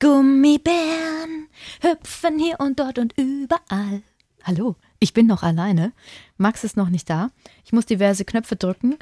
Gummibären 0.00 1.48
hüpfen 1.80 2.38
hier 2.38 2.60
und 2.60 2.78
dort 2.78 3.00
und 3.00 3.14
überall. 3.18 4.02
Hallo, 4.44 4.76
ich 5.00 5.12
bin 5.12 5.26
noch 5.26 5.42
alleine. 5.42 5.92
Max 6.36 6.62
ist 6.62 6.76
noch 6.76 6.88
nicht 6.88 7.10
da. 7.10 7.30
Ich 7.64 7.72
muss 7.72 7.84
diverse 7.84 8.24
Knöpfe 8.24 8.54
drücken. 8.54 8.96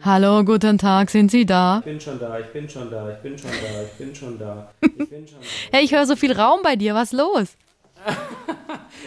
Hallo, 0.00 0.42
guten 0.42 0.78
Tag, 0.78 1.10
sind 1.10 1.30
Sie 1.30 1.44
da? 1.44 1.80
Ich 1.80 1.84
bin 1.84 2.00
schon 2.00 2.18
da, 2.18 2.38
ich 2.38 2.46
bin 2.46 2.66
schon 2.66 2.90
da, 2.90 3.10
ich 3.10 3.18
bin 3.18 3.36
schon 3.36 3.50
da, 3.50 3.82
ich 3.82 3.92
bin 3.98 4.14
schon 4.14 4.38
da. 4.38 4.72
Ich 4.80 5.10
bin 5.10 5.28
schon 5.28 5.38
da. 5.38 5.46
Hey, 5.70 5.84
ich 5.84 5.92
höre 5.92 6.06
so 6.06 6.16
viel 6.16 6.32
Raum 6.32 6.60
bei 6.62 6.76
dir. 6.76 6.94
Was 6.94 7.12
ist 7.12 7.18
los? 7.18 7.56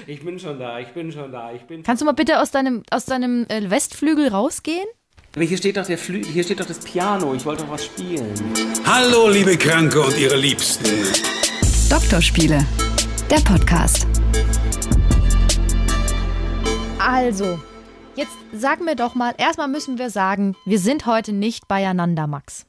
Ich 0.08 0.24
bin 0.24 0.38
schon 0.38 0.60
da, 0.60 0.80
ich 0.80 0.90
bin 0.90 1.12
schon 1.12 1.32
da, 1.32 1.52
ich 1.54 1.64
bin. 1.64 1.82
Kannst 1.82 2.02
du 2.02 2.06
mal 2.06 2.12
bitte 2.12 2.40
aus 2.42 2.52
deinem, 2.52 2.84
aus 2.92 3.06
deinem 3.06 3.46
äh, 3.50 3.70
Westflügel 3.70 4.28
rausgehen? 4.28 4.86
Aber 5.36 5.44
hier 5.44 5.58
steht 5.58 5.76
doch 5.76 5.86
der 5.86 5.98
Flü 5.98 6.24
hier 6.24 6.46
steht 6.46 6.62
doch 6.62 6.66
das 6.66 6.80
Piano. 6.80 7.34
Ich 7.34 7.46
wollte 7.46 7.64
doch 7.64 7.72
was 7.72 7.84
spielen. 7.84 8.34
Hallo, 8.86 9.28
liebe 9.28 9.58
Kranke 9.58 10.00
und 10.00 10.18
ihre 10.18 10.38
Liebsten. 10.38 10.86
Doktorspiele, 11.90 12.66
der 13.30 13.42
Podcast. 13.42 14.08
Also, 17.00 17.60
jetzt 18.16 18.32
sag 18.54 18.80
mir 18.80 18.96
doch 18.96 19.14
mal, 19.14 19.34
erstmal 19.38 19.68
müssen 19.68 19.98
wir 19.98 20.10
sagen, 20.10 20.56
wir 20.66 20.80
sind 20.80 21.06
heute 21.06 21.34
nicht 21.34 21.68
beieinander, 21.68 22.28
Max. 22.28 22.66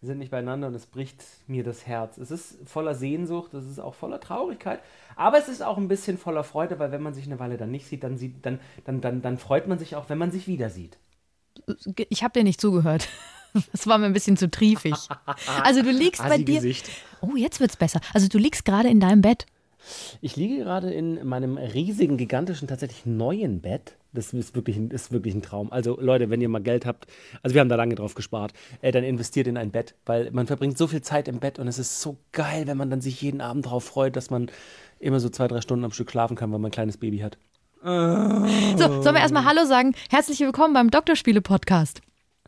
Wir 0.00 0.06
sind 0.06 0.18
nicht 0.18 0.30
beieinander 0.30 0.68
und 0.68 0.74
es 0.74 0.86
bricht 0.86 1.22
mir 1.46 1.64
das 1.64 1.86
Herz. 1.86 2.16
Es 2.16 2.30
ist 2.30 2.56
voller 2.64 2.94
Sehnsucht, 2.94 3.52
es 3.52 3.66
ist 3.66 3.78
auch 3.78 3.94
voller 3.94 4.20
Traurigkeit, 4.20 4.80
aber 5.16 5.36
es 5.36 5.48
ist 5.48 5.62
auch 5.62 5.76
ein 5.76 5.88
bisschen 5.88 6.16
voller 6.16 6.44
Freude, 6.44 6.78
weil 6.78 6.92
wenn 6.92 7.02
man 7.02 7.12
sich 7.12 7.26
eine 7.26 7.38
Weile 7.38 7.58
dann 7.58 7.70
nicht 7.70 7.86
sieht, 7.86 8.02
dann, 8.02 8.16
sieht, 8.16 8.46
dann, 8.46 8.58
dann, 8.86 9.02
dann, 9.02 9.20
dann 9.20 9.36
freut 9.36 9.68
man 9.68 9.78
sich 9.78 9.96
auch, 9.96 10.08
wenn 10.08 10.16
man 10.16 10.30
sich 10.30 10.48
wieder 10.48 10.70
sieht. 10.70 10.96
Ich 12.08 12.22
habe 12.22 12.38
dir 12.38 12.44
nicht 12.44 12.60
zugehört. 12.60 13.08
Das 13.72 13.86
war 13.86 13.96
mir 13.96 14.04
ein 14.04 14.12
bisschen 14.12 14.36
zu 14.36 14.50
triefig. 14.50 14.92
Also 15.62 15.80
du 15.80 15.90
liegst 15.90 16.22
bei 16.28 16.36
dir. 16.36 16.56
Gesicht. 16.56 16.90
Oh, 17.22 17.36
jetzt 17.36 17.58
wird's 17.58 17.78
besser. 17.78 18.02
Also 18.12 18.28
du 18.28 18.36
liegst 18.36 18.66
gerade 18.66 18.90
in 18.90 19.00
deinem 19.00 19.22
Bett. 19.22 19.46
Ich 20.20 20.36
liege 20.36 20.58
gerade 20.58 20.92
in 20.92 21.26
meinem 21.26 21.56
riesigen, 21.56 22.16
gigantischen, 22.16 22.68
tatsächlich 22.68 23.06
neuen 23.06 23.60
Bett. 23.60 23.96
Das 24.12 24.32
ist 24.32 24.54
wirklich, 24.54 24.76
ein, 24.76 24.90
ist 24.90 25.12
wirklich 25.12 25.34
ein 25.34 25.42
Traum. 25.42 25.70
Also 25.72 25.98
Leute, 26.00 26.30
wenn 26.30 26.40
ihr 26.40 26.48
mal 26.48 26.62
Geld 26.62 26.86
habt, 26.86 27.06
also 27.42 27.54
wir 27.54 27.60
haben 27.60 27.68
da 27.68 27.76
lange 27.76 27.94
drauf 27.94 28.14
gespart, 28.14 28.52
äh, 28.80 28.90
dann 28.90 29.04
investiert 29.04 29.46
in 29.46 29.56
ein 29.56 29.70
Bett, 29.70 29.94
weil 30.06 30.30
man 30.32 30.46
verbringt 30.46 30.78
so 30.78 30.86
viel 30.86 31.02
Zeit 31.02 31.28
im 31.28 31.38
Bett 31.38 31.58
und 31.58 31.68
es 31.68 31.78
ist 31.78 32.00
so 32.00 32.16
geil, 32.32 32.66
wenn 32.66 32.76
man 32.76 32.90
dann 32.90 33.00
sich 33.00 33.20
jeden 33.20 33.40
Abend 33.40 33.66
darauf 33.66 33.84
freut, 33.84 34.16
dass 34.16 34.30
man 34.30 34.50
immer 34.98 35.20
so 35.20 35.28
zwei, 35.28 35.48
drei 35.48 35.60
Stunden 35.60 35.84
am 35.84 35.92
Stück 35.92 36.10
schlafen 36.10 36.36
kann, 36.36 36.50
weil 36.50 36.58
man 36.58 36.70
ein 36.70 36.74
kleines 36.74 36.96
Baby 36.96 37.18
hat. 37.18 37.38
So, 37.86 37.92
sollen 37.92 39.14
wir 39.14 39.20
erstmal 39.20 39.44
Hallo 39.44 39.64
sagen? 39.64 39.94
Herzlich 40.10 40.40
willkommen 40.40 40.74
beim 40.74 40.90
Doktorspiele-Podcast. 40.90 42.00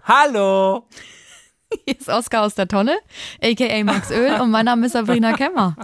Hallo! 0.03 0.89
Hier 1.85 1.97
ist 1.97 2.09
Oskar 2.09 2.45
aus 2.45 2.57
der 2.57 2.67
Tonne, 2.67 2.99
a.k.a. 3.41 3.85
Max 3.85 4.11
Öl 4.11 4.41
und 4.41 4.51
mein 4.51 4.65
Name 4.65 4.87
ist 4.87 4.95
Sabrina 4.95 5.35
Kemmer. 5.35 5.77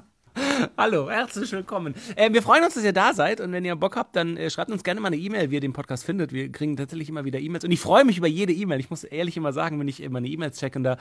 Hallo, 0.77 1.08
herzlich 1.08 1.52
willkommen. 1.52 1.94
Äh, 2.16 2.32
wir 2.32 2.42
freuen 2.42 2.64
uns, 2.64 2.75
dass 2.75 2.82
ihr 2.82 2.92
da 2.92 3.14
seid 3.14 3.41
und 3.41 3.52
wenn 3.52 3.64
ihr 3.64 3.77
Bock 3.77 3.94
habt, 3.94 4.16
dann 4.16 4.36
äh, 4.36 4.50
schreibt 4.50 4.72
uns 4.72 4.82
gerne 4.82 5.00
mal 5.00 5.06
eine 5.06 5.19
E-Mail, 5.19 5.52
wie 5.52 5.55
ihr 5.55 5.60
den 5.60 5.72
Podcast 5.72 6.05
findet. 6.05 6.32
Wir 6.32 6.50
kriegen 6.50 6.77
tatsächlich 6.77 7.08
immer 7.08 7.25
wieder 7.25 7.38
E-Mails 7.38 7.62
und 7.64 7.70
ich 7.70 7.78
freue 7.78 8.05
mich 8.05 8.19
über 8.19 8.27
jede 8.27 8.52
E-Mail. 8.52 8.80
Ich 8.80 8.91
muss 8.91 9.05
ehrlich 9.05 9.36
immer 9.36 9.52
sagen, 9.52 9.78
wenn 9.78 9.86
ich 9.86 10.02
immer 10.02 10.19
eine 10.19 10.27
E-Mail 10.27 10.50
checke 10.50 10.80
und 10.80 10.82
da 10.82 10.97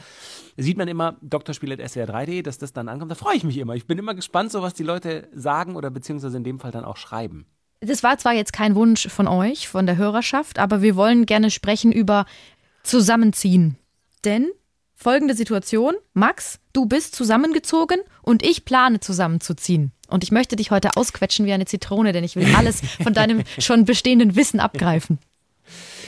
sieht 0.58 0.78
man 0.78 0.88
immer 0.88 1.18
doktorspiel.swr3.de, 1.24 2.44
dass 2.44 2.60
das 2.60 2.72
dann 2.72 2.88
ankommt. 2.88 3.10
Da 3.10 3.16
freue 3.16 3.36
ich 3.36 3.44
mich 3.44 3.58
immer. 3.58 3.74
Ich 3.74 3.88
bin 3.88 3.98
immer 3.98 4.14
gespannt, 4.14 4.52
so 4.52 4.62
was 4.62 4.76
die 4.76 4.84
Leute 4.84 5.28
sagen 5.34 5.76
oder 5.76 5.90
beziehungsweise 5.90 6.38
in 6.38 6.44
dem 6.44 6.60
Fall 6.60 6.70
dann 6.70 6.86
auch 6.86 6.98
schreiben. 6.98 7.48
Das 7.86 8.02
war 8.02 8.18
zwar 8.18 8.34
jetzt 8.34 8.54
kein 8.54 8.76
Wunsch 8.76 9.08
von 9.10 9.28
euch, 9.28 9.68
von 9.68 9.86
der 9.86 9.98
Hörerschaft, 9.98 10.58
aber 10.58 10.82
wir 10.82 10.96
wollen 10.96 11.26
gerne 11.26 11.52
sprechen 11.52 11.92
über 11.92 12.26
Zusammenziehen. 12.84 13.78
Denn 14.24 14.50
folgende 14.96 15.36
Situation, 15.36 15.96
Max, 16.14 16.60
du 16.72 16.86
bist 16.86 17.14
zusammengezogen 17.14 18.00
und 18.22 18.42
ich 18.42 18.64
plane 18.64 19.02
zusammenzuziehen. 19.02 19.92
Und 20.08 20.24
ich 20.24 20.32
möchte 20.32 20.56
dich 20.56 20.72
heute 20.72 20.96
ausquetschen 20.96 21.46
wie 21.46 21.54
eine 21.54 21.66
Zitrone, 21.66 22.14
denn 22.14 22.24
ich 22.24 22.36
will 22.38 22.56
alles 22.58 22.82
von 23.02 23.14
deinem 23.14 23.44
schon 23.60 23.84
bestehenden 23.84 24.36
Wissen 24.36 24.62
abgreifen. 24.62 25.20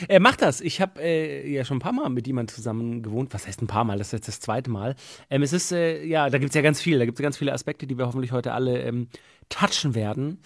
Äh, 0.10 0.20
mach 0.20 0.36
das. 0.36 0.62
Ich 0.62 0.82
habe 0.82 1.02
äh, 1.02 1.50
ja 1.50 1.64
schon 1.64 1.78
ein 1.78 1.82
paar 1.82 1.94
Mal 1.94 2.10
mit 2.10 2.28
jemandem 2.28 2.54
zusammen 2.54 3.02
gewohnt. 3.02 3.34
Was 3.34 3.48
heißt 3.48 3.62
ein 3.62 3.68
paar 3.68 3.84
Mal? 3.84 3.98
Das 3.98 4.08
ist 4.08 4.14
jetzt 4.14 4.28
das 4.28 4.40
zweite 4.40 4.70
Mal. 4.70 4.96
Ähm, 5.30 5.42
es 5.42 5.54
ist, 5.54 5.72
äh, 5.72 6.04
ja, 6.04 6.30
da 6.30 6.38
gibt 6.38 6.50
es 6.50 6.56
ja 6.56 6.62
ganz 6.62 6.82
viel. 6.82 7.00
Da 7.00 7.06
gibt 7.06 7.18
es 7.18 7.24
ganz 7.24 7.38
viele 7.38 7.54
Aspekte, 7.54 7.88
die 7.88 7.98
wir 7.98 8.06
hoffentlich 8.06 8.32
heute 8.32 8.54
alle 8.54 8.82
ähm, 8.82 9.08
touchen 9.50 9.96
werden. 9.96 10.40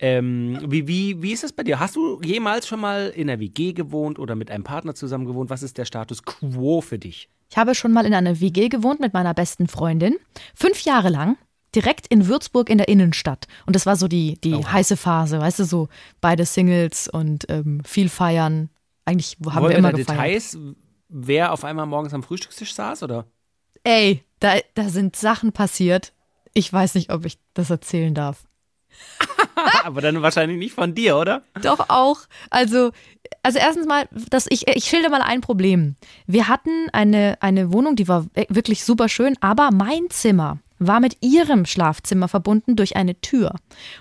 Ähm, 0.00 0.58
wie, 0.66 0.86
wie, 0.86 1.22
wie 1.22 1.32
ist 1.32 1.44
es 1.44 1.52
bei 1.52 1.64
dir? 1.64 1.80
Hast 1.80 1.96
du 1.96 2.20
jemals 2.22 2.68
schon 2.68 2.80
mal 2.80 3.08
in 3.08 3.28
einer 3.28 3.40
WG 3.40 3.72
gewohnt 3.72 4.18
oder 4.18 4.36
mit 4.36 4.50
einem 4.50 4.64
Partner 4.64 4.94
zusammen 4.94 5.26
gewohnt? 5.26 5.50
Was 5.50 5.62
ist 5.62 5.76
der 5.76 5.84
Status 5.84 6.22
quo 6.22 6.80
für 6.80 6.98
dich? 6.98 7.28
Ich 7.50 7.56
habe 7.56 7.74
schon 7.74 7.92
mal 7.92 8.06
in 8.06 8.14
einer 8.14 8.40
WG 8.40 8.68
gewohnt 8.68 9.00
mit 9.00 9.12
meiner 9.12 9.34
besten 9.34 9.66
Freundin. 9.66 10.16
Fünf 10.54 10.82
Jahre 10.82 11.08
lang. 11.08 11.36
Direkt 11.74 12.06
in 12.06 12.28
Würzburg 12.28 12.70
in 12.70 12.78
der 12.78 12.88
Innenstadt. 12.88 13.46
Und 13.66 13.76
das 13.76 13.84
war 13.86 13.96
so 13.96 14.08
die, 14.08 14.40
die 14.40 14.54
Oha. 14.54 14.72
heiße 14.72 14.96
Phase, 14.96 15.38
weißt 15.38 15.58
du, 15.58 15.64
so 15.64 15.88
beide 16.20 16.46
Singles 16.46 17.08
und 17.08 17.44
ähm, 17.50 17.82
viel 17.84 18.08
feiern. 18.08 18.70
Eigentlich 19.04 19.36
haben 19.44 19.62
Wollen 19.62 19.72
wir 19.72 19.78
immer 19.78 19.92
da 19.92 19.98
gefeiert. 19.98 20.18
Details, 20.18 20.58
wer 21.08 21.52
auf 21.52 21.64
einmal 21.64 21.86
morgens 21.86 22.14
am 22.14 22.22
Frühstückstisch 22.22 22.72
saß, 22.72 23.02
oder? 23.02 23.26
Ey, 23.84 24.24
da, 24.40 24.54
da 24.74 24.88
sind 24.88 25.16
Sachen 25.16 25.52
passiert. 25.52 26.12
Ich 26.54 26.72
weiß 26.72 26.94
nicht, 26.94 27.12
ob 27.12 27.26
ich 27.26 27.38
das 27.52 27.68
erzählen 27.68 28.14
darf. 28.14 28.47
Aber 29.84 30.00
dann 30.00 30.22
wahrscheinlich 30.22 30.58
nicht 30.58 30.74
von 30.74 30.94
dir, 30.94 31.16
oder? 31.16 31.42
Doch 31.62 31.88
auch. 31.88 32.20
Also, 32.50 32.92
also 33.42 33.58
erstens 33.58 33.86
mal, 33.86 34.08
das, 34.30 34.46
ich, 34.50 34.68
ich 34.68 34.84
schilder 34.84 35.10
mal 35.10 35.22
ein 35.22 35.40
Problem. 35.40 35.96
Wir 36.26 36.48
hatten 36.48 36.88
eine, 36.92 37.38
eine 37.40 37.72
Wohnung, 37.72 37.96
die 37.96 38.08
war 38.08 38.26
wirklich 38.48 38.84
super 38.84 39.08
schön, 39.08 39.36
aber 39.40 39.70
mein 39.72 40.10
Zimmer 40.10 40.58
war 40.78 41.00
mit 41.00 41.16
ihrem 41.20 41.66
Schlafzimmer 41.66 42.28
verbunden 42.28 42.76
durch 42.76 42.96
eine 42.96 43.20
Tür. 43.20 43.54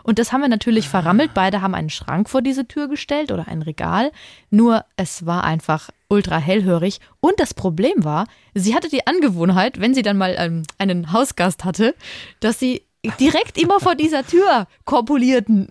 Und 0.04 0.20
das 0.20 0.32
haben 0.32 0.42
wir 0.42 0.48
natürlich 0.48 0.90
verrammelt. 0.90 1.34
Beide 1.34 1.62
haben 1.62 1.76
einen 1.76 1.90
Schrank 1.90 2.30
vor 2.30 2.42
diese 2.42 2.68
Tür 2.68 2.88
gestellt 2.88 3.32
oder 3.32 3.48
ein 3.48 3.62
Regal. 3.62 4.12
Nur 4.50 4.86
es 4.96 5.26
war 5.26 5.44
einfach 5.44 5.90
ultra 6.08 6.38
hellhörig. 6.38 7.00
Und 7.20 7.40
das 7.40 7.54
Problem 7.54 8.04
war, 8.04 8.28
sie 8.54 8.76
hatte 8.76 8.90
die 8.90 9.08
Angewohnheit, 9.08 9.80
wenn 9.80 9.94
sie 9.94 10.04
dann 10.04 10.18
mal 10.18 10.36
ähm, 10.38 10.64
einen 10.78 11.12
Hausgast 11.12 11.66
hatte, 11.66 11.96
dass 12.40 12.60
sie 12.60 12.84
direkt 13.20 13.58
immer 13.58 13.80
vor 13.80 13.96
dieser 13.96 14.26
Tür 14.26 14.68
korpulierten. 14.86 15.68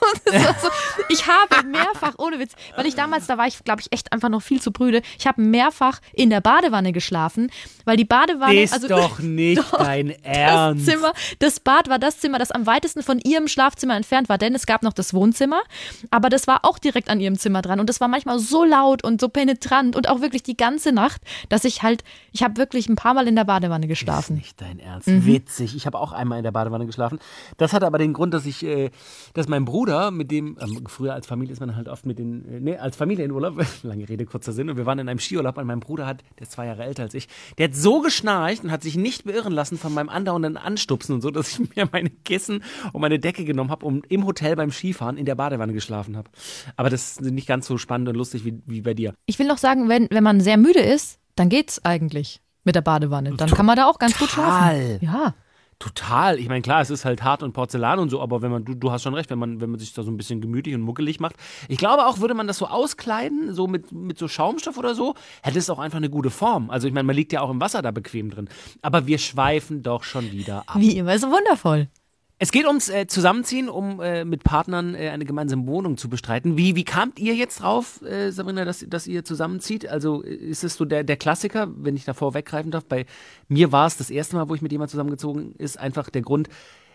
Das 0.24 0.62
so, 0.62 0.68
ich 1.08 1.26
habe 1.26 1.66
mehrfach, 1.66 2.14
ohne 2.18 2.38
Witz, 2.38 2.52
weil 2.76 2.86
ich 2.86 2.94
damals, 2.94 3.26
da 3.26 3.36
war 3.38 3.46
ich, 3.46 3.62
glaube 3.64 3.80
ich, 3.80 3.92
echt 3.92 4.12
einfach 4.12 4.28
noch 4.28 4.42
viel 4.42 4.60
zu 4.60 4.70
brüde. 4.72 5.02
Ich 5.18 5.26
habe 5.26 5.40
mehrfach 5.42 6.00
in 6.12 6.30
der 6.30 6.40
Badewanne 6.40 6.92
geschlafen, 6.92 7.50
weil 7.84 7.96
die 7.96 8.04
Badewanne. 8.04 8.62
Ist 8.62 8.88
doch 8.90 9.18
nicht 9.20 9.58
Doch, 9.58 9.78
dein 9.78 10.08
Das 10.08 10.16
Ernst. 10.22 10.86
Zimmer, 10.86 11.12
das 11.38 11.60
Bad 11.60 11.88
war 11.88 11.98
das 11.98 12.20
Zimmer, 12.20 12.38
das 12.38 12.50
am 12.50 12.66
weitesten 12.66 13.02
von 13.02 13.18
ihrem 13.18 13.48
Schlafzimmer 13.48 13.96
entfernt 13.96 14.28
war, 14.28 14.38
denn 14.38 14.54
es 14.54 14.66
gab 14.66 14.82
noch 14.82 14.92
das 14.92 15.12
Wohnzimmer, 15.14 15.62
aber 16.10 16.28
das 16.28 16.46
war 16.46 16.64
auch 16.64 16.78
direkt 16.78 17.08
an 17.10 17.20
ihrem 17.20 17.38
Zimmer 17.38 17.62
dran 17.62 17.80
und 17.80 17.88
das 17.88 18.00
war 18.00 18.08
manchmal 18.08 18.38
so 18.38 18.64
laut 18.64 19.02
und 19.04 19.20
so 19.20 19.28
penetrant 19.28 19.96
und 19.96 20.08
auch 20.08 20.20
wirklich 20.20 20.42
die 20.42 20.56
ganze 20.56 20.92
Nacht, 20.92 21.20
dass 21.48 21.64
ich 21.64 21.82
halt, 21.82 22.04
ich 22.32 22.42
habe 22.42 22.56
wirklich 22.56 22.88
ein 22.88 22.96
paar 22.96 23.14
Mal 23.14 23.26
in 23.28 23.36
der 23.36 23.44
Badewanne 23.44 23.86
Ist 23.86 23.90
geschlafen. 23.90 24.36
nicht 24.36 24.60
dein 24.60 24.78
Ernst. 24.78 25.08
Mhm. 25.08 25.26
Witzig. 25.26 25.74
Ich 25.76 25.86
habe 25.86 25.98
auch 25.98 26.12
einmal 26.12 26.38
in 26.38 26.44
der 26.44 26.52
Badewanne 26.52 26.86
geschlafen. 26.86 27.18
Das 27.56 27.72
hat 27.72 27.82
aber 27.82 27.98
den 27.98 28.12
Grund, 28.12 28.32
dass 28.34 28.46
ich, 28.46 28.64
äh, 28.64 28.90
dass 29.34 29.48
mein 29.48 29.64
Bruder, 29.64 29.89
mit 30.10 30.30
dem, 30.30 30.56
ähm, 30.60 30.84
früher 30.86 31.14
als 31.14 31.26
Familie 31.26 31.52
ist 31.52 31.60
man 31.60 31.76
halt 31.76 31.88
oft 31.88 32.06
mit 32.06 32.18
den, 32.18 32.44
äh, 32.48 32.60
nee, 32.60 32.76
als 32.76 32.96
Familie 32.96 33.24
in 33.24 33.30
Urlaub, 33.30 33.64
lange 33.82 34.08
Rede, 34.08 34.24
kurzer 34.26 34.52
Sinn, 34.52 34.70
und 34.70 34.76
wir 34.76 34.86
waren 34.86 34.98
in 34.98 35.08
einem 35.08 35.18
Skiurlaub 35.18 35.58
und 35.58 35.66
mein 35.66 35.80
Bruder 35.80 36.06
hat, 36.06 36.22
der 36.38 36.44
ist 36.44 36.52
zwei 36.52 36.66
Jahre 36.66 36.84
älter 36.84 37.02
als 37.02 37.14
ich, 37.14 37.28
der 37.58 37.68
hat 37.68 37.74
so 37.74 38.00
geschnarcht 38.00 38.64
und 38.64 38.70
hat 38.70 38.82
sich 38.82 38.96
nicht 38.96 39.24
beirren 39.24 39.52
lassen 39.52 39.78
von 39.78 39.92
meinem 39.92 40.08
andauernden 40.08 40.56
Anstupsen 40.56 41.14
und 41.14 41.20
so, 41.20 41.30
dass 41.30 41.58
ich 41.58 41.58
mir 41.76 41.88
meine 41.90 42.10
Kissen 42.10 42.62
und 42.92 43.00
meine 43.00 43.18
Decke 43.18 43.44
genommen 43.44 43.70
habe 43.70 43.84
und 43.86 44.06
im 44.10 44.26
Hotel 44.26 44.56
beim 44.56 44.70
Skifahren 44.70 45.16
in 45.16 45.26
der 45.26 45.34
Badewanne 45.34 45.72
geschlafen 45.72 46.16
habe. 46.16 46.30
Aber 46.76 46.90
das 46.90 47.12
ist 47.12 47.20
nicht 47.22 47.48
ganz 47.48 47.66
so 47.66 47.78
spannend 47.78 48.08
und 48.08 48.16
lustig 48.16 48.44
wie, 48.44 48.62
wie 48.66 48.82
bei 48.82 48.94
dir. 48.94 49.14
Ich 49.26 49.38
will 49.38 49.46
noch 49.46 49.58
sagen, 49.58 49.88
wenn, 49.88 50.08
wenn 50.10 50.24
man 50.24 50.40
sehr 50.40 50.56
müde 50.56 50.80
ist, 50.80 51.18
dann 51.36 51.48
geht's 51.48 51.84
eigentlich 51.84 52.40
mit 52.64 52.74
der 52.74 52.82
Badewanne. 52.82 53.32
Dann 53.36 53.50
kann 53.50 53.66
man 53.66 53.76
da 53.76 53.86
auch 53.86 53.98
ganz 53.98 54.18
gut 54.18 54.28
schlafen. 54.28 54.98
Ja. 55.00 55.34
Total. 55.80 56.38
Ich 56.38 56.46
meine, 56.46 56.60
klar, 56.60 56.82
es 56.82 56.90
ist 56.90 57.06
halt 57.06 57.22
hart 57.22 57.42
und 57.42 57.54
Porzellan 57.54 57.98
und 57.98 58.10
so, 58.10 58.20
aber 58.20 58.42
wenn 58.42 58.50
man, 58.50 58.66
du, 58.66 58.74
du 58.74 58.92
hast 58.92 59.02
schon 59.02 59.14
recht, 59.14 59.30
wenn 59.30 59.38
man, 59.38 59.62
wenn 59.62 59.70
man 59.70 59.80
sich 59.80 59.94
da 59.94 60.02
so 60.02 60.10
ein 60.10 60.18
bisschen 60.18 60.42
gemütlich 60.42 60.74
und 60.74 60.82
muckelig 60.82 61.20
macht. 61.20 61.36
Ich 61.68 61.78
glaube 61.78 62.06
auch, 62.06 62.20
würde 62.20 62.34
man 62.34 62.46
das 62.46 62.58
so 62.58 62.66
auskleiden, 62.66 63.54
so 63.54 63.66
mit, 63.66 63.90
mit 63.90 64.18
so 64.18 64.28
Schaumstoff 64.28 64.76
oder 64.76 64.94
so, 64.94 65.14
hätte 65.42 65.58
es 65.58 65.70
auch 65.70 65.78
einfach 65.78 65.96
eine 65.96 66.10
gute 66.10 66.28
Form. 66.28 66.68
Also 66.68 66.86
ich 66.86 66.92
meine, 66.92 67.06
man 67.06 67.16
liegt 67.16 67.32
ja 67.32 67.40
auch 67.40 67.48
im 67.48 67.62
Wasser 67.62 67.80
da 67.80 67.92
bequem 67.92 68.28
drin. 68.28 68.50
Aber 68.82 69.06
wir 69.06 69.16
schweifen 69.16 69.82
doch 69.82 70.04
schon 70.04 70.30
wieder 70.30 70.64
ab. 70.66 70.76
Wie 70.76 70.98
immer, 70.98 71.18
so 71.18 71.28
wundervoll. 71.28 71.88
Es 72.42 72.52
geht 72.52 72.66
ums 72.66 72.88
äh, 72.88 73.06
Zusammenziehen, 73.06 73.68
um 73.68 74.00
äh, 74.00 74.24
mit 74.24 74.44
Partnern 74.44 74.94
äh, 74.94 75.10
eine 75.10 75.26
gemeinsame 75.26 75.66
Wohnung 75.66 75.98
zu 75.98 76.08
bestreiten. 76.08 76.56
Wie, 76.56 76.74
wie 76.74 76.84
kamt 76.84 77.18
ihr 77.18 77.34
jetzt 77.34 77.60
drauf, 77.60 78.00
äh, 78.00 78.30
Sabrina, 78.30 78.64
dass, 78.64 78.82
dass 78.88 79.06
ihr 79.06 79.26
zusammenzieht? 79.26 79.86
Also 79.86 80.24
äh, 80.24 80.36
ist 80.36 80.64
es 80.64 80.76
so 80.76 80.86
der, 80.86 81.04
der 81.04 81.18
Klassiker, 81.18 81.68
wenn 81.76 81.96
ich 81.96 82.06
davor 82.06 82.32
weggreifen 82.32 82.70
darf? 82.70 82.86
Bei 82.86 83.04
mir 83.48 83.72
war 83.72 83.86
es 83.86 83.98
das 83.98 84.08
erste 84.08 84.36
Mal, 84.36 84.48
wo 84.48 84.54
ich 84.54 84.62
mit 84.62 84.72
jemandem 84.72 84.92
zusammengezogen 84.92 85.54
ist, 85.58 85.78
einfach 85.78 86.08
der 86.08 86.22
Grund, 86.22 86.48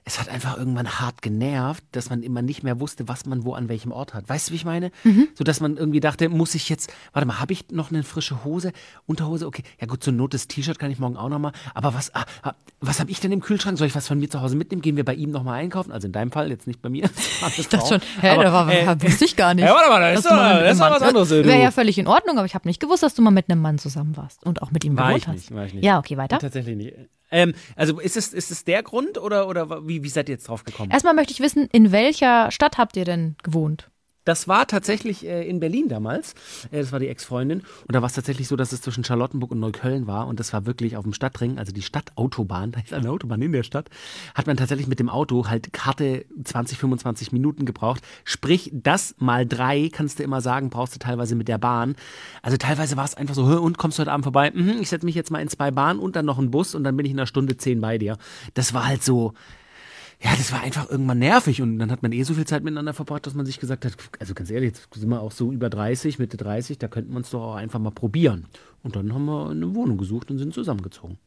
es 0.07 0.19
hat 0.19 0.29
einfach 0.29 0.55
irgendwann 0.55 0.99
hart 0.99 1.23
genervt, 1.23 1.83
dass 1.91 2.11
man 2.11 2.21
immer 2.21 2.43
nicht 2.43 2.61
mehr 2.61 2.79
wusste, 2.79 3.07
was 3.07 3.25
man 3.25 3.43
wo 3.43 3.55
an 3.55 3.69
welchem 3.69 3.91
Ort 3.91 4.13
hat. 4.13 4.29
Weißt 4.29 4.47
du, 4.47 4.51
wie 4.51 4.57
ich 4.57 4.63
meine? 4.65 4.91
Mhm. 5.03 5.29
So 5.33 5.43
dass 5.43 5.59
man 5.61 5.77
irgendwie 5.77 5.99
dachte, 5.99 6.29
muss 6.29 6.53
ich 6.53 6.69
jetzt, 6.69 6.93
warte 7.11 7.27
mal, 7.27 7.39
habe 7.39 7.53
ich 7.53 7.71
noch 7.71 7.89
eine 7.89 8.03
frische 8.03 8.43
Hose, 8.43 8.71
Unterhose? 9.07 9.47
Okay, 9.47 9.63
ja 9.81 9.87
gut, 9.87 10.03
zur 10.03 10.13
Not 10.13 10.35
das 10.35 10.47
T-Shirt 10.47 10.77
kann 10.77 10.91
ich 10.91 10.99
morgen 10.99 11.17
auch 11.17 11.27
nochmal. 11.27 11.53
Aber 11.73 11.95
was, 11.95 12.13
ah, 12.13 12.23
ah, 12.43 12.53
was 12.81 12.99
habe 12.99 13.09
ich 13.09 13.19
denn 13.19 13.31
im 13.31 13.41
Kühlschrank? 13.41 13.79
Soll 13.79 13.87
ich 13.87 13.95
was 13.95 14.07
von 14.07 14.19
mir 14.19 14.29
zu 14.29 14.41
Hause 14.41 14.55
mitnehmen? 14.55 14.83
Gehen 14.83 14.95
wir 14.95 15.03
bei 15.05 15.15
ihm 15.15 15.31
nochmal 15.31 15.59
einkaufen? 15.59 15.91
Also 15.91 16.05
in 16.05 16.11
deinem 16.11 16.31
Fall, 16.31 16.51
jetzt 16.51 16.67
nicht 16.67 16.81
bei 16.83 16.89
mir. 16.89 17.09
Ich 17.57 17.67
dachte 17.69 17.87
schon, 17.87 18.01
hä, 18.21 18.35
da 18.43 18.51
war, 18.53 18.71
äh, 18.71 19.01
wusste 19.01 19.25
ich 19.25 19.35
gar 19.35 19.53
nicht. 19.53 19.65
Ja, 19.65 19.73
warte 19.73 19.89
mal, 19.89 20.01
da 20.01 20.09
ist 20.11 20.25
doch- 20.25 20.91
was 20.91 21.01
anderes. 21.01 21.29
Wäre 21.31 21.61
ja 21.61 21.71
völlig 21.71 21.97
in 21.97 22.07
Ordnung, 22.07 22.37
aber 22.37 22.45
ich 22.45 22.53
habe 22.53 22.67
nicht 22.67 22.79
gewusst, 22.79 23.01
dass 23.01 23.15
du 23.15 23.21
mal 23.21 23.31
mit 23.31 23.49
einem 23.49 23.61
Mann 23.61 23.79
zusammen 23.79 24.15
warst 24.17 24.45
und 24.45 24.61
auch 24.61 24.71
mit 24.71 24.83
ihm 24.83 24.97
War 24.97 25.07
gewohnt 25.07 25.23
ich 25.23 25.27
hast. 25.27 25.35
nicht, 25.35 25.55
war 25.55 25.65
ich 25.65 25.73
nicht. 25.73 25.83
Ja, 25.83 25.97
okay, 25.97 26.17
weiter. 26.17 26.37
Tatsächlich 26.37 26.75
nicht. 26.75 26.93
Ähm, 27.31 27.53
also 27.75 27.99
ist 27.99 28.17
es, 28.17 28.33
ist 28.33 28.51
es 28.51 28.63
der 28.65 28.83
Grund 28.83 29.17
oder, 29.17 29.47
oder 29.47 29.87
wie, 29.87 29.94
wie 30.03 30.09
seid 30.09 30.29
ihr 30.29 30.35
jetzt 30.35 30.47
drauf 30.47 30.63
gekommen? 30.63 30.91
Erstmal 30.91 31.13
möchte 31.13 31.33
ich 31.33 31.39
wissen, 31.39 31.67
in 31.71 31.91
welcher 31.91 32.51
Stadt 32.51 32.77
habt 32.77 32.97
ihr 32.97 33.05
denn 33.05 33.35
gewohnt? 33.43 33.89
Das 34.25 34.47
war 34.47 34.65
tatsächlich 34.65 35.25
äh, 35.25 35.47
in 35.47 35.59
Berlin 35.59 35.87
damals. 35.87 36.33
Äh, 36.71 36.81
das 36.81 36.91
war 36.91 36.99
die 36.99 37.07
Ex-Freundin. 37.07 37.59
Und 37.59 37.93
da 37.95 38.01
war 38.01 38.07
es 38.07 38.13
tatsächlich 38.13 38.47
so, 38.47 38.55
dass 38.55 38.71
es 38.71 38.81
zwischen 38.81 39.03
Charlottenburg 39.03 39.51
und 39.51 39.59
Neukölln 39.59 40.07
war. 40.07 40.25
Und 40.25 40.39
das 40.39 40.51
war 40.51 40.65
wirklich 40.65 40.97
auf 40.97 41.03
dem 41.03 41.13
Stadtring, 41.13 41.59
also 41.59 41.71
die 41.71 41.83
Stadtautobahn, 41.83 42.71
da 42.73 42.79
ist 42.79 42.91
eine 42.91 43.11
Autobahn 43.11 43.41
in 43.43 43.51
der 43.51 43.61
Stadt, 43.61 43.89
hat 44.33 44.47
man 44.47 44.57
tatsächlich 44.57 44.87
mit 44.87 44.99
dem 44.99 45.09
Auto 45.09 45.47
halt 45.47 45.71
Karte 45.73 46.25
20, 46.43 46.79
25 46.79 47.31
Minuten 47.31 47.65
gebraucht. 47.65 48.01
Sprich, 48.23 48.71
das 48.73 49.13
mal 49.19 49.45
drei, 49.45 49.89
kannst 49.93 50.17
du 50.17 50.23
immer 50.23 50.41
sagen, 50.41 50.71
brauchst 50.71 50.95
du 50.95 50.99
teilweise 50.99 51.35
mit 51.35 51.47
der 51.47 51.59
Bahn. 51.59 51.95
Also 52.41 52.57
teilweise 52.57 52.97
war 52.97 53.05
es 53.05 53.13
einfach 53.13 53.35
so, 53.35 53.47
"Hä, 53.47 53.57
und 53.57 53.77
kommst 53.77 53.99
du 53.99 54.01
heute 54.01 54.11
Abend 54.11 54.25
vorbei? 54.25 54.51
Mhm, 54.51 54.77
ich 54.81 54.89
setze 54.89 55.05
mich 55.05 55.15
jetzt 55.15 55.29
mal 55.29 55.39
in 55.39 55.49
zwei 55.49 55.69
Bahnen 55.69 55.99
und 55.99 56.15
dann 56.15 56.25
noch 56.25 56.39
einen 56.39 56.49
Bus 56.49 56.73
und 56.73 56.83
dann 56.83 56.97
bin 56.97 57.05
ich 57.05 57.11
in 57.11 57.19
einer 57.19 57.27
Stunde 57.27 57.57
zehn 57.57 57.79
bei 57.79 57.99
dir. 57.99 58.17
Das 58.55 58.73
war 58.73 58.87
halt 58.87 59.03
so, 59.03 59.33
ja, 60.21 60.31
das 60.35 60.51
war 60.51 60.61
einfach 60.61 60.89
irgendwann 60.89 61.19
nervig 61.19 61.61
und 61.61 61.79
dann 61.79 61.91
hat 61.91 62.01
man 62.01 62.11
eh 62.11 62.23
so 62.23 62.33
viel 62.33 62.45
Zeit 62.45 62.63
miteinander 62.63 62.93
verbracht, 62.93 63.27
dass 63.27 63.33
man 63.33 63.45
sich 63.45 63.59
gesagt 63.59 63.85
hat, 63.85 63.93
also 64.19 64.33
ganz 64.33 64.49
ehrlich, 64.49 64.69
jetzt 64.69 64.87
sind 64.93 65.09
wir 65.09 65.21
auch 65.21 65.31
so 65.31 65.51
über 65.51 65.69
30, 65.69 66.19
Mitte 66.19 66.37
30, 66.37 66.77
da 66.79 66.87
könnten 66.87 67.11
wir 67.11 67.17
uns 67.17 67.29
doch 67.29 67.41
auch 67.41 67.55
einfach 67.55 67.79
mal 67.79 67.91
probieren. 67.91 68.47
Und 68.83 68.95
dann 68.95 69.13
haben 69.13 69.25
wir 69.25 69.49
eine 69.49 69.75
Wohnung 69.75 69.97
gesucht 69.97 70.31
und 70.31 70.37
sind 70.37 70.53
zusammengezogen. 70.53 71.17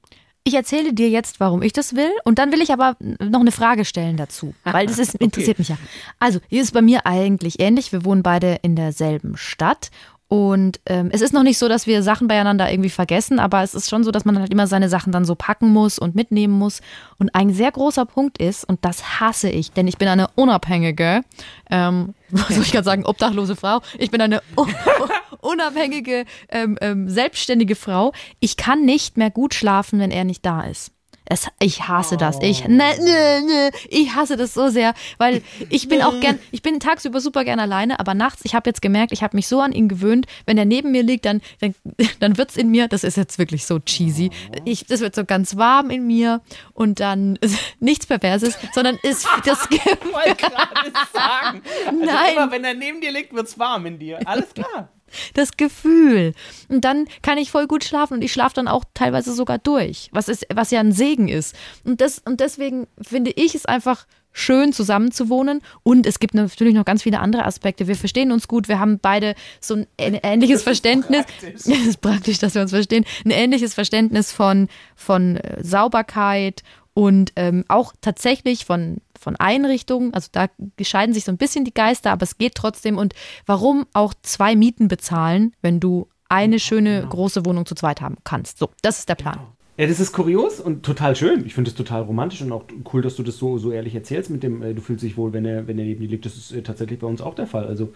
Ich 0.44 0.54
erzähle 0.54 0.94
dir 0.94 1.10
jetzt, 1.10 1.40
warum 1.40 1.60
ich 1.60 1.74
das 1.74 1.94
will. 1.94 2.10
Und 2.24 2.38
dann 2.38 2.52
will 2.52 2.62
ich 2.62 2.72
aber 2.72 2.96
noch 3.00 3.40
eine 3.40 3.52
Frage 3.52 3.84
stellen 3.84 4.16
dazu, 4.16 4.54
weil 4.64 4.86
das 4.86 4.98
ist, 4.98 5.14
interessiert 5.16 5.58
mich 5.58 5.68
ja. 5.68 5.76
Also, 6.18 6.38
hier 6.48 6.62
ist 6.62 6.68
es 6.68 6.72
bei 6.72 6.80
mir 6.80 7.04
eigentlich 7.04 7.60
ähnlich. 7.60 7.92
Wir 7.92 8.04
wohnen 8.04 8.22
beide 8.22 8.58
in 8.62 8.74
derselben 8.74 9.36
Stadt. 9.36 9.90
Und 10.28 10.78
ähm, 10.84 11.08
es 11.10 11.22
ist 11.22 11.32
noch 11.32 11.42
nicht 11.42 11.56
so, 11.56 11.68
dass 11.68 11.86
wir 11.86 12.02
Sachen 12.02 12.28
beieinander 12.28 12.70
irgendwie 12.70 12.90
vergessen, 12.90 13.38
aber 13.38 13.62
es 13.62 13.74
ist 13.74 13.88
schon 13.88 14.04
so, 14.04 14.10
dass 14.10 14.26
man 14.26 14.38
halt 14.38 14.52
immer 14.52 14.66
seine 14.66 14.90
Sachen 14.90 15.10
dann 15.10 15.24
so 15.24 15.34
packen 15.34 15.70
muss 15.70 15.98
und 15.98 16.14
mitnehmen 16.14 16.52
muss. 16.52 16.82
Und 17.18 17.34
ein 17.34 17.54
sehr 17.54 17.72
großer 17.72 18.04
Punkt 18.04 18.36
ist, 18.36 18.64
und 18.64 18.84
das 18.84 19.20
hasse 19.20 19.48
ich, 19.48 19.72
denn 19.72 19.88
ich 19.88 19.96
bin 19.96 20.06
eine 20.06 20.28
unabhängige, 20.34 21.22
ähm, 21.70 22.14
was 22.28 22.48
soll 22.48 22.62
ich 22.62 22.72
gerade 22.72 22.84
sagen, 22.84 23.06
obdachlose 23.06 23.56
Frau. 23.56 23.80
Ich 23.98 24.10
bin 24.10 24.20
eine 24.20 24.42
un 24.54 24.68
unabhängige, 25.40 26.26
ähm, 26.50 26.76
ähm, 26.82 27.08
selbstständige 27.08 27.74
Frau. 27.74 28.12
Ich 28.38 28.58
kann 28.58 28.84
nicht 28.84 29.16
mehr 29.16 29.30
gut 29.30 29.54
schlafen, 29.54 29.98
wenn 29.98 30.10
er 30.10 30.24
nicht 30.24 30.44
da 30.44 30.62
ist. 30.62 30.92
Es, 31.30 31.46
ich 31.60 31.86
hasse 31.86 32.16
das. 32.16 32.38
Ich, 32.40 32.66
ne, 32.66 32.94
ne, 33.00 33.42
ne, 33.42 33.70
ich 33.88 34.14
hasse 34.14 34.36
das 34.36 34.54
so 34.54 34.68
sehr, 34.68 34.94
weil 35.18 35.42
ich 35.68 35.88
bin 35.88 36.02
auch 36.02 36.18
gern, 36.20 36.38
ich 36.50 36.62
bin 36.62 36.80
tagsüber 36.80 37.20
super 37.20 37.44
gern 37.44 37.60
alleine, 37.60 38.00
aber 38.00 38.14
nachts, 38.14 38.40
ich 38.44 38.54
habe 38.54 38.68
jetzt 38.68 38.80
gemerkt, 38.80 39.12
ich 39.12 39.22
habe 39.22 39.36
mich 39.36 39.46
so 39.46 39.60
an 39.60 39.72
ihn 39.72 39.88
gewöhnt, 39.88 40.26
wenn 40.46 40.56
er 40.56 40.64
neben 40.64 40.90
mir 40.90 41.02
liegt, 41.02 41.26
dann, 41.26 41.42
dann, 41.60 41.74
dann 42.20 42.38
wird's 42.38 42.56
in 42.56 42.70
mir, 42.70 42.88
das 42.88 43.04
ist 43.04 43.16
jetzt 43.16 43.38
wirklich 43.38 43.66
so 43.66 43.78
cheesy, 43.78 44.30
ich, 44.64 44.86
das 44.86 45.00
wird 45.00 45.14
so 45.14 45.24
ganz 45.24 45.56
warm 45.56 45.90
in 45.90 46.06
mir 46.06 46.40
und 46.72 47.00
dann 47.00 47.38
nichts 47.80 48.06
Perverses, 48.06 48.56
sondern 48.72 48.98
ist 49.02 49.26
das 49.44 49.68
Gefühl, 49.68 49.98
wollte 50.12 50.36
gerade 50.36 50.92
sagen. 51.12 51.62
Also 51.86 52.04
Nein. 52.04 52.32
Immer, 52.36 52.50
wenn 52.50 52.64
er 52.64 52.74
neben 52.74 53.00
dir 53.00 53.12
liegt, 53.12 53.32
wird's 53.34 53.58
warm 53.58 53.86
in 53.86 53.98
dir. 53.98 54.18
Alles 54.26 54.54
klar. 54.54 54.88
Das 55.34 55.56
Gefühl. 55.56 56.34
Und 56.68 56.84
dann 56.84 57.06
kann 57.22 57.38
ich 57.38 57.50
voll 57.50 57.66
gut 57.66 57.84
schlafen 57.84 58.14
und 58.14 58.22
ich 58.22 58.32
schlafe 58.32 58.54
dann 58.54 58.68
auch 58.68 58.84
teilweise 58.94 59.32
sogar 59.32 59.58
durch, 59.58 60.08
was, 60.12 60.28
ist, 60.28 60.46
was 60.52 60.70
ja 60.70 60.80
ein 60.80 60.92
Segen 60.92 61.28
ist. 61.28 61.54
Und, 61.84 62.00
das, 62.00 62.20
und 62.24 62.40
deswegen 62.40 62.86
finde 63.00 63.32
ich 63.34 63.54
es 63.54 63.66
einfach 63.66 64.06
schön, 64.32 64.72
zusammen 64.72 65.10
zu 65.10 65.28
wohnen. 65.28 65.60
Und 65.82 66.06
es 66.06 66.18
gibt 66.20 66.34
natürlich 66.34 66.74
noch 66.74 66.84
ganz 66.84 67.02
viele 67.02 67.20
andere 67.20 67.44
Aspekte. 67.44 67.88
Wir 67.88 67.96
verstehen 67.96 68.32
uns 68.32 68.48
gut, 68.48 68.68
wir 68.68 68.78
haben 68.78 68.98
beide 69.00 69.34
so 69.60 69.74
ein 69.74 69.86
ähnliches 69.96 70.62
Verständnis. 70.62 71.24
Es 71.54 71.66
ist 71.66 72.00
praktisch, 72.00 72.38
dass 72.38 72.54
wir 72.54 72.62
uns 72.62 72.70
verstehen. 72.70 73.04
Ein 73.24 73.30
ähnliches 73.30 73.74
Verständnis 73.74 74.32
von, 74.32 74.68
von 74.94 75.36
äh, 75.36 75.62
Sauberkeit 75.62 76.62
und 76.98 77.30
ähm, 77.36 77.64
auch 77.68 77.92
tatsächlich 78.00 78.64
von, 78.64 78.96
von 79.16 79.36
Einrichtungen. 79.36 80.12
Also 80.14 80.30
da 80.32 80.48
scheiden 80.82 81.14
sich 81.14 81.24
so 81.24 81.30
ein 81.30 81.36
bisschen 81.36 81.64
die 81.64 81.72
Geister, 81.72 82.10
aber 82.10 82.24
es 82.24 82.38
geht 82.38 82.56
trotzdem. 82.56 82.98
Und 82.98 83.14
warum 83.46 83.86
auch 83.92 84.14
zwei 84.22 84.56
Mieten 84.56 84.88
bezahlen, 84.88 85.54
wenn 85.62 85.78
du 85.78 86.08
eine 86.28 86.58
schöne 86.58 87.06
große 87.08 87.46
Wohnung 87.46 87.66
zu 87.66 87.76
zweit 87.76 88.00
haben 88.00 88.16
kannst? 88.24 88.58
So, 88.58 88.70
das 88.82 88.98
ist 88.98 89.08
der 89.08 89.14
Plan. 89.14 89.38
Ja, 89.76 89.86
das 89.86 90.00
ist 90.00 90.10
kurios 90.10 90.58
und 90.58 90.84
total 90.84 91.14
schön. 91.14 91.46
Ich 91.46 91.54
finde 91.54 91.70
es 91.70 91.76
total 91.76 92.02
romantisch 92.02 92.42
und 92.42 92.50
auch 92.50 92.64
cool, 92.92 93.00
dass 93.00 93.14
du 93.14 93.22
das 93.22 93.36
so, 93.36 93.58
so 93.58 93.70
ehrlich 93.70 93.94
erzählst 93.94 94.30
mit 94.30 94.42
dem, 94.42 94.60
äh, 94.60 94.74
du 94.74 94.82
fühlst 94.82 95.04
dich 95.04 95.16
wohl, 95.16 95.32
wenn 95.32 95.44
er, 95.44 95.68
wenn 95.68 95.78
er 95.78 95.84
neben 95.84 96.00
dir 96.00 96.08
liegt. 96.08 96.26
Das 96.26 96.36
ist 96.36 96.50
äh, 96.50 96.62
tatsächlich 96.62 96.98
bei 96.98 97.06
uns 97.06 97.20
auch 97.20 97.36
der 97.36 97.46
Fall. 97.46 97.68
Also 97.68 97.92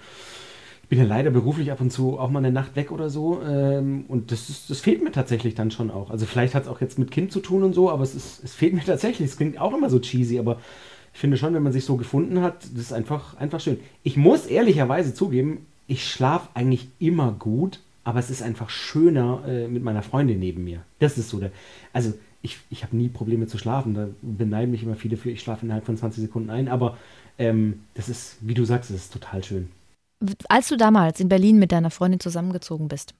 bin 0.92 0.98
ja 0.98 1.06
leider 1.06 1.30
beruflich 1.30 1.72
ab 1.72 1.80
und 1.80 1.90
zu 1.90 2.18
auch 2.18 2.28
mal 2.28 2.40
eine 2.40 2.52
Nacht 2.52 2.76
weg 2.76 2.92
oder 2.92 3.08
so. 3.08 3.40
Ähm, 3.40 4.04
und 4.08 4.30
das, 4.30 4.50
ist, 4.50 4.68
das 4.68 4.80
fehlt 4.80 5.02
mir 5.02 5.10
tatsächlich 5.10 5.54
dann 5.54 5.70
schon 5.70 5.90
auch. 5.90 6.10
Also 6.10 6.26
vielleicht 6.26 6.54
hat 6.54 6.64
es 6.64 6.68
auch 6.68 6.82
jetzt 6.82 6.98
mit 6.98 7.10
Kind 7.10 7.32
zu 7.32 7.40
tun 7.40 7.62
und 7.62 7.72
so, 7.72 7.90
aber 7.90 8.02
es, 8.02 8.14
ist, 8.14 8.44
es 8.44 8.52
fehlt 8.54 8.74
mir 8.74 8.82
tatsächlich. 8.84 9.30
Es 9.30 9.38
klingt 9.38 9.58
auch 9.58 9.72
immer 9.72 9.88
so 9.88 10.00
cheesy, 10.00 10.38
aber 10.38 10.60
ich 11.14 11.18
finde 11.18 11.38
schon, 11.38 11.54
wenn 11.54 11.62
man 11.62 11.72
sich 11.72 11.86
so 11.86 11.96
gefunden 11.96 12.42
hat, 12.42 12.64
das 12.74 12.82
ist 12.82 12.92
einfach, 12.92 13.38
einfach 13.38 13.58
schön. 13.58 13.80
Ich 14.02 14.18
muss 14.18 14.44
ehrlicherweise 14.44 15.14
zugeben, 15.14 15.64
ich 15.86 16.06
schlafe 16.06 16.50
eigentlich 16.52 16.88
immer 16.98 17.32
gut, 17.32 17.80
aber 18.04 18.18
es 18.18 18.28
ist 18.28 18.42
einfach 18.42 18.68
schöner 18.68 19.44
äh, 19.48 19.68
mit 19.68 19.82
meiner 19.82 20.02
Freundin 20.02 20.40
neben 20.40 20.62
mir. 20.62 20.82
Das 20.98 21.16
ist 21.16 21.30
so 21.30 21.40
der. 21.40 21.52
Also 21.94 22.12
ich, 22.42 22.58
ich 22.68 22.82
habe 22.82 22.94
nie 22.94 23.08
Probleme 23.08 23.46
zu 23.46 23.56
schlafen. 23.56 23.94
Da 23.94 24.08
beneiden 24.20 24.70
mich 24.70 24.82
immer 24.82 24.96
viele 24.96 25.16
für, 25.16 25.30
ich 25.30 25.40
schlafe 25.40 25.64
innerhalb 25.64 25.86
von 25.86 25.96
20 25.96 26.20
Sekunden 26.20 26.50
ein, 26.50 26.68
aber 26.68 26.98
ähm, 27.38 27.80
das 27.94 28.10
ist, 28.10 28.36
wie 28.42 28.52
du 28.52 28.66
sagst, 28.66 28.90
das 28.90 28.98
ist 28.98 29.12
total 29.14 29.42
schön. 29.42 29.70
Als 30.48 30.68
du 30.68 30.76
damals 30.76 31.20
in 31.20 31.28
Berlin 31.28 31.58
mit 31.58 31.72
deiner 31.72 31.90
Freundin 31.90 32.20
zusammengezogen 32.20 32.88
bist, 32.88 33.14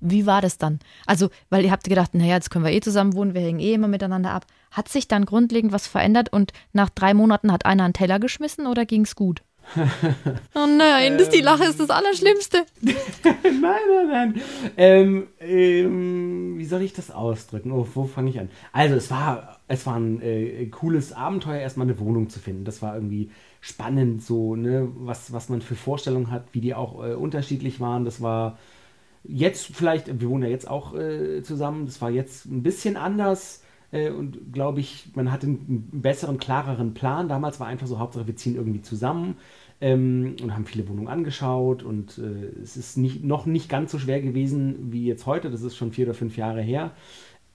wie 0.00 0.26
war 0.26 0.42
das 0.42 0.58
dann? 0.58 0.80
Also, 1.06 1.30
weil 1.48 1.64
ihr 1.64 1.70
habt 1.70 1.84
gedacht, 1.84 2.14
naja, 2.14 2.34
jetzt 2.34 2.50
können 2.50 2.64
wir 2.64 2.72
eh 2.72 2.80
zusammen 2.80 3.14
wohnen, 3.14 3.34
wir 3.34 3.40
hängen 3.40 3.60
eh 3.60 3.72
immer 3.72 3.88
miteinander 3.88 4.32
ab. 4.32 4.46
Hat 4.70 4.88
sich 4.88 5.08
dann 5.08 5.24
grundlegend 5.24 5.72
was 5.72 5.86
verändert 5.86 6.30
und 6.30 6.52
nach 6.72 6.90
drei 6.90 7.14
Monaten 7.14 7.50
hat 7.50 7.64
einer 7.64 7.84
einen 7.84 7.94
Teller 7.94 8.18
geschmissen 8.18 8.66
oder 8.66 8.84
ging's 8.84 9.16
gut? 9.16 9.42
oh 10.54 10.66
nein, 10.66 11.18
das, 11.18 11.30
die 11.30 11.40
Lache 11.40 11.64
ist 11.64 11.80
das 11.80 11.90
Allerschlimmste. 11.90 12.64
nein, 12.82 13.60
nein, 13.62 14.08
nein. 14.08 14.40
Ähm, 14.76 15.26
ähm, 15.40 16.58
wie 16.58 16.64
soll 16.64 16.82
ich 16.82 16.92
das 16.92 17.10
ausdrücken? 17.10 17.72
Oh, 17.72 17.86
wo 17.94 18.04
fange 18.04 18.30
ich 18.30 18.38
an? 18.38 18.50
Also, 18.72 18.94
es 18.94 19.10
war, 19.10 19.60
es 19.68 19.86
war 19.86 19.96
ein 19.96 20.20
äh, 20.22 20.66
cooles 20.66 21.12
Abenteuer, 21.12 21.60
erstmal 21.60 21.86
eine 21.86 21.98
Wohnung 21.98 22.28
zu 22.28 22.38
finden. 22.38 22.64
Das 22.64 22.82
war 22.82 22.94
irgendwie 22.94 23.30
spannend, 23.60 24.22
so, 24.22 24.56
ne, 24.56 24.88
was, 24.94 25.32
was 25.32 25.48
man 25.48 25.62
für 25.62 25.74
Vorstellungen 25.74 26.30
hat, 26.30 26.44
wie 26.52 26.60
die 26.60 26.74
auch 26.74 27.04
äh, 27.04 27.14
unterschiedlich 27.14 27.80
waren. 27.80 28.04
Das 28.04 28.20
war 28.20 28.58
jetzt 29.24 29.66
vielleicht, 29.74 30.20
wir 30.20 30.28
wohnen 30.28 30.44
ja 30.44 30.50
jetzt 30.50 30.68
auch 30.68 30.94
äh, 30.94 31.42
zusammen, 31.42 31.86
das 31.86 32.00
war 32.00 32.10
jetzt 32.10 32.44
ein 32.46 32.62
bisschen 32.62 32.96
anders. 32.96 33.63
Äh, 33.94 34.10
Und 34.10 34.52
glaube 34.52 34.80
ich, 34.80 35.10
man 35.14 35.30
hatte 35.30 35.46
einen 35.46 35.88
besseren, 35.92 36.38
klareren 36.38 36.94
Plan. 36.94 37.28
Damals 37.28 37.60
war 37.60 37.66
einfach 37.66 37.86
so, 37.86 37.98
Hauptsache 37.98 38.26
wir 38.26 38.36
ziehen 38.36 38.56
irgendwie 38.56 38.82
zusammen 38.82 39.36
ähm, 39.80 40.36
und 40.42 40.54
haben 40.54 40.66
viele 40.66 40.88
Wohnungen 40.88 41.08
angeschaut 41.08 41.82
und 41.82 42.18
äh, 42.18 42.60
es 42.62 42.76
ist 42.76 42.96
nicht, 42.96 43.24
noch 43.24 43.46
nicht 43.46 43.68
ganz 43.68 43.92
so 43.92 43.98
schwer 43.98 44.20
gewesen 44.20 44.92
wie 44.92 45.06
jetzt 45.06 45.26
heute. 45.26 45.50
Das 45.50 45.62
ist 45.62 45.76
schon 45.76 45.92
vier 45.92 46.06
oder 46.06 46.14
fünf 46.14 46.36
Jahre 46.36 46.62
her. 46.62 46.92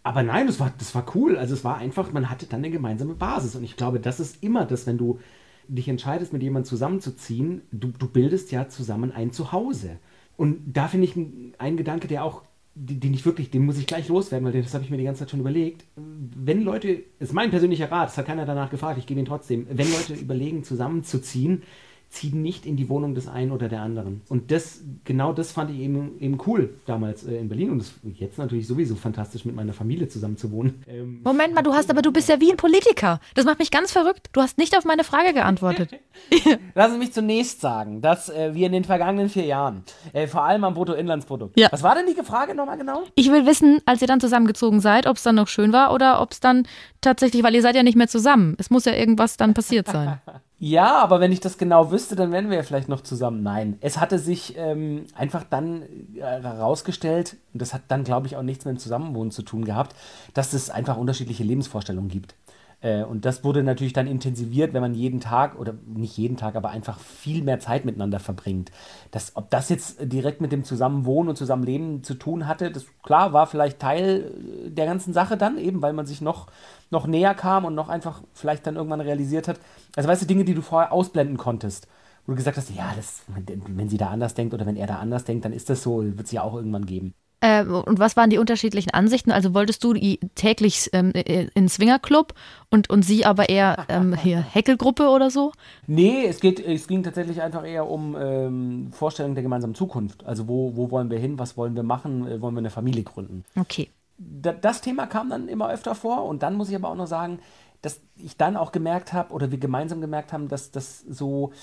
Aber 0.03 0.23
nein, 0.23 0.47
das 0.47 0.59
war, 0.59 0.73
das 0.77 0.95
war 0.95 1.05
cool. 1.15 1.37
Also 1.37 1.53
es 1.53 1.63
war 1.63 1.77
einfach, 1.77 2.13
man 2.13 2.29
hatte 2.29 2.45
dann 2.47 2.59
eine 2.59 2.71
gemeinsame 2.71 3.15
Basis. 3.15 3.55
Und 3.55 3.63
ich 3.63 3.77
glaube, 3.77 3.99
das 3.99 4.19
ist 4.19 4.43
immer 4.43 4.65
das, 4.65 4.87
wenn 4.87 4.97
du 4.97 5.19
dich 5.67 5.87
entscheidest, 5.87 6.33
mit 6.33 6.41
jemandem 6.43 6.69
zusammenzuziehen, 6.69 7.61
du, 7.71 7.89
du 7.89 8.07
bildest 8.07 8.51
ja 8.51 8.69
zusammen 8.69 9.11
ein 9.11 9.31
Zuhause. 9.31 9.99
Und 10.37 10.59
da 10.73 10.87
finde 10.87 11.05
ich 11.05 11.15
ein, 11.15 11.53
ein 11.59 11.77
Gedanke, 11.77 12.07
der 12.07 12.23
auch, 12.23 12.43
den 12.81 13.13
ich 13.13 13.25
wirklich, 13.25 13.49
den 13.51 13.65
muss 13.65 13.77
ich 13.77 13.87
gleich 13.87 14.07
loswerden, 14.07 14.45
weil 14.45 14.61
das 14.61 14.73
habe 14.73 14.85
ich 14.85 14.89
mir 14.89 14.97
die 14.97 15.03
ganze 15.03 15.19
Zeit 15.19 15.31
schon 15.31 15.41
überlegt. 15.41 15.83
Wenn 15.95 16.61
Leute, 16.61 17.03
ist 17.19 17.33
mein 17.33 17.49
persönlicher 17.49 17.91
Rat, 17.91 18.07
das 18.07 18.17
hat 18.17 18.27
keiner 18.27 18.45
danach 18.45 18.69
gefragt, 18.69 18.97
ich 18.97 19.05
gebe 19.05 19.19
ihn 19.19 19.25
trotzdem, 19.25 19.67
wenn 19.69 19.91
Leute 19.91 20.13
überlegen, 20.13 20.63
zusammenzuziehen, 20.63 21.63
zieh 22.09 22.31
nicht 22.33 22.65
in 22.65 22.75
die 22.75 22.89
Wohnung 22.89 23.13
des 23.13 23.27
einen 23.27 23.51
oder 23.51 23.69
der 23.69 23.81
anderen. 23.81 24.21
Und 24.29 24.51
das, 24.51 24.81
genau 25.03 25.31
das 25.31 25.51
fand 25.51 25.69
ich 25.69 25.79
eben, 25.79 26.19
eben 26.19 26.39
cool 26.47 26.75
damals 26.87 27.23
äh, 27.23 27.37
in 27.37 27.49
Berlin 27.49 27.69
und 27.69 27.79
das, 27.79 27.93
jetzt 28.15 28.39
natürlich 28.39 28.67
sowieso 28.67 28.95
fantastisch 28.95 29.45
mit 29.45 29.55
meiner 29.55 29.73
Familie 29.73 30.07
zusammen 30.07 30.37
zu 30.37 30.51
wohnen. 30.51 30.83
Ähm, 30.89 31.21
Moment 31.23 31.53
mal, 31.53 31.61
du 31.61 31.73
hast 31.73 31.91
aber 31.91 32.01
du 32.01 32.11
bist 32.11 32.29
ja 32.29 32.39
wie 32.39 32.49
ein 32.49 32.57
Politiker. 32.57 33.19
Das 33.35 33.45
macht 33.45 33.59
mich 33.59 33.69
ganz 33.69 33.91
verrückt. 33.91 34.29
Du 34.33 34.41
hast 34.41 34.57
nicht 34.57 34.75
auf 34.75 34.85
meine 34.85 35.03
Frage 35.03 35.33
geantwortet. 35.33 35.91
Lassen 36.73 36.93
Sie 36.93 36.97
mich 36.97 37.13
zunächst 37.13 37.61
sagen, 37.61 38.01
dass 38.01 38.29
äh, 38.29 38.55
wir 38.55 38.65
in 38.65 38.71
den 38.71 38.85
vergangenen 38.85 39.29
vier 39.29 39.45
Jahren, 39.45 39.83
äh, 40.13 40.25
vor 40.25 40.43
allem 40.43 40.63
am 40.63 40.73
Bruttoinlandsprodukt. 40.73 41.59
Ja. 41.59 41.67
Was 41.71 41.83
war 41.83 41.93
denn 41.93 42.07
die 42.07 42.23
Frage 42.23 42.55
nochmal 42.55 42.77
genau? 42.77 43.03
Ich 43.13 43.31
will 43.31 43.45
wissen, 43.45 43.81
als 43.85 44.01
ihr 44.01 44.07
dann 44.07 44.19
zusammengezogen 44.19 44.79
seid, 44.79 45.05
ob 45.05 45.17
es 45.17 45.23
dann 45.23 45.35
noch 45.35 45.47
schön 45.47 45.73
war 45.73 45.93
oder 45.93 46.21
ob 46.21 46.31
es 46.31 46.39
dann 46.39 46.65
tatsächlich, 47.01 47.43
weil 47.43 47.53
ihr 47.53 47.61
seid 47.61 47.75
ja 47.75 47.83
nicht 47.83 47.97
mehr 47.97 48.07
zusammen. 48.07 48.55
Es 48.57 48.71
muss 48.71 48.85
ja 48.85 48.93
irgendwas 48.93 49.37
dann 49.37 49.53
passiert 49.53 49.87
sein. 49.87 50.19
Ja, 50.61 50.97
aber 51.01 51.21
wenn 51.21 51.31
ich 51.31 51.39
das 51.39 51.57
genau 51.57 51.89
wüsste, 51.89 52.17
dann 52.17 52.33
wären 52.33 52.49
wir 52.49 52.57
ja 52.57 52.63
vielleicht 52.63 52.89
noch 52.89 52.99
zusammen. 52.99 53.43
Nein, 53.43 53.77
es 53.79 53.97
hatte 53.97 54.19
sich 54.19 54.55
ähm, 54.57 55.05
einfach 55.15 55.45
dann 55.49 55.83
äh, 56.15 56.19
herausgestellt, 56.19 57.37
und 57.53 57.61
das 57.61 57.73
hat 57.73 57.83
dann, 57.87 58.03
glaube 58.03 58.27
ich, 58.27 58.35
auch 58.35 58.43
nichts 58.43 58.65
mit 58.65 58.75
dem 58.75 58.79
Zusammenwohnen 58.79 59.31
zu 59.31 59.41
tun 59.43 59.63
gehabt, 59.63 59.95
dass 60.33 60.51
es 60.51 60.69
einfach 60.69 60.97
unterschiedliche 60.97 61.45
Lebensvorstellungen 61.45 62.09
gibt. 62.09 62.35
Äh, 62.81 63.03
und 63.03 63.25
das 63.25 63.43
wurde 63.43 63.63
natürlich 63.63 63.93
dann 63.93 64.07
intensiviert, 64.07 64.73
wenn 64.73 64.81
man 64.81 64.93
jeden 64.93 65.19
Tag, 65.19 65.59
oder 65.59 65.73
nicht 65.85 66.17
jeden 66.17 66.37
Tag, 66.37 66.55
aber 66.55 66.69
einfach 66.69 66.99
viel 66.99 67.43
mehr 67.43 67.59
Zeit 67.59 67.85
miteinander 67.85 68.19
verbringt. 68.19 68.71
Das, 69.11 69.35
ob 69.35 69.49
das 69.49 69.69
jetzt 69.69 69.97
direkt 70.01 70.41
mit 70.41 70.51
dem 70.51 70.63
Zusammenwohnen 70.63 71.29
und 71.29 71.35
Zusammenleben 71.35 72.03
zu 72.03 72.15
tun 72.15 72.47
hatte, 72.47 72.71
das 72.71 72.85
klar 73.03 73.33
war 73.33 73.47
vielleicht 73.47 73.79
Teil 73.79 74.31
äh, 74.67 74.69
der 74.69 74.85
ganzen 74.85 75.13
Sache 75.13 75.37
dann, 75.37 75.57
eben 75.57 75.81
weil 75.81 75.93
man 75.93 76.05
sich 76.05 76.21
noch, 76.21 76.47
noch 76.89 77.07
näher 77.07 77.35
kam 77.35 77.65
und 77.65 77.75
noch 77.75 77.89
einfach 77.89 78.21
vielleicht 78.33 78.65
dann 78.67 78.75
irgendwann 78.75 79.01
realisiert 79.01 79.47
hat. 79.47 79.59
Also 79.95 80.09
weißt 80.09 80.21
du, 80.21 80.27
Dinge, 80.27 80.45
die 80.45 80.53
du 80.53 80.61
vorher 80.61 80.91
ausblenden 80.93 81.37
konntest. 81.37 81.87
Wo 82.25 82.33
du 82.33 82.37
gesagt 82.37 82.57
hast, 82.57 82.69
ja, 82.71 82.93
das, 82.95 83.23
wenn, 83.27 83.63
wenn 83.77 83.89
sie 83.89 83.97
da 83.97 84.09
anders 84.09 84.35
denkt 84.35 84.53
oder 84.53 84.65
wenn 84.65 84.75
er 84.75 84.87
da 84.87 84.99
anders 84.99 85.25
denkt, 85.25 85.45
dann 85.45 85.53
ist 85.53 85.69
das 85.69 85.81
so, 85.83 86.03
wird 86.03 86.25
es 86.25 86.31
ja 86.31 86.43
auch 86.43 86.55
irgendwann 86.55 86.85
geben. 86.85 87.13
Äh, 87.41 87.63
und 87.63 87.99
was 87.99 88.17
waren 88.17 88.29
die 88.29 88.37
unterschiedlichen 88.37 88.91
Ansichten? 88.91 89.31
Also 89.31 89.53
wolltest 89.53 89.83
du 89.83 89.93
die 89.93 90.19
täglich 90.35 90.89
ähm, 90.93 91.11
äh, 91.13 91.47
in 91.53 91.69
Swingerclub 91.69 92.33
und, 92.69 92.89
und 92.89 93.03
sie 93.03 93.25
aber 93.25 93.49
eher 93.49 93.85
ähm, 93.87 94.13
hier 94.13 94.39
Heckelgruppe 94.39 95.09
oder 95.09 95.29
so? 95.29 95.53
Nee, 95.87 96.25
es, 96.25 96.41
geht, 96.41 96.59
es 96.59 96.87
ging 96.87 97.03
tatsächlich 97.03 97.41
einfach 97.41 97.65
eher 97.65 97.87
um 97.87 98.15
ähm, 98.19 98.91
Vorstellungen 98.91 99.35
der 99.35 99.43
gemeinsamen 99.43 99.75
Zukunft. 99.75 100.25
Also 100.25 100.47
wo, 100.47 100.75
wo 100.75 100.91
wollen 100.91 101.09
wir 101.09 101.19
hin, 101.19 101.39
was 101.39 101.55
wollen 101.55 101.75
wir 101.75 101.83
machen, 101.83 102.27
äh, 102.27 102.41
wollen 102.41 102.55
wir 102.55 102.59
eine 102.59 102.69
Familie 102.69 103.03
gründen. 103.03 103.45
Okay. 103.55 103.89
Da, 104.17 104.51
das 104.51 104.81
Thema 104.81 105.07
kam 105.07 105.29
dann 105.29 105.47
immer 105.47 105.69
öfter 105.69 105.95
vor 105.95 106.25
und 106.25 106.43
dann 106.43 106.55
muss 106.55 106.69
ich 106.69 106.75
aber 106.75 106.89
auch 106.89 106.95
noch 106.95 107.07
sagen, 107.07 107.39
dass 107.81 108.01
ich 108.17 108.35
dann 108.35 108.57
auch 108.57 108.73
gemerkt 108.73 109.13
habe 109.13 109.33
oder 109.33 109.51
wir 109.51 109.57
gemeinsam 109.57 110.01
gemerkt 110.01 110.33
haben, 110.33 110.49
dass 110.49 110.71
das 110.71 110.99
so 110.99 111.53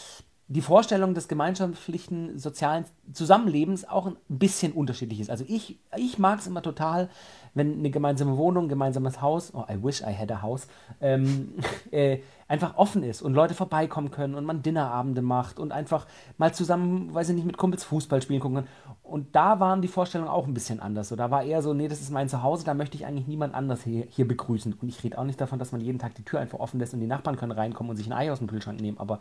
die 0.49 0.61
Vorstellung 0.61 1.15
des 1.15 1.27
gemeinschaftlichen 1.27 2.39
sozialen 2.39 2.85
Zusammenlebens 3.13 3.89
auch 3.89 4.07
ein 4.07 4.17
bisschen 4.29 4.73
unterschiedlich 4.73 5.19
ist. 5.19 5.29
Also 5.29 5.45
ich, 5.49 5.81
ich 5.97 6.19
mag 6.21 6.39
es 6.39 6.47
immer 6.47 6.63
total, 6.63 7.09
wenn 7.55 7.79
eine 7.81 7.91
gemeinsame 7.91 8.37
Wohnung, 8.37 8.67
ein 8.67 8.69
gemeinsames 8.69 9.21
Haus, 9.21 9.53
oh, 9.55 9.65
I 9.69 9.83
wish 9.83 10.03
I 10.03 10.15
had 10.17 10.31
a 10.31 10.43
house, 10.43 10.69
ähm, 11.01 11.55
äh, 11.91 12.19
einfach 12.47 12.77
offen 12.77 13.03
ist 13.03 13.23
und 13.23 13.35
Leute 13.35 13.55
vorbeikommen 13.55 14.13
können 14.13 14.37
und 14.37 14.45
man 14.45 14.63
Dinnerabende 14.63 15.21
macht 15.21 15.59
und 15.59 15.73
einfach 15.73 16.07
mal 16.39 16.55
zusammen, 16.55 17.13
weiß 17.13 17.31
ich 17.31 17.35
nicht, 17.35 17.47
mit 17.47 17.57
Kumpels 17.57 17.83
Fußball 17.83 18.23
spielen 18.23 18.39
gucken 18.39 18.59
kann. 18.59 18.67
Und 19.03 19.35
da 19.35 19.59
waren 19.59 19.83
die 19.83 19.89
Vorstellungen 19.89 20.31
auch 20.31 20.47
ein 20.47 20.55
bisschen 20.55 20.79
anders. 20.79 21.09
So, 21.09 21.17
da 21.17 21.33
war 21.33 21.43
eher 21.43 21.61
so, 21.61 21.75
nee, 21.75 21.89
das 21.89 22.01
ist 22.01 22.13
mein 22.13 22.29
Zuhause, 22.29 22.65
da 22.65 22.75
möchte 22.75 22.97
ich 22.97 23.05
eigentlich 23.05 23.27
niemand 23.27 23.55
anders 23.55 23.83
hier, 23.83 24.07
hier 24.11 24.29
begrüßen. 24.29 24.75
Und 24.75 24.89
ich 24.89 25.03
rede 25.03 25.19
auch 25.19 25.25
nicht 25.25 25.41
davon, 25.41 25.59
dass 25.59 25.73
man 25.73 25.81
jeden 25.81 25.99
Tag 25.99 26.15
die 26.15 26.25
Tür 26.25 26.39
einfach 26.39 26.61
offen 26.61 26.79
lässt 26.79 26.95
und 26.95 27.01
die 27.01 27.07
Nachbarn 27.09 27.37
können 27.37 27.53
reinkommen 27.53 27.91
und 27.91 27.97
sich 27.97 28.07
ein 28.07 28.13
Ei 28.13 28.31
aus 28.31 28.39
dem 28.39 28.47
Kühlschrank 28.47 28.81
nehmen, 28.81 28.99
aber 28.99 29.21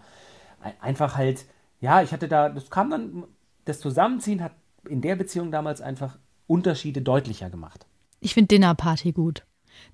einfach 0.81 1.15
halt, 1.17 1.45
ja, 1.81 2.01
ich 2.01 2.11
hatte 2.11 2.27
da, 2.27 2.49
das 2.49 2.69
kam 2.69 2.89
dann, 2.89 3.23
das 3.65 3.79
Zusammenziehen 3.79 4.41
hat 4.43 4.51
in 4.87 5.01
der 5.01 5.15
Beziehung 5.15 5.51
damals 5.51 5.81
einfach 5.81 6.17
Unterschiede 6.47 7.01
deutlicher 7.01 7.49
gemacht. 7.49 7.85
Ich 8.19 8.33
finde 8.33 8.47
Dinnerparty 8.49 9.11
gut. 9.11 9.43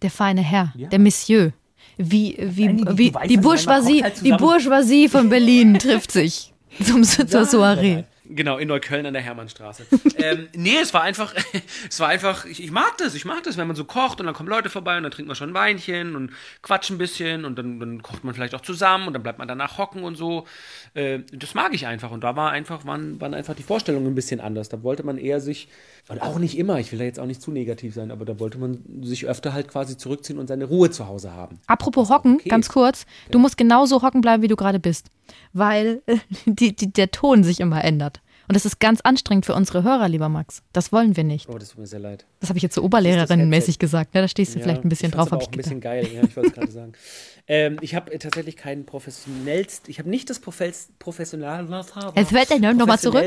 Der 0.02 0.12
feine 0.12 0.42
Herr, 0.42 0.74
Ja. 0.76 0.90
der 0.90 1.00
Monsieur. 1.00 1.54
Wie, 1.98 2.38
wie, 2.40 2.66
Nein, 2.68 2.78
die- 2.78 2.98
wie 2.98 3.14
weißt, 3.14 3.30
die 3.30 3.38
man 3.38 3.44
Bourgeoisie, 3.44 4.04
halt 4.04 4.24
die. 4.24 4.32
Bourgeoisie 4.32 5.10
von 5.10 5.30
Berlin 5.30 5.80
trifft 5.80 6.12
sich 6.12 6.54
zum, 6.84 7.04
zur 7.04 7.46
Soiree. 7.46 8.04
Genau, 8.34 8.58
in 8.58 8.68
Neukölln 8.68 9.06
an 9.06 9.14
der 9.14 9.22
Hermannstraße. 9.22 9.86
ähm, 10.18 10.48
nee, 10.56 10.78
es 10.82 10.94
war 10.94 11.02
einfach, 11.02 11.34
es 11.90 12.00
war 12.00 12.08
einfach, 12.08 12.46
ich, 12.46 12.64
ich 12.64 12.72
mag 12.72 12.98
das, 12.98 13.14
ich 13.16 13.26
mag 13.26 13.44
das, 13.44 13.58
wenn 13.58 13.68
man 13.68 13.76
so 13.76 13.84
kocht 13.84 14.20
und 14.20 14.26
dann 14.26 14.36
kommen 14.36 14.50
Leute 14.50 14.70
vorbei 14.70 14.98
und 14.98 15.04
dann 15.04 15.12
trinkt 15.12 15.28
man 15.28 15.36
schon 15.36 15.50
ein 15.50 15.54
Weinchen 15.54 16.16
und 16.16 16.32
quatscht 16.62 16.92
ein 16.92 16.98
bisschen 16.98 17.46
und 17.46 17.58
dann, 17.58 17.80
dann 17.80 18.02
kocht 18.02 18.24
man 18.24 18.34
vielleicht 18.34 18.56
auch 18.56 18.62
zusammen 18.62 19.08
und 19.08 19.14
dann 19.14 19.24
bleibt 19.24 19.40
man 19.40 19.48
danach 19.48 19.78
hocken 19.78 20.04
und 20.04 20.16
so. 20.16 20.48
Äh, 20.94 21.20
das 21.34 21.54
mag 21.54 21.74
ich 21.74 21.88
einfach 21.88 22.12
und 22.12 22.24
da 22.24 22.36
war 22.36 22.52
einfach, 22.52 22.86
waren, 22.86 23.20
waren 23.20 23.34
einfach 23.34 23.56
die 23.56 23.64
Vorstellungen 23.64 24.08
ein 24.08 24.16
bisschen 24.16 24.40
anders. 24.40 24.70
Da 24.70 24.82
wollte 24.84 25.04
man 25.04 25.18
eher 25.18 25.42
sich, 25.42 25.68
und 26.12 26.22
auch 26.22 26.38
nicht 26.40 26.58
immer, 26.58 26.80
ich 26.80 26.92
will 26.92 27.00
da 27.00 27.06
jetzt 27.06 27.20
auch 27.20 27.26
nicht 27.26 27.42
zu 27.42 27.52
negativ 27.52 27.94
sein, 27.94 28.12
aber 28.12 28.26
da 28.26 28.40
wollte 28.40 28.58
man 28.58 28.84
sich 29.02 29.26
öfter 29.26 29.54
halt 29.54 29.68
quasi 29.68 29.98
zurückziehen 29.98 30.38
und 30.40 30.48
seine 30.48 30.66
Ruhe 30.66 30.90
zu 30.92 31.08
Hause 31.08 31.34
haben. 31.34 31.60
Apropos 31.68 32.10
hocken, 32.10 32.36
okay. 32.36 32.50
ganz 32.50 32.70
kurz, 32.70 33.06
du 33.32 33.40
musst 33.40 33.58
genauso 33.58 34.02
hocken 34.02 34.22
bleiben, 34.22 34.44
wie 34.44 34.48
du 34.48 34.56
gerade 34.56 34.80
bist, 34.80 35.08
weil 35.54 36.02
die, 36.46 36.76
die, 36.76 36.92
der 36.92 37.12
Ton 37.12 37.44
sich 37.44 37.60
immer 37.60 37.84
ändert. 37.84 38.22
Und 38.48 38.56
das 38.56 38.66
ist 38.66 38.82
ganz 38.82 39.00
anstrengend 39.02 39.46
für 39.46 39.54
unsere 39.54 39.84
Hörer, 39.84 40.10
lieber 40.10 40.28
Max. 40.28 40.62
Das 40.74 40.92
wollen 40.92 41.16
wir 41.16 41.24
nicht. 41.24 41.48
Oh, 41.48 41.58
das 41.58 41.70
tut 41.70 41.78
mir 41.80 41.88
sehr 41.88 42.00
leid. 42.00 42.26
Das 42.42 42.50
habe 42.50 42.58
ich 42.58 42.64
jetzt 42.64 42.76
so 42.76 42.82
Oberlehrerinnenmäßig 42.84 43.80
gesagt. 43.80 44.14
Ne? 44.14 44.22
Da 44.22 44.28
stehst 44.28 44.56
du 44.56 44.60
Ja, 44.60 44.64
vielleicht 44.64 44.84
ein 44.84 44.90
bisschen 44.90 45.10
ich 45.12 45.16
drauf, 45.16 45.32
aber 45.32 45.42
ich 45.42 45.48
auch 45.48 45.52
ein 45.52 45.52
gedacht. 45.54 45.64
bisschen 45.70 45.80
geil, 45.80 46.06
ja, 46.14 46.24
ich 46.24 46.36
wollte 46.36 46.50
es 46.50 46.56
gerade 46.56 46.72
sagen. 46.72 46.92
Ähm, 47.48 47.78
ich 47.82 47.96
habe 47.96 48.18
tatsächlich 48.18 48.56
keinen 48.56 48.86
professionellst, 48.86 49.90
ich 49.90 49.98
habe 50.00 50.10
nicht 50.10 50.30
das 50.30 50.40
Profes 50.40 50.90
professional 51.00 51.68
Jetzt 52.16 52.32
wird 52.32 52.52
er 52.52 52.60
noch- 52.60 52.74
noch 52.74 52.86
mal 52.86 53.00
zurück. 53.00 53.26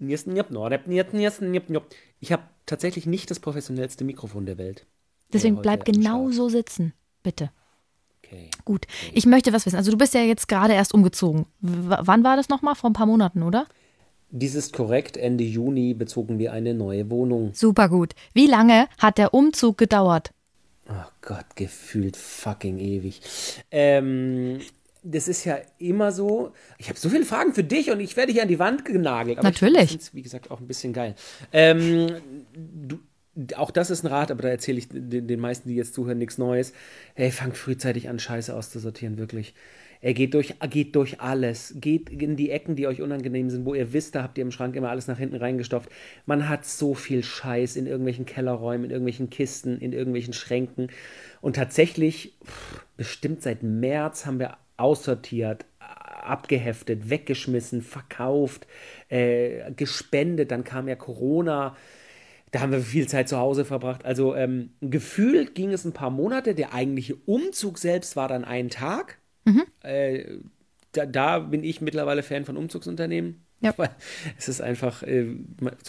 Ich 0.00 0.26
habe 2.32 2.42
tatsächlich 2.66 3.06
nicht 3.06 3.30
das 3.30 3.40
professionellste 3.40 4.04
Mikrofon 4.04 4.46
der 4.46 4.58
Welt. 4.58 4.86
Deswegen 5.32 5.60
bleib 5.60 5.84
genau 5.84 6.30
so 6.30 6.48
sitzen, 6.48 6.94
bitte. 7.22 7.50
Okay. 8.24 8.50
Gut, 8.64 8.86
ich 9.12 9.26
möchte 9.26 9.52
was 9.52 9.66
wissen. 9.66 9.76
Also 9.76 9.90
du 9.90 9.96
bist 9.96 10.14
ja 10.14 10.20
jetzt 10.20 10.48
gerade 10.48 10.74
erst 10.74 10.94
umgezogen. 10.94 11.46
W 11.60 11.96
wann 12.00 12.24
war 12.24 12.36
das 12.36 12.48
nochmal? 12.48 12.74
Vor 12.74 12.90
ein 12.90 12.94
paar 12.94 13.06
Monaten, 13.06 13.42
oder? 13.42 13.66
Dies 14.30 14.54
ist 14.54 14.74
korrekt. 14.74 15.16
Ende 15.16 15.44
Juni 15.44 15.94
bezogen 15.94 16.38
wir 16.38 16.52
eine 16.52 16.74
neue 16.74 17.10
Wohnung. 17.10 17.54
Super 17.54 17.88
gut. 17.88 18.14
Wie 18.34 18.46
lange 18.46 18.86
hat 18.98 19.16
der 19.16 19.32
Umzug 19.32 19.78
gedauert? 19.78 20.32
Oh 20.90 21.10
Gott, 21.22 21.46
gefühlt 21.54 22.16
fucking 22.16 22.78
ewig. 22.78 23.20
Ähm, 23.70 24.60
das 25.10 25.28
ist 25.28 25.44
ja 25.44 25.58
immer 25.78 26.12
so. 26.12 26.52
Ich 26.76 26.88
habe 26.88 26.98
so 26.98 27.08
viele 27.08 27.24
Fragen 27.24 27.54
für 27.54 27.64
dich 27.64 27.90
und 27.90 28.00
ich 28.00 28.16
werde 28.16 28.32
hier 28.32 28.42
an 28.42 28.48
die 28.48 28.58
Wand 28.58 28.84
genagelt. 28.84 29.38
Aber 29.38 29.48
Natürlich. 29.48 29.94
Ich 29.94 30.14
wie 30.14 30.22
gesagt, 30.22 30.50
auch 30.50 30.60
ein 30.60 30.66
bisschen 30.66 30.92
geil. 30.92 31.14
Ähm, 31.52 32.08
du, 32.54 32.98
auch 33.56 33.70
das 33.70 33.90
ist 33.90 34.04
ein 34.04 34.08
Rat, 34.08 34.30
aber 34.30 34.42
da 34.42 34.48
erzähle 34.48 34.78
ich 34.78 34.88
den, 34.88 35.26
den 35.26 35.40
meisten, 35.40 35.68
die 35.68 35.76
jetzt 35.76 35.94
zuhören, 35.94 36.18
nichts 36.18 36.38
Neues. 36.38 36.72
Hey, 37.14 37.30
fangt 37.30 37.56
frühzeitig 37.56 38.08
an, 38.08 38.18
Scheiße 38.18 38.54
auszusortieren, 38.54 39.16
wirklich. 39.16 39.54
Er 40.00 40.14
geht 40.14 40.34
durch, 40.34 40.54
geht 40.70 40.94
durch 40.94 41.20
alles. 41.20 41.74
Geht 41.76 42.10
in 42.10 42.36
die 42.36 42.50
Ecken, 42.50 42.76
die 42.76 42.86
euch 42.86 43.02
unangenehm 43.02 43.50
sind, 43.50 43.64
wo 43.64 43.74
ihr 43.74 43.92
wisst, 43.92 44.14
da 44.14 44.22
habt 44.22 44.38
ihr 44.38 44.42
im 44.42 44.52
Schrank 44.52 44.76
immer 44.76 44.90
alles 44.90 45.08
nach 45.08 45.18
hinten 45.18 45.36
reingestopft. 45.36 45.90
Man 46.24 46.48
hat 46.48 46.66
so 46.66 46.94
viel 46.94 47.24
Scheiß 47.24 47.76
in 47.76 47.86
irgendwelchen 47.86 48.26
Kellerräumen, 48.26 48.84
in 48.84 48.90
irgendwelchen 48.90 49.30
Kisten, 49.30 49.78
in 49.78 49.92
irgendwelchen 49.92 50.34
Schränken. 50.34 50.88
Und 51.40 51.56
tatsächlich, 51.56 52.36
pff, 52.44 52.84
bestimmt 52.96 53.42
seit 53.42 53.62
März 53.62 54.24
haben 54.24 54.38
wir 54.38 54.56
aussortiert, 54.78 55.66
abgeheftet, 55.78 57.10
weggeschmissen, 57.10 57.82
verkauft, 57.82 58.66
äh, 59.08 59.70
gespendet. 59.72 60.50
Dann 60.50 60.64
kam 60.64 60.88
ja 60.88 60.94
Corona. 60.96 61.76
Da 62.50 62.60
haben 62.60 62.72
wir 62.72 62.80
viel 62.80 63.06
Zeit 63.06 63.28
zu 63.28 63.36
Hause 63.38 63.64
verbracht. 63.64 64.04
Also 64.06 64.34
ähm, 64.34 64.70
gefühlt 64.80 65.54
ging 65.54 65.70
es 65.72 65.84
ein 65.84 65.92
paar 65.92 66.10
Monate. 66.10 66.54
Der 66.54 66.72
eigentliche 66.72 67.14
Umzug 67.26 67.78
selbst 67.78 68.16
war 68.16 68.28
dann 68.28 68.44
ein 68.44 68.70
Tag. 68.70 69.18
Äh, 69.82 70.38
da, 70.92 71.04
da 71.06 71.38
bin 71.40 71.64
ich 71.64 71.80
mittlerweile 71.80 72.22
Fan 72.22 72.44
von 72.46 72.56
Umzugsunternehmen. 72.56 73.44
Ja. 73.60 73.74
Weil 73.76 73.90
es 74.38 74.48
ist 74.48 74.60
einfach, 74.60 75.02
äh, 75.02 75.26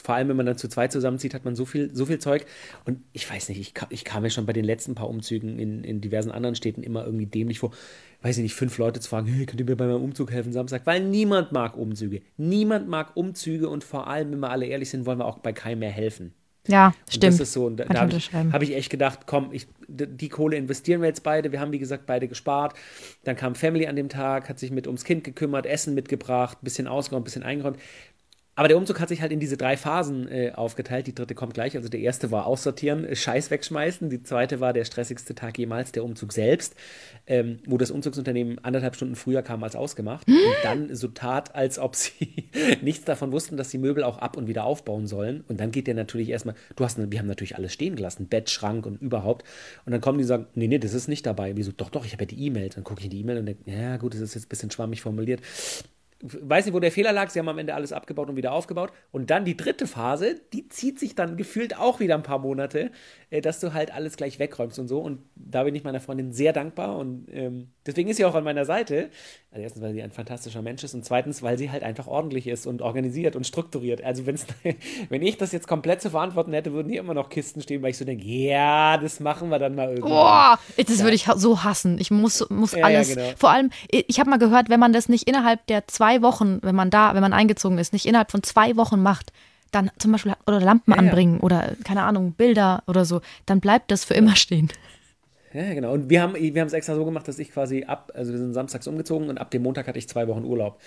vor 0.04 0.16
allem 0.16 0.30
wenn 0.30 0.36
man 0.36 0.46
dann 0.46 0.58
zu 0.58 0.68
zweit 0.68 0.92
zusammenzieht, 0.92 1.34
hat 1.34 1.46
man 1.46 1.56
so 1.56 1.66
viel, 1.66 1.96
so 1.96 2.06
viel 2.06 2.20
Zeug. 2.20 2.46
Und 2.84 3.00
ich 3.14 3.30
weiß 3.30 3.48
nicht, 3.50 3.60
ich, 3.60 3.74
ka- 3.74 3.88
ich 3.90 4.04
kam 4.04 4.24
mir 4.24 4.30
schon 4.32 4.46
bei 4.46 4.54
den 4.54 4.66
letzten 4.66 4.96
paar 4.96 5.08
Umzügen 5.08 5.60
in, 5.60 5.84
in 5.84 6.02
diversen 6.02 6.32
anderen 6.32 6.56
Städten 6.56 6.84
immer 6.84 7.06
irgendwie 7.06 7.28
dämlich 7.28 7.60
vor, 7.60 7.72
weiß 8.22 8.38
ich 8.38 8.44
nicht, 8.44 8.56
fünf 8.56 8.78
Leute 8.78 9.00
zu 9.00 9.10
fragen, 9.10 9.28
hey, 9.28 9.46
könnt 9.46 9.60
ihr 9.60 9.66
mir 9.66 9.78
bei 9.78 9.88
meinem 9.88 10.04
Umzug 10.04 10.32
helfen 10.32 10.52
Samstag? 10.52 10.82
Weil 10.86 11.04
niemand 11.04 11.52
mag 11.52 11.78
Umzüge. 11.78 12.22
Niemand 12.38 12.90
mag 12.90 13.16
Umzüge 13.16 13.70
und 13.70 13.84
vor 13.84 14.08
allem, 14.08 14.32
wenn 14.32 14.40
wir 14.40 14.50
alle 14.50 14.66
ehrlich 14.66 14.90
sind, 14.90 15.06
wollen 15.06 15.20
wir 15.20 15.26
auch 15.26 15.40
bei 15.40 15.54
keinem 15.54 15.80
mehr 15.80 15.92
helfen. 15.92 16.34
Ja, 16.68 16.88
Und 16.88 16.96
stimmt. 17.10 17.34
Das 17.34 17.40
ist 17.40 17.54
so, 17.54 17.66
und 17.66 17.78
da, 17.78 17.86
da 17.86 18.02
habe 18.02 18.16
ich, 18.16 18.32
hab 18.34 18.62
ich 18.62 18.76
echt 18.76 18.90
gedacht, 18.90 19.22
komm, 19.26 19.50
ich, 19.52 19.68
die 19.88 20.30
Kohle 20.30 20.58
investieren 20.58 21.02
wir 21.02 21.08
jetzt 21.08 21.24
beide. 21.24 21.52
Wir 21.52 21.60
haben, 21.60 21.72
wie 21.72 21.80
gesagt, 21.80 22.06
beide 22.06 22.28
gespart. 22.28 22.76
Dann 23.24 23.36
kam 23.36 23.56
Family 23.56 23.88
an 23.88 23.96
dem 23.96 24.10
Tag, 24.10 24.50
hat 24.50 24.60
sich 24.60 24.70
mit 24.70 24.86
ums 24.86 25.04
Kind 25.04 25.24
gekümmert, 25.24 25.66
Essen 25.66 25.96
mitgebracht, 25.96 26.60
bisschen 26.62 26.88
ausgeräumt, 26.88 27.26
bisschen 27.26 27.44
eingeräumt. 27.44 27.78
Aber 28.60 28.68
der 28.68 28.76
Umzug 28.76 29.00
hat 29.00 29.08
sich 29.08 29.22
halt 29.22 29.32
in 29.32 29.40
diese 29.40 29.56
drei 29.56 29.78
Phasen 29.78 30.28
äh, 30.28 30.52
aufgeteilt. 30.54 31.08
Die 31.08 31.16
dritte 31.16 31.34
kommt 31.34 31.54
gleich. 31.54 31.78
Also 31.78 31.88
der 31.88 32.02
erste 32.02 32.30
war 32.30 32.46
aussortieren, 32.46 33.06
äh, 33.06 33.16
Scheiß 33.16 33.52
wegschmeißen. 33.52 34.10
Die 34.10 34.22
zweite 34.22 34.60
war 34.60 34.74
der 34.74 34.84
stressigste 34.84 35.34
Tag 35.34 35.58
jemals, 35.58 35.94
der 35.94 36.04
Umzug 36.04 36.34
selbst, 36.34 36.76
ähm, 37.26 37.60
wo 37.66 37.78
das 37.78 37.90
Umzugsunternehmen 37.90 38.62
anderthalb 38.62 38.98
Stunden 38.98 39.16
früher 39.16 39.44
kam 39.44 39.64
als 39.64 39.78
ausgemacht. 39.78 40.28
Hm? 40.28 40.34
Und 40.36 40.58
dann 40.64 40.94
so 40.94 41.08
tat, 41.08 41.56
als 41.56 41.80
ob 41.80 41.96
sie 41.96 42.50
nichts 42.82 43.06
davon 43.06 43.32
wussten, 43.32 43.56
dass 43.56 43.70
die 43.70 43.78
Möbel 43.78 44.04
auch 44.04 44.18
ab 44.18 44.36
und 44.36 44.50
wieder 44.50 44.66
aufbauen 44.66 45.08
sollen. 45.08 45.46
Und 45.48 45.62
dann 45.62 45.72
geht 45.72 45.88
der 45.88 45.96
natürlich 45.96 46.28
erstmal, 46.28 46.56
du 46.76 46.84
hast, 46.84 46.98
wir 47.00 47.18
haben 47.18 47.28
natürlich 47.28 47.56
alles 47.56 47.72
stehen 47.72 47.96
gelassen, 47.96 48.28
Bett, 48.28 48.50
Schrank 48.50 48.86
und 48.86 49.02
überhaupt. 49.02 49.46
Und 49.86 49.94
dann 49.94 50.02
kommen 50.02 50.18
die 50.18 50.26
und 50.26 50.28
sagen, 50.28 50.48
nee, 50.56 50.68
nee, 50.68 50.80
das 50.80 50.94
ist 50.94 51.08
nicht 51.08 51.26
dabei. 51.26 51.56
Wieso? 51.56 51.72
Doch, 51.72 51.90
doch, 51.90 52.06
ich 52.06 52.12
habe 52.12 52.24
ja 52.24 52.28
die 52.28 52.46
E-Mail. 52.48 52.68
Dann 52.76 52.84
gucke 52.84 53.00
ich 53.00 53.06
in 53.06 53.12
die 53.12 53.22
E-Mail 53.22 53.38
und 53.38 53.46
denke, 53.46 53.72
ja 53.72 53.96
gut, 53.96 54.16
das 54.16 54.20
ist 54.20 54.36
jetzt 54.36 54.48
ein 54.48 54.50
bisschen 54.50 54.70
schwammig 54.70 55.00
formuliert 55.00 55.40
weiß 56.22 56.66
nicht, 56.66 56.74
wo 56.74 56.80
der 56.80 56.92
Fehler 56.92 57.14
lag. 57.14 57.30
Sie 57.30 57.40
haben 57.40 57.48
am 57.48 57.58
Ende 57.58 57.74
alles 57.74 57.94
abgebaut 57.94 58.30
und 58.30 58.36
wieder 58.36 58.52
aufgebaut. 58.52 58.92
Und 59.12 59.30
dann 59.30 59.46
die 59.46 59.56
dritte 59.56 59.88
Phase, 59.88 60.36
die 60.54 60.68
zieht 60.68 61.00
sich 61.00 61.16
dann 61.16 61.38
gefühlt 61.38 61.78
auch 61.78 62.00
wieder 62.00 62.16
ein 62.16 62.24
paar 62.24 62.40
Monate, 62.40 62.92
äh, 63.30 63.42
dass 63.42 63.60
du 63.60 63.74
halt 63.74 63.94
alles 63.94 64.18
gleich 64.18 64.40
wegräumst 64.40 64.80
und 64.80 64.88
so. 64.88 65.00
Und 65.00 65.20
da 65.36 65.64
bin 65.64 65.76
ich 65.76 65.84
meiner 65.84 66.02
Freundin 66.02 66.34
sehr 66.34 66.52
dankbar. 66.52 66.98
Und 66.98 67.28
ähm, 67.32 67.70
deswegen 67.86 68.10
ist 68.10 68.18
sie 68.18 68.26
auch 68.26 68.36
an 68.36 68.44
meiner 68.44 68.66
Seite. 68.66 69.10
Also 69.52 69.64
erstens, 69.64 69.82
weil 69.82 69.94
sie 69.94 70.04
ein 70.04 70.12
fantastischer 70.12 70.62
Mensch 70.62 70.84
ist 70.84 70.94
und 70.94 71.06
zweitens, 71.06 71.42
weil 71.42 71.58
sie 71.58 71.72
halt 71.72 71.84
einfach 71.84 72.06
ordentlich 72.06 72.48
ist 72.48 72.68
und 72.68 72.82
organisiert 72.82 73.36
und 73.36 73.48
strukturiert. 73.48 74.04
Also 74.04 74.26
wenn's, 74.26 74.46
wenn 75.10 75.22
ich 75.22 75.38
das 75.38 75.54
jetzt 75.54 75.68
komplett 75.68 76.02
zu 76.02 76.10
verantworten 76.10 76.54
hätte, 76.54 76.74
würden 76.74 76.90
hier 76.90 77.00
immer 77.00 77.14
noch 77.14 77.30
Kisten 77.30 77.62
stehen, 77.62 77.82
weil 77.82 77.92
ich 77.92 77.98
so 77.98 78.06
denke, 78.06 78.26
ja, 78.26 78.98
das 78.98 79.20
machen 79.20 79.50
wir 79.50 79.58
dann 79.58 79.74
mal 79.74 79.90
irgendwie. 79.90 80.10
Boah, 80.10 80.60
das 80.76 81.02
würde 81.02 81.16
ich 81.16 81.26
so 81.36 81.64
hassen. 81.64 81.98
Ich 82.00 82.12
muss, 82.12 82.48
muss 82.50 82.74
ja, 82.74 82.86
alles. 82.86 83.10
Ja, 83.10 83.16
genau. 83.16 83.30
Vor 83.38 83.52
allem, 83.52 83.70
ich 83.90 84.20
habe 84.20 84.30
mal 84.30 84.38
gehört, 84.38 84.70
wenn 84.70 84.80
man 84.80 84.94
das 84.94 85.10
nicht 85.10 85.28
innerhalb 85.28 85.66
der 85.68 85.88
zwei 85.88 86.09
Wochen, 86.22 86.60
wenn 86.62 86.76
man 86.76 86.90
da, 86.90 87.14
wenn 87.14 87.22
man 87.22 87.34
eingezogen 87.34 87.78
ist, 87.78 87.94
nicht 87.94 88.06
innerhalb 88.06 88.32
von 88.32 88.44
zwei 88.44 88.76
Wochen 88.76 89.02
macht, 89.02 89.32
dann 89.72 89.92
zum 89.98 90.12
Beispiel 90.12 90.34
oder 90.48 90.60
Lampen 90.60 90.94
anbringen 90.94 91.40
oder 91.40 91.76
keine 91.84 92.04
Ahnung, 92.04 92.34
Bilder 92.34 92.84
oder 92.88 93.06
so, 93.06 93.22
dann 93.46 93.60
bleibt 93.60 93.92
das 93.92 94.04
für 94.04 94.16
immer 94.16 94.36
stehen. 94.36 94.70
Ja, 95.54 95.74
genau. 95.74 95.94
Und 95.94 96.10
wir 96.10 96.22
haben 96.22 96.36
wir 96.36 96.66
es 96.66 96.74
extra 96.74 96.96
so 96.96 97.06
gemacht, 97.06 97.28
dass 97.28 97.40
ich 97.40 97.52
quasi 97.52 97.84
ab, 97.84 98.12
also 98.14 98.32
wir 98.32 98.38
sind 98.38 98.54
samstags 98.54 98.88
umgezogen 98.88 99.30
und 99.30 99.40
ab 99.40 99.50
dem 99.50 99.64
Montag 99.64 99.88
hatte 99.88 99.98
ich 99.98 100.08
zwei 100.08 100.28
Wochen 100.28 100.44
Urlaub. 100.44 100.80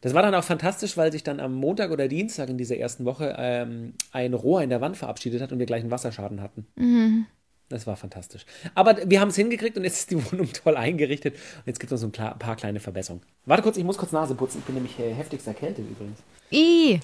Das 0.00 0.14
war 0.14 0.22
dann 0.22 0.34
auch 0.34 0.44
fantastisch, 0.44 0.96
weil 0.96 1.12
sich 1.12 1.22
dann 1.22 1.40
am 1.40 1.54
Montag 1.54 1.90
oder 1.90 2.08
Dienstag 2.08 2.48
in 2.48 2.58
dieser 2.58 2.76
ersten 2.76 3.04
Woche 3.04 3.36
ähm, 3.38 3.94
ein 4.12 4.34
Rohr 4.34 4.62
in 4.62 4.70
der 4.70 4.80
Wand 4.80 4.96
verabschiedet 4.96 5.40
hat 5.40 5.52
und 5.52 5.58
wir 5.58 5.66
gleich 5.66 5.82
einen 5.82 5.90
Wasserschaden 5.90 6.40
hatten. 6.40 6.66
Mhm. 6.76 7.26
Das 7.68 7.86
war 7.86 7.96
fantastisch. 7.96 8.46
Aber 8.74 8.96
wir 9.04 9.20
haben 9.20 9.28
es 9.28 9.36
hingekriegt 9.36 9.76
und 9.76 9.84
jetzt 9.84 9.98
ist 9.98 10.10
die 10.10 10.16
Wohnung 10.32 10.50
toll 10.52 10.76
eingerichtet. 10.76 11.34
Und 11.34 11.66
jetzt 11.66 11.80
gibt 11.80 11.92
es 11.92 12.00
noch 12.00 12.10
so 12.10 12.22
ein 12.22 12.38
paar 12.38 12.56
kleine 12.56 12.80
Verbesserungen. 12.80 13.22
Warte 13.44 13.62
kurz, 13.62 13.76
ich 13.76 13.84
muss 13.84 13.98
kurz 13.98 14.12
Nase 14.12 14.34
putzen. 14.34 14.58
Ich 14.60 14.64
bin 14.64 14.74
nämlich 14.74 14.98
äh, 14.98 15.12
heftigst 15.12 15.46
erkältet 15.46 15.84
übrigens. 15.90 16.18
I. 16.50 17.00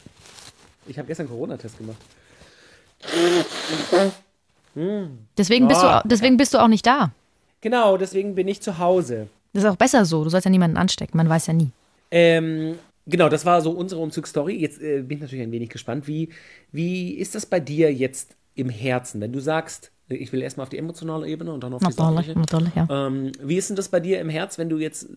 Ich 0.86 0.98
habe 0.98 1.06
gestern 1.06 1.28
Corona-Test 1.28 1.78
gemacht. 1.78 1.98
Deswegen, 5.36 5.68
bist 5.68 5.82
du, 5.82 6.02
deswegen 6.04 6.36
bist 6.36 6.54
du 6.54 6.58
auch 6.58 6.68
nicht 6.68 6.86
da. 6.86 7.12
Genau, 7.60 7.96
deswegen 7.96 8.34
bin 8.34 8.48
ich 8.48 8.60
zu 8.60 8.78
Hause. 8.78 9.28
Das 9.52 9.64
ist 9.64 9.70
auch 9.70 9.76
besser 9.76 10.04
so. 10.04 10.24
Du 10.24 10.30
sollst 10.30 10.44
ja 10.44 10.50
niemanden 10.50 10.76
anstecken. 10.76 11.16
Man 11.16 11.28
weiß 11.28 11.46
ja 11.46 11.52
nie. 11.52 11.70
Ähm, 12.10 12.78
genau, 13.06 13.28
das 13.28 13.44
war 13.44 13.60
so 13.60 13.70
unsere 13.70 14.00
Umzugsstory. 14.00 14.56
Jetzt 14.56 14.80
äh, 14.80 15.02
bin 15.02 15.18
ich 15.18 15.22
natürlich 15.22 15.44
ein 15.44 15.52
wenig 15.52 15.70
gespannt. 15.70 16.06
Wie, 16.06 16.30
wie 16.72 17.12
ist 17.12 17.34
das 17.34 17.46
bei 17.46 17.60
dir 17.60 17.92
jetzt 17.92 18.34
im 18.54 18.68
Herzen, 18.68 19.20
wenn 19.20 19.32
du 19.32 19.40
sagst, 19.40 19.90
ich 20.08 20.32
will 20.32 20.42
erstmal 20.42 20.64
auf 20.64 20.68
die 20.68 20.78
emotionale 20.78 21.26
Ebene 21.26 21.52
und 21.52 21.64
dann 21.64 21.72
auf 21.72 21.80
die 21.80 21.86
natürlich, 21.86 22.34
natürlich, 22.34 22.74
ja. 22.74 22.86
Ähm, 22.90 23.32
wie 23.40 23.56
ist 23.56 23.70
denn 23.70 23.76
das 23.76 23.88
bei 23.88 24.00
dir 24.00 24.20
im 24.20 24.28
Herz, 24.28 24.58
wenn 24.58 24.68
du 24.68 24.78
jetzt, 24.78 25.08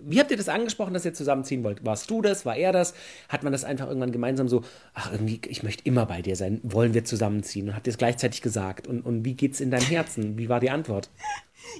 wie 0.00 0.20
habt 0.20 0.30
ihr 0.30 0.36
das 0.36 0.50
angesprochen, 0.50 0.92
dass 0.92 1.04
ihr 1.04 1.14
zusammenziehen 1.14 1.64
wollt? 1.64 1.84
Warst 1.84 2.10
du 2.10 2.20
das? 2.20 2.44
War 2.44 2.56
er 2.56 2.72
das? 2.72 2.94
Hat 3.30 3.42
man 3.42 3.52
das 3.52 3.64
einfach 3.64 3.86
irgendwann 3.86 4.12
gemeinsam 4.12 4.48
so, 4.48 4.62
ach 4.92 5.12
irgendwie, 5.12 5.40
ich 5.48 5.62
möchte 5.62 5.82
immer 5.84 6.04
bei 6.04 6.20
dir 6.20 6.36
sein, 6.36 6.60
wollen 6.62 6.92
wir 6.92 7.04
zusammenziehen? 7.04 7.68
Und 7.68 7.74
habt 7.74 7.86
ihr 7.86 7.92
es 7.92 7.98
gleichzeitig 7.98 8.42
gesagt? 8.42 8.86
Und, 8.86 9.00
und 9.00 9.24
wie 9.24 9.34
geht's 9.34 9.60
in 9.60 9.70
deinem 9.70 9.86
Herzen? 9.86 10.36
Wie 10.36 10.48
war 10.48 10.60
die 10.60 10.70
Antwort? 10.70 11.10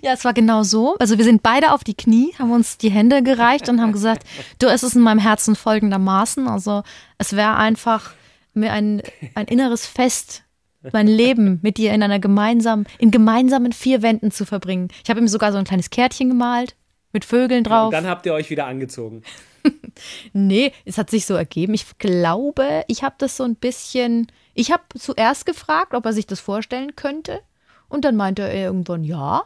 Ja, 0.01 0.15
es 0.15 0.25
war 0.25 0.33
genau 0.33 0.63
so. 0.63 0.97
Also 0.99 1.19
wir 1.19 1.27
sind 1.27 1.43
beide 1.43 1.73
auf 1.73 1.85
die 1.85 1.93
Knie, 1.93 2.33
haben 2.39 2.53
uns 2.53 2.79
die 2.79 2.91
Hände 2.91 3.23
gereicht 3.23 3.69
und 3.69 3.83
haben 3.83 3.93
gesagt, 3.93 4.25
du, 4.59 4.67
es 4.67 4.83
ist 4.83 4.97
in 4.97 5.03
meinem 5.03 5.19
Herzen 5.19 5.55
folgendermaßen. 5.57 6.49
Also 6.49 6.85
es 7.19 7.37
wäre 7.37 7.57
einfach 7.57 8.15
mir 8.55 8.73
ein, 8.73 9.03
ein 9.35 9.47
inneres 9.47 9.87
Fest 9.87 10.44
mein 10.93 11.07
Leben 11.07 11.61
mit 11.63 11.79
dir 11.79 11.93
in 11.93 12.03
einer 12.03 12.19
gemeinsamen, 12.19 12.87
in 12.99 13.11
gemeinsamen 13.11 13.73
vier 13.73 14.03
Wänden 14.03 14.31
zu 14.31 14.45
verbringen. 14.45 14.89
Ich 15.03 15.11
habe 15.11 15.21
ihm 15.21 15.29
sogar 15.29 15.53
so 15.53 15.59
ein 15.59 15.65
kleines 15.65 15.91
Kärtchen 15.91 16.29
gemalt 16.29 16.77
mit 17.13 17.25
Vögeln 17.25 17.65
drauf. 17.65 17.87
Und 17.87 17.93
dann 17.93 18.07
habt 18.07 18.27
ihr 18.27 18.35
euch 18.35 18.51
wieder 18.51 18.67
angezogen. 18.67 19.23
nee, 20.33 20.73
es 20.85 20.99
hat 20.99 21.11
sich 21.11 21.27
so 21.27 21.35
ergeben. 21.35 21.75
Ich 21.75 21.99
glaube, 21.99 22.85
ich 22.89 23.03
habe 23.03 23.15
das 23.19 23.37
so 23.37 23.45
ein 23.45 23.57
bisschen. 23.57 24.27
Ich 24.53 24.71
habe 24.71 24.83
zuerst 24.97 25.47
gefragt, 25.47 25.95
ob 25.95 26.05
er 26.05 26.13
sich 26.13 26.27
das 26.27 26.41
vorstellen 26.41 26.97
könnte. 26.97 27.41
Und 27.89 28.05
dann 28.05 28.17
meinte 28.17 28.43
er 28.43 28.55
irgendwann 28.55 29.05
ja. 29.05 29.45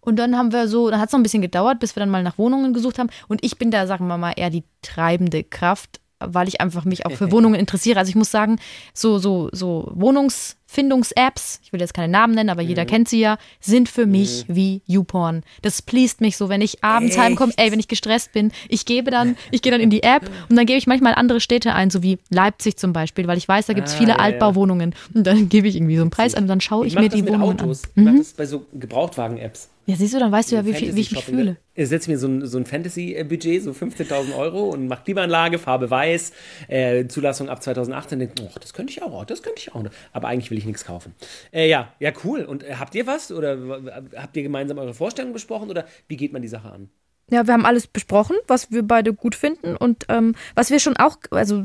Und 0.00 0.16
dann 0.16 0.36
haben 0.36 0.52
wir 0.52 0.68
so, 0.68 0.90
dann 0.90 1.00
hat 1.00 1.08
es 1.08 1.12
noch 1.12 1.20
ein 1.20 1.24
bisschen 1.24 1.42
gedauert, 1.42 1.80
bis 1.80 1.94
wir 1.94 2.00
dann 2.00 2.10
mal 2.10 2.22
nach 2.22 2.38
Wohnungen 2.38 2.72
gesucht 2.72 2.98
haben. 2.98 3.10
Und 3.26 3.44
ich 3.44 3.58
bin 3.58 3.70
da, 3.70 3.86
sagen 3.86 4.06
wir 4.06 4.16
mal, 4.16 4.32
eher 4.36 4.50
die 4.50 4.64
treibende 4.80 5.44
Kraft 5.44 6.00
weil 6.20 6.48
ich 6.48 6.60
einfach 6.60 6.84
mich 6.84 7.06
auch 7.06 7.12
für 7.12 7.30
Wohnungen 7.32 7.54
interessiere. 7.54 7.98
Also 7.98 8.10
ich 8.10 8.16
muss 8.16 8.30
sagen, 8.30 8.58
so, 8.92 9.18
so, 9.18 9.48
so 9.52 9.90
Wohnungsfindungs-Apps, 9.94 11.60
ich 11.62 11.72
will 11.72 11.80
jetzt 11.80 11.94
keine 11.94 12.08
Namen 12.08 12.34
nennen, 12.34 12.50
aber 12.50 12.62
mhm. 12.62 12.68
jeder 12.68 12.84
kennt 12.86 13.08
sie 13.08 13.20
ja, 13.20 13.38
sind 13.60 13.88
für 13.88 14.06
mich 14.06 14.48
mhm. 14.48 14.54
wie 14.54 14.82
YouPorn. 14.86 15.42
Das 15.62 15.82
pleast 15.82 16.20
mich 16.20 16.36
so, 16.36 16.48
wenn 16.48 16.60
ich 16.60 16.82
abends 16.82 17.14
Echt? 17.14 17.24
heimkomme, 17.24 17.52
ey, 17.56 17.70
wenn 17.72 17.80
ich 17.80 17.88
gestresst 17.88 18.32
bin, 18.32 18.52
ich 18.68 18.84
gebe 18.84 19.10
dann, 19.10 19.36
ich 19.50 19.62
gehe 19.62 19.72
dann 19.72 19.80
in 19.80 19.90
die 19.90 20.02
App 20.02 20.28
und 20.48 20.56
dann 20.56 20.66
gebe 20.66 20.78
ich 20.78 20.86
manchmal 20.86 21.14
andere 21.14 21.40
Städte 21.40 21.74
ein, 21.74 21.90
so 21.90 22.02
wie 22.02 22.18
Leipzig 22.30 22.76
zum 22.76 22.92
Beispiel, 22.92 23.26
weil 23.26 23.38
ich 23.38 23.48
weiß, 23.48 23.66
da 23.66 23.72
gibt 23.72 23.88
es 23.88 23.94
ah, 23.94 23.98
viele 23.98 24.12
ja, 24.12 24.18
Altbauwohnungen. 24.18 24.94
Und 25.14 25.26
dann 25.26 25.48
gebe 25.48 25.68
ich 25.68 25.76
irgendwie 25.76 25.96
so 25.96 26.02
einen 26.02 26.10
Preis 26.10 26.34
an 26.34 26.44
und 26.44 26.48
dann 26.48 26.60
schaue 26.60 26.86
ich, 26.86 26.94
ich 26.94 27.00
mir 27.00 27.08
die 27.08 27.26
Wohnungen 27.26 27.60
Autos. 27.60 27.84
an. 27.84 27.90
Mhm. 27.94 28.02
Ich 28.02 28.12
mache 28.12 28.18
das 28.18 28.32
bei 28.32 28.46
so 28.46 28.66
Gebrauchtwagen-Apps. 28.72 29.68
Ja, 29.88 29.96
siehst 29.96 30.12
du, 30.12 30.18
dann 30.18 30.30
weißt 30.30 30.52
du 30.52 30.56
ja, 30.56 30.66
wie, 30.66 30.74
viel, 30.74 30.94
wie 30.94 31.00
ich 31.00 31.12
mich 31.12 31.24
fühle. 31.24 31.56
Ich 31.74 31.88
setze 31.88 32.10
mir 32.10 32.18
so 32.18 32.28
ein, 32.28 32.44
so 32.44 32.58
ein 32.58 32.66
Fantasy-Budget, 32.66 33.62
so 33.62 33.70
15.000 33.70 34.36
Euro 34.36 34.68
und 34.68 34.86
mache 34.86 35.04
Klimaanlage, 35.04 35.58
Farbe 35.58 35.88
weiß, 35.88 36.32
äh, 36.68 37.06
Zulassung 37.06 37.48
ab 37.48 37.62
2018. 37.62 38.18
Denke, 38.18 38.34
oh, 38.42 38.50
das 38.60 38.74
könnte 38.74 38.92
ich 38.92 39.02
auch, 39.02 39.24
das 39.24 39.42
könnte 39.42 39.62
ich 39.62 39.74
auch. 39.74 39.82
Aber 40.12 40.28
eigentlich 40.28 40.50
will 40.50 40.58
ich 40.58 40.66
nichts 40.66 40.84
kaufen. 40.84 41.14
Äh, 41.54 41.70
ja, 41.70 41.94
ja, 42.00 42.12
cool. 42.22 42.44
Und 42.44 42.64
äh, 42.64 42.74
habt 42.74 42.94
ihr 42.96 43.06
was? 43.06 43.32
Oder 43.32 43.56
habt 44.14 44.36
ihr 44.36 44.42
gemeinsam 44.42 44.76
eure 44.76 44.92
Vorstellungen 44.92 45.32
besprochen? 45.32 45.70
Oder 45.70 45.86
wie 46.06 46.18
geht 46.18 46.34
man 46.34 46.42
die 46.42 46.48
Sache 46.48 46.70
an? 46.70 46.90
Ja, 47.30 47.46
wir 47.46 47.52
haben 47.52 47.66
alles 47.66 47.86
besprochen, 47.86 48.36
was 48.46 48.70
wir 48.70 48.82
beide 48.82 49.12
gut 49.12 49.34
finden 49.34 49.76
und 49.76 50.04
ähm, 50.08 50.34
was 50.54 50.70
wir 50.70 50.80
schon 50.80 50.96
auch, 50.96 51.16
also 51.30 51.64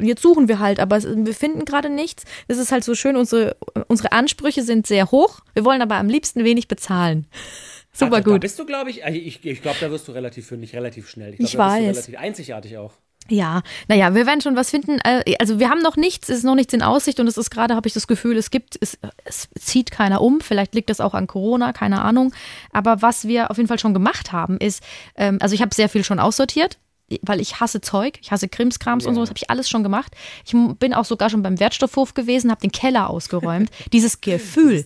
jetzt 0.00 0.22
suchen 0.22 0.48
wir 0.48 0.58
halt, 0.58 0.80
aber 0.80 1.02
wir 1.02 1.34
finden 1.34 1.64
gerade 1.64 1.90
nichts. 1.90 2.24
Es 2.48 2.58
ist 2.58 2.72
halt 2.72 2.84
so 2.84 2.94
schön, 2.94 3.16
unsere, 3.16 3.56
unsere 3.88 4.12
Ansprüche 4.12 4.62
sind 4.62 4.86
sehr 4.86 5.10
hoch. 5.10 5.40
Wir 5.52 5.64
wollen 5.64 5.82
aber 5.82 5.96
am 5.96 6.08
liebsten 6.08 6.44
wenig 6.44 6.68
bezahlen. 6.68 7.26
Super 7.92 8.16
Ach, 8.16 8.24
gut. 8.24 8.34
Da 8.34 8.38
bist 8.38 8.58
du, 8.58 8.66
glaube 8.66 8.90
ich, 8.90 9.04
also 9.04 9.16
ich, 9.16 9.44
ich 9.44 9.62
glaube, 9.62 9.78
da 9.80 9.90
wirst 9.90 10.08
du 10.08 10.12
relativ 10.12 10.48
fündig, 10.48 10.74
relativ 10.74 11.08
schnell. 11.08 11.32
Ich, 11.32 11.38
glaub, 11.38 11.48
ich 11.48 11.58
weiß. 11.58 11.74
Bist 11.74 12.08
du 12.08 12.12
relativ 12.12 12.18
einzigartig 12.18 12.76
auch. 12.76 12.94
Ja, 13.28 13.62
naja, 13.88 14.14
wir 14.14 14.26
werden 14.26 14.42
schon 14.42 14.54
was 14.54 14.70
finden. 14.70 14.98
Äh, 15.00 15.36
also 15.38 15.58
wir 15.58 15.70
haben 15.70 15.80
noch 15.80 15.96
nichts, 15.96 16.28
es 16.28 16.38
ist 16.38 16.44
noch 16.44 16.54
nichts 16.54 16.74
in 16.74 16.82
Aussicht 16.82 17.20
und 17.20 17.26
es 17.26 17.38
ist 17.38 17.50
gerade, 17.50 17.74
habe 17.74 17.88
ich 17.88 17.94
das 17.94 18.06
Gefühl, 18.06 18.36
es 18.36 18.50
gibt, 18.50 18.76
es, 18.80 18.98
es 19.24 19.48
zieht 19.58 19.90
keiner 19.90 20.20
um. 20.20 20.40
Vielleicht 20.40 20.74
liegt 20.74 20.90
das 20.90 21.00
auch 21.00 21.14
an 21.14 21.26
Corona, 21.26 21.72
keine 21.72 22.02
Ahnung. 22.02 22.34
Aber 22.72 23.00
was 23.00 23.26
wir 23.26 23.50
auf 23.50 23.56
jeden 23.56 23.68
Fall 23.68 23.78
schon 23.78 23.94
gemacht 23.94 24.32
haben, 24.32 24.58
ist, 24.58 24.82
ähm, 25.16 25.38
also 25.40 25.54
ich 25.54 25.62
habe 25.62 25.74
sehr 25.74 25.88
viel 25.88 26.04
schon 26.04 26.18
aussortiert 26.18 26.78
weil 27.22 27.40
ich 27.40 27.60
hasse 27.60 27.80
Zeug, 27.80 28.18
ich 28.20 28.30
hasse 28.30 28.48
Krimskrams 28.48 29.04
ja. 29.04 29.08
und 29.08 29.14
so, 29.14 29.20
das 29.20 29.30
habe 29.30 29.38
ich 29.38 29.50
alles 29.50 29.68
schon 29.68 29.82
gemacht. 29.82 30.14
Ich 30.44 30.54
bin 30.78 30.94
auch 30.94 31.04
sogar 31.04 31.30
schon 31.30 31.42
beim 31.42 31.58
Wertstoffhof 31.60 32.14
gewesen, 32.14 32.50
habe 32.50 32.60
den 32.60 32.72
Keller 32.72 33.10
ausgeräumt. 33.10 33.70
Dieses 33.92 34.20
Gefühl, 34.20 34.84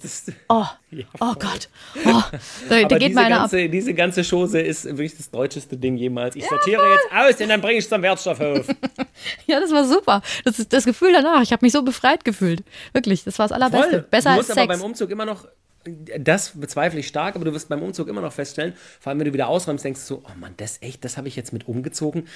oh, 0.49 0.65
ja, 0.91 1.05
oh 1.21 1.35
Gott, 1.39 1.69
oh, 2.05 2.23
da, 2.69 2.85
da 2.85 2.99
geht 2.99 3.15
meine 3.15 3.37
ganze, 3.37 3.65
ab. 3.65 3.71
Diese 3.71 3.95
ganze 3.95 4.23
Chose 4.23 4.61
ist 4.61 4.85
wirklich 4.85 5.17
das 5.17 5.31
deutscheste 5.31 5.77
Ding 5.77 5.97
jemals. 5.97 6.35
Ich 6.37 6.47
sortiere 6.47 6.83
ja, 6.83 6.93
jetzt 6.93 7.13
aus 7.13 7.41
und 7.43 7.49
dann 7.49 7.61
bringe 7.61 7.79
ich 7.79 7.85
es 7.85 7.91
zum 7.91 8.03
Wertstoffhof. 8.03 8.67
ja, 9.47 9.61
das 9.61 9.71
war 9.71 9.85
super. 9.85 10.23
Das 10.45 10.59
ist 10.59 10.73
das 10.73 10.85
Gefühl 10.85 11.13
danach. 11.13 11.43
Ich 11.43 11.53
habe 11.53 11.65
mich 11.65 11.73
so 11.73 11.83
befreit 11.83 12.25
gefühlt. 12.25 12.63
Wirklich, 12.93 13.25
das 13.25 13.39
war 13.39 13.49
das 13.49 13.53
Allerbeste. 13.53 13.91
Voll. 13.91 14.07
Besser 14.11 14.31
du 14.31 14.37
musst 14.37 14.51
als 14.51 14.57
Sex. 14.57 14.69
aber 14.69 14.79
beim 14.79 14.83
Umzug 14.83 15.11
immer 15.11 15.27
noch 15.27 15.47
das 16.19 16.59
bezweifle 16.61 17.01
ich 17.01 17.09
stark, 17.09 17.37
aber 17.37 17.45
du 17.45 17.53
wirst 17.53 17.69
beim 17.69 17.83
Umzug 17.83 18.09
immer 18.09 18.21
noch 18.21 18.33
feststellen, 18.33 18.75
vor 19.01 19.11
allem 19.11 19.21
wenn 19.21 19.27
du 19.27 19.33
wieder 19.33 19.49
ausräumst, 19.49 19.85
denkst 19.85 20.01
du 20.01 20.07
so, 20.07 20.23
oh 20.25 20.39
Mann, 20.39 20.55
das 20.57 20.83
echt, 20.83 21.05
das 21.05 21.17
habe 21.17 21.29
ich 21.29 21.37
jetzt 21.37 21.53
mit 21.53 21.69
umgezogen. 21.69 22.27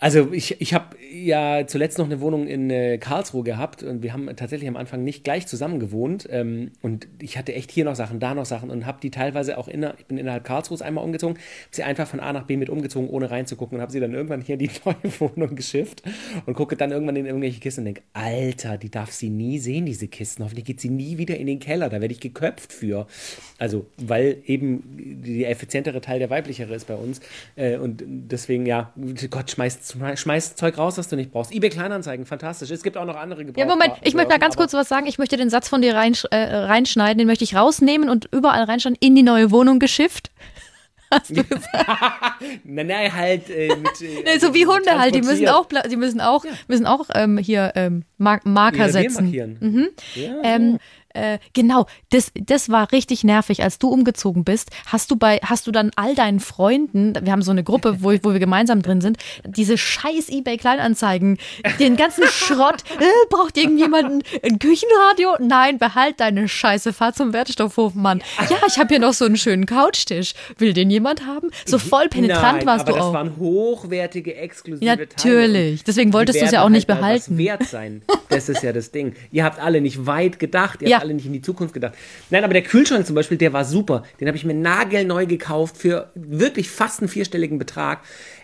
Also 0.00 0.32
ich, 0.32 0.60
ich 0.60 0.74
habe 0.74 0.96
ja 1.12 1.66
zuletzt 1.66 1.98
noch 1.98 2.06
eine 2.06 2.20
Wohnung 2.20 2.48
in 2.48 2.68
äh, 2.68 2.98
Karlsruhe 2.98 3.44
gehabt 3.44 3.84
und 3.84 4.02
wir 4.02 4.12
haben 4.12 4.26
tatsächlich 4.34 4.68
am 4.68 4.76
Anfang 4.76 5.04
nicht 5.04 5.22
gleich 5.22 5.46
zusammen 5.46 5.78
gewohnt 5.78 6.28
ähm, 6.30 6.72
und 6.82 7.06
ich 7.20 7.38
hatte 7.38 7.54
echt 7.54 7.70
hier 7.70 7.84
noch 7.84 7.94
Sachen, 7.94 8.18
da 8.18 8.34
noch 8.34 8.44
Sachen 8.44 8.70
und 8.70 8.86
habe 8.86 8.98
die 9.00 9.10
teilweise 9.10 9.56
auch 9.56 9.68
inner, 9.68 9.94
ich 9.98 10.06
bin 10.06 10.18
innerhalb 10.18 10.42
Karlsruhes 10.42 10.82
einmal 10.82 11.04
umgezogen, 11.04 11.36
habe 11.36 11.46
sie 11.70 11.84
einfach 11.84 12.08
von 12.08 12.18
A 12.18 12.32
nach 12.32 12.44
B 12.44 12.56
mit 12.56 12.70
umgezogen, 12.70 13.08
ohne 13.08 13.30
reinzugucken 13.30 13.78
und 13.78 13.82
habe 13.82 13.92
sie 13.92 14.00
dann 14.00 14.14
irgendwann 14.14 14.40
hier 14.40 14.54
in 14.54 14.58
die 14.58 14.70
neue 14.84 15.20
Wohnung 15.20 15.54
geschifft 15.54 16.02
und 16.44 16.54
gucke 16.54 16.76
dann 16.76 16.90
irgendwann 16.90 17.16
in 17.16 17.26
irgendwelche 17.26 17.60
Kisten 17.60 17.82
und 17.82 17.84
denke, 17.86 18.02
Alter, 18.14 18.76
die 18.76 18.90
darf 18.90 19.12
sie 19.12 19.30
nie 19.30 19.60
sehen, 19.60 19.86
diese 19.86 20.08
Kisten, 20.08 20.42
hoffentlich 20.42 20.64
geht 20.64 20.80
sie 20.80 20.90
nie 20.90 21.18
wieder 21.18 21.36
in 21.36 21.46
den 21.46 21.60
Keller, 21.60 21.88
da 21.88 22.00
werde 22.00 22.12
ich 22.12 22.20
geköpft 22.20 22.72
für. 22.72 23.06
Also, 23.58 23.86
weil 23.96 24.38
eben 24.44 24.82
der 25.24 25.50
effizientere 25.50 26.00
Teil 26.00 26.18
der 26.18 26.30
weiblichere 26.30 26.74
ist 26.74 26.88
bei 26.88 26.96
uns 26.96 27.20
äh, 27.54 27.76
und 27.76 28.02
deswegen, 28.04 28.66
ja, 28.66 28.92
Gott 29.30 29.52
schmeißt 29.52 29.83
schmeißt, 30.16 30.58
Zeug 30.58 30.78
raus, 30.78 30.98
was 30.98 31.08
du 31.08 31.16
nicht 31.16 31.30
brauchst. 31.30 31.52
eBay 31.52 31.70
Kleinanzeigen, 31.70 32.26
fantastisch. 32.26 32.70
Es 32.70 32.82
gibt 32.82 32.96
auch 32.96 33.04
noch 33.04 33.16
andere 33.16 33.44
Gebrauch. 33.44 33.60
Ja, 33.60 33.66
Moment, 33.66 33.94
ich 34.02 34.14
möchte 34.14 34.30
da 34.30 34.38
ganz 34.38 34.56
kurz 34.56 34.72
was 34.72 34.88
sagen. 34.88 35.06
Ich 35.06 35.18
möchte 35.18 35.36
den 35.36 35.50
Satz 35.50 35.68
von 35.68 35.82
dir 35.82 35.94
reinsch 35.94 36.24
äh, 36.30 36.36
reinschneiden, 36.36 37.18
den 37.18 37.26
möchte 37.26 37.44
ich 37.44 37.54
rausnehmen 37.54 38.08
und 38.08 38.28
überall 38.32 38.64
reinschneiden, 38.64 38.98
in 39.00 39.14
die 39.14 39.22
neue 39.22 39.50
Wohnung 39.50 39.78
geschifft. 39.78 40.30
Hast 41.10 41.30
du? 41.30 41.42
Nein, 42.64 42.86
nein, 42.86 43.14
halt 43.14 43.48
äh, 43.50 43.68
mit. 43.76 44.00
Äh, 44.00 44.38
so 44.40 44.52
wie 44.52 44.66
Hunde 44.66 44.98
halt, 44.98 45.14
die 45.14 45.22
müssen 45.22 45.48
auch, 45.48 45.68
die 45.88 45.96
müssen 45.96 46.20
auch, 46.20 46.44
müssen 46.66 46.86
auch 46.86 47.08
ähm, 47.14 47.38
hier 47.38 47.72
ähm, 47.76 48.04
Mar 48.18 48.40
Marker 48.44 48.88
setzen. 48.88 49.24
markieren. 49.24 49.90
Ja. 50.14 50.32
Ähm, 50.42 50.78
äh, 51.14 51.38
genau, 51.52 51.86
das, 52.10 52.30
das 52.34 52.68
war 52.68 52.92
richtig 52.92 53.24
nervig. 53.24 53.62
Als 53.62 53.78
du 53.78 53.88
umgezogen 53.88 54.44
bist, 54.44 54.70
hast 54.86 55.10
du 55.10 55.16
bei, 55.16 55.38
hast 55.44 55.66
du 55.66 55.70
dann 55.72 55.90
all 55.96 56.14
deinen 56.14 56.40
Freunden, 56.40 57.14
wir 57.22 57.32
haben 57.32 57.42
so 57.42 57.50
eine 57.50 57.64
Gruppe, 57.64 57.98
wo, 58.02 58.12
wo 58.22 58.32
wir 58.32 58.40
gemeinsam 58.40 58.82
drin 58.82 59.00
sind, 59.00 59.18
diese 59.44 59.78
scheiß 59.78 60.28
Ebay-Kleinanzeigen, 60.28 61.38
den 61.78 61.96
ganzen 61.96 62.24
Schrott, 62.26 62.82
äh, 63.00 63.04
braucht 63.30 63.56
irgendjemand 63.56 64.24
ein, 64.42 64.58
Küchenradio? 64.58 65.36
Nein, 65.40 65.78
behalt 65.78 66.20
deine 66.20 66.48
Scheiße, 66.48 66.92
fahr 66.92 67.12
zum 67.12 67.32
Wertstoffhof, 67.32 67.94
Mann. 67.94 68.22
Ja, 68.50 68.56
ich 68.66 68.78
habe 68.78 68.88
hier 68.88 68.98
noch 68.98 69.12
so 69.14 69.24
einen 69.24 69.36
schönen 69.36 69.66
Couchtisch. 69.66 70.34
Will 70.58 70.72
den 70.72 70.90
jemand 70.90 71.26
haben? 71.26 71.50
So 71.64 71.78
voll 71.78 72.08
penetrant 72.08 72.58
Nein, 72.58 72.66
warst 72.66 72.82
aber 72.82 72.92
du 72.92 72.98
das 72.98 73.06
auch. 73.06 73.12
waren 73.12 73.36
hochwertige, 73.38 74.34
exklusive 74.36 74.84
Teile. 74.84 75.06
natürlich. 75.06 75.84
Deswegen 75.84 76.12
wolltest 76.12 76.40
du 76.40 76.44
es 76.44 76.50
ja 76.50 76.62
auch 76.64 76.68
nicht 76.68 76.88
halt 76.88 77.00
behalten. 77.00 77.38
Wert 77.38 77.64
sein. 77.64 78.02
Das 78.28 78.48
ist 78.48 78.62
ja 78.62 78.72
das 78.72 78.90
Ding. 78.90 79.14
Ihr 79.30 79.44
habt 79.44 79.60
alle 79.60 79.80
nicht 79.80 80.06
weit 80.06 80.38
gedacht, 80.38 80.82
ihr 80.82 80.88
Ja. 80.88 81.03
Alle 81.04 81.14
nicht 81.14 81.26
in 81.26 81.32
die 81.32 81.42
Zukunft 81.42 81.74
gedacht. 81.74 81.94
Nein, 82.30 82.44
aber 82.44 82.52
der 82.52 82.62
Kühlschrank 82.62 83.06
zum 83.06 83.14
Beispiel, 83.14 83.38
der 83.38 83.52
war 83.52 83.64
super. 83.64 84.02
Den 84.20 84.26
habe 84.26 84.36
ich 84.36 84.44
mir 84.44 84.54
nagelneu 84.54 85.26
gekauft 85.26 85.76
für 85.76 86.10
wirklich 86.14 86.68
fast 86.70 87.00
einen 87.00 87.08
vierstelligen 87.08 87.58
Betrag. 87.58 88.00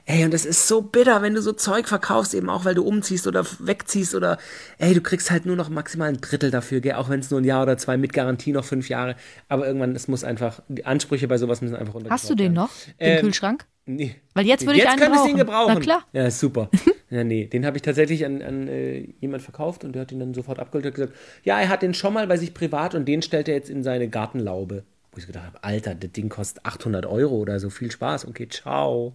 Ey, 0.07 0.25
und 0.25 0.33
das 0.35 0.45
ist 0.45 0.67
so 0.67 0.83
bitter, 0.83 1.23
wenn 1.23 1.35
du 1.35 1.43
so 1.43 1.53
Zeug 1.53 1.87
verkaufst, 1.89 2.35
eben 2.35 2.49
auch, 2.51 2.65
weil 2.65 2.75
du 2.75 2.83
umziehst 2.85 3.27
oder 3.27 3.45
wegziehst 3.61 4.15
oder, 4.15 4.39
ey, 4.79 4.95
du 4.95 5.01
kriegst 5.01 5.31
halt 5.31 5.47
nur 5.47 5.57
noch 5.57 5.69
maximal 5.69 6.09
ein 6.09 6.21
Drittel 6.21 6.51
dafür, 6.51 6.81
gell? 6.81 6.95
auch 6.95 7.09
wenn 7.09 7.21
es 7.21 7.31
nur 7.31 7.41
ein 7.41 7.45
Jahr 7.45 7.63
oder 7.63 7.79
zwei 7.79 7.97
mit 7.97 8.13
Garantie 8.13 8.53
noch 8.53 8.65
fünf 8.65 8.89
Jahre. 8.89 9.15
Aber 9.49 9.67
irgendwann, 9.67 9.95
es 9.95 10.09
muss 10.09 10.25
einfach, 10.25 10.61
die 10.69 10.85
Ansprüche 10.85 11.29
bei 11.29 11.39
sowas 11.39 11.61
müssen 11.61 11.77
einfach 11.77 11.95
runtergeschraubt 11.95 12.23
Hast 12.23 12.31
du 12.31 12.35
den 12.35 12.53
noch, 12.53 12.71
den 12.87 12.95
Ähm, 12.99 13.21
Kühlschrank? 13.21 13.67
Nee. 13.87 14.17
Weil 14.35 14.47
jetzt 14.47 14.65
würde 14.67 14.75
ich 14.79 14.85
Jetzt 14.85 14.91
einen 14.93 15.01
könntest 15.01 15.19
du 15.25 15.29
brauchen. 15.29 15.31
ihn 15.31 15.37
gebrauchen. 15.39 15.75
Na 15.75 15.81
klar. 15.81 16.05
Ja, 16.13 16.31
super. 16.31 16.71
ja, 17.11 17.25
nee, 17.25 17.47
den 17.47 17.67
habe 17.67 17.77
ich 17.77 17.83
tatsächlich 17.83 18.25
an, 18.25 18.41
an 18.43 18.69
äh, 18.69 19.01
jemand 19.21 19.43
verkauft 19.43 19.85
und 19.85 19.93
der 19.95 20.03
hat 20.03 20.13
ihn 20.13 20.21
dann 20.21 20.35
sofort 20.35 20.59
abgeholt 20.61 20.87
und 20.87 20.95
gesagt, 20.95 21.15
ja, 21.45 21.59
er 21.61 21.69
hat 21.69 21.83
den 21.83 21.95
schon 21.95 22.15
mal 22.15 22.27
bei 22.27 22.37
sich 22.37 22.55
privat 22.55 22.95
und 22.95 23.07
den 23.07 23.23
stellt 23.23 23.49
er 23.49 23.55
jetzt 23.55 23.71
in 23.71 23.83
seine 23.83 24.09
Gartenlaube. 24.09 24.85
Wo 25.13 25.19
ich 25.19 25.27
gedacht 25.27 25.45
habe, 25.47 25.65
Alter, 25.65 25.97
das 25.97 26.13
Ding 26.13 26.29
kostet 26.29 26.65
800 26.65 27.05
Euro 27.07 27.37
oder 27.37 27.59
so, 27.59 27.69
viel 27.69 27.91
Spaß. 27.91 28.29
Okay, 28.29 28.49
ciao. 28.49 29.15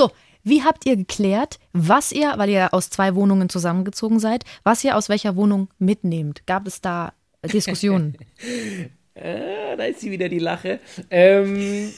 So, 0.00 0.10
wie 0.44 0.62
habt 0.62 0.86
ihr 0.86 0.96
geklärt, 0.96 1.58
was 1.74 2.10
ihr, 2.10 2.32
weil 2.38 2.48
ihr 2.48 2.72
aus 2.72 2.88
zwei 2.88 3.14
Wohnungen 3.14 3.50
zusammengezogen 3.50 4.18
seid, 4.18 4.44
was 4.62 4.82
ihr 4.82 4.96
aus 4.96 5.10
welcher 5.10 5.36
Wohnung 5.36 5.68
mitnehmt? 5.78 6.46
Gab 6.46 6.66
es 6.66 6.80
da 6.80 7.12
Diskussionen? 7.44 8.16
Ah, 9.16 9.76
da 9.76 9.84
ist 9.84 10.00
sie 10.00 10.10
wieder, 10.10 10.30
die 10.30 10.38
Lache. 10.38 10.78
Ähm, 11.10 11.92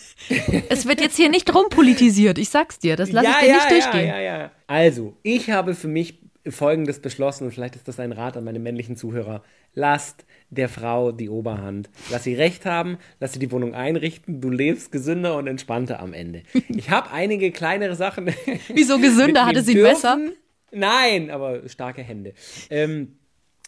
es 0.69 0.87
wird 0.87 1.01
jetzt 1.01 1.15
hier 1.15 1.29
nicht 1.29 1.55
rumpolitisiert, 1.55 2.37
ich 2.37 2.49
sag's 2.49 2.81
dir. 2.81 2.97
Das 2.97 3.13
lasse 3.13 3.29
ich 3.29 3.47
dir 3.47 3.53
nicht 3.53 3.71
durchgehen. 3.71 4.09
Ja, 4.09 4.19
ja, 4.19 4.39
ja. 4.39 4.51
Also, 4.67 5.15
ich 5.23 5.49
habe 5.51 5.75
für 5.75 5.87
mich 5.87 6.19
Folgendes 6.49 7.01
beschlossen 7.01 7.45
und 7.45 7.53
vielleicht 7.53 7.77
ist 7.77 7.87
das 7.87 8.01
ein 8.01 8.13
Rat 8.13 8.37
an 8.37 8.45
meine 8.45 8.59
männlichen 8.59 8.97
Zuhörer. 8.97 9.43
Lasst 9.75 10.25
der 10.51 10.69
Frau 10.69 11.13
die 11.13 11.29
Oberhand. 11.29 11.89
Lass 12.11 12.25
sie 12.25 12.35
recht 12.35 12.67
haben, 12.67 12.99
lass 13.21 13.33
sie 13.33 13.39
die 13.39 13.51
Wohnung 13.53 13.75
einrichten. 13.75 14.41
Du 14.41 14.51
lebst 14.51 14.91
gesünder 14.91 15.37
und 15.37 15.47
entspannter 15.47 16.01
am 16.01 16.13
Ende. 16.13 16.43
Ich 16.69 16.91
habe 16.91 17.11
einige 17.11 17.53
kleinere 17.53 17.95
Sachen. 17.95 18.35
Wieso 18.75 18.99
gesünder? 18.99 19.47
Hatte 19.47 19.63
sie 19.63 19.75
dürfen. 19.75 20.33
Nein, 20.73 21.31
aber 21.31 21.69
starke 21.69 22.03
Hände. 22.03 22.33
Ähm, 22.71 23.19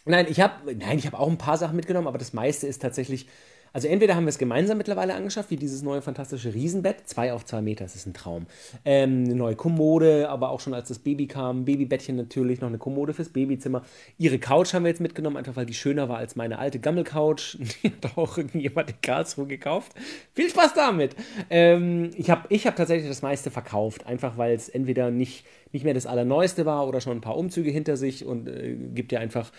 nein, 0.05 0.25
ich 0.29 0.41
habe 0.41 0.75
nein, 0.75 0.97
ich 0.97 1.05
habe 1.05 1.19
auch 1.19 1.29
ein 1.29 1.37
paar 1.37 1.57
Sachen 1.57 1.75
mitgenommen, 1.75 2.07
aber 2.07 2.17
das 2.17 2.33
meiste 2.33 2.67
ist 2.67 2.81
tatsächlich. 2.81 3.27
Also 3.75 3.89
entweder 3.89 4.15
haben 4.15 4.23
wir 4.23 4.29
es 4.29 4.37
gemeinsam 4.37 4.77
mittlerweile 4.77 5.15
angeschafft, 5.15 5.51
wie 5.51 5.57
dieses 5.57 5.81
neue 5.81 6.01
fantastische 6.01 6.53
Riesenbett, 6.53 7.09
zwei 7.09 7.33
auf 7.33 7.43
zwei 7.43 7.61
Meter, 7.61 7.83
das 7.83 7.93
ist 7.93 8.07
ein 8.07 8.13
Traum. 8.13 8.45
Ähm, 8.85 9.25
eine 9.25 9.35
neue 9.35 9.57
Kommode, 9.57 10.29
aber 10.29 10.51
auch 10.51 10.61
schon 10.61 10.73
als 10.73 10.87
das 10.87 10.99
Baby 10.99 11.27
kam, 11.27 11.65
Babybettchen 11.65 12.15
natürlich, 12.15 12.61
noch 12.61 12.69
eine 12.69 12.77
Kommode 12.77 13.13
fürs 13.13 13.27
Babyzimmer. 13.27 13.83
Ihre 14.17 14.39
Couch 14.39 14.73
haben 14.73 14.85
wir 14.85 14.91
jetzt 14.91 15.01
mitgenommen, 15.01 15.35
einfach 15.35 15.57
weil 15.57 15.65
die 15.65 15.73
schöner 15.73 16.07
war 16.07 16.19
als 16.19 16.37
meine 16.37 16.57
alte 16.57 16.79
Gammelcouch. 16.79 17.57
Die 17.83 17.89
hat 17.89 18.17
auch 18.17 18.37
irgendjemand 18.37 18.91
in 18.91 18.95
Karlsruhe 19.01 19.45
gekauft. 19.45 19.91
Viel 20.33 20.49
Spaß 20.49 20.73
damit! 20.73 21.13
Ähm, 21.49 22.11
ich 22.15 22.29
habe 22.29 22.45
ich 22.47 22.67
hab 22.67 22.77
tatsächlich 22.77 23.09
das 23.09 23.23
meiste 23.23 23.51
verkauft, 23.51 24.07
einfach 24.07 24.37
weil 24.37 24.55
es 24.55 24.69
entweder 24.69 25.11
nicht, 25.11 25.45
nicht 25.73 25.83
mehr 25.83 25.93
das 25.93 26.05
Allerneueste 26.05 26.65
war 26.65 26.87
oder 26.87 27.01
schon 27.01 27.17
ein 27.17 27.21
paar 27.21 27.35
Umzüge 27.35 27.71
hinter 27.71 27.97
sich 27.97 28.25
und 28.25 28.47
äh, 28.47 28.77
gibt 28.93 29.11
ja 29.11 29.19
einfach 29.19 29.51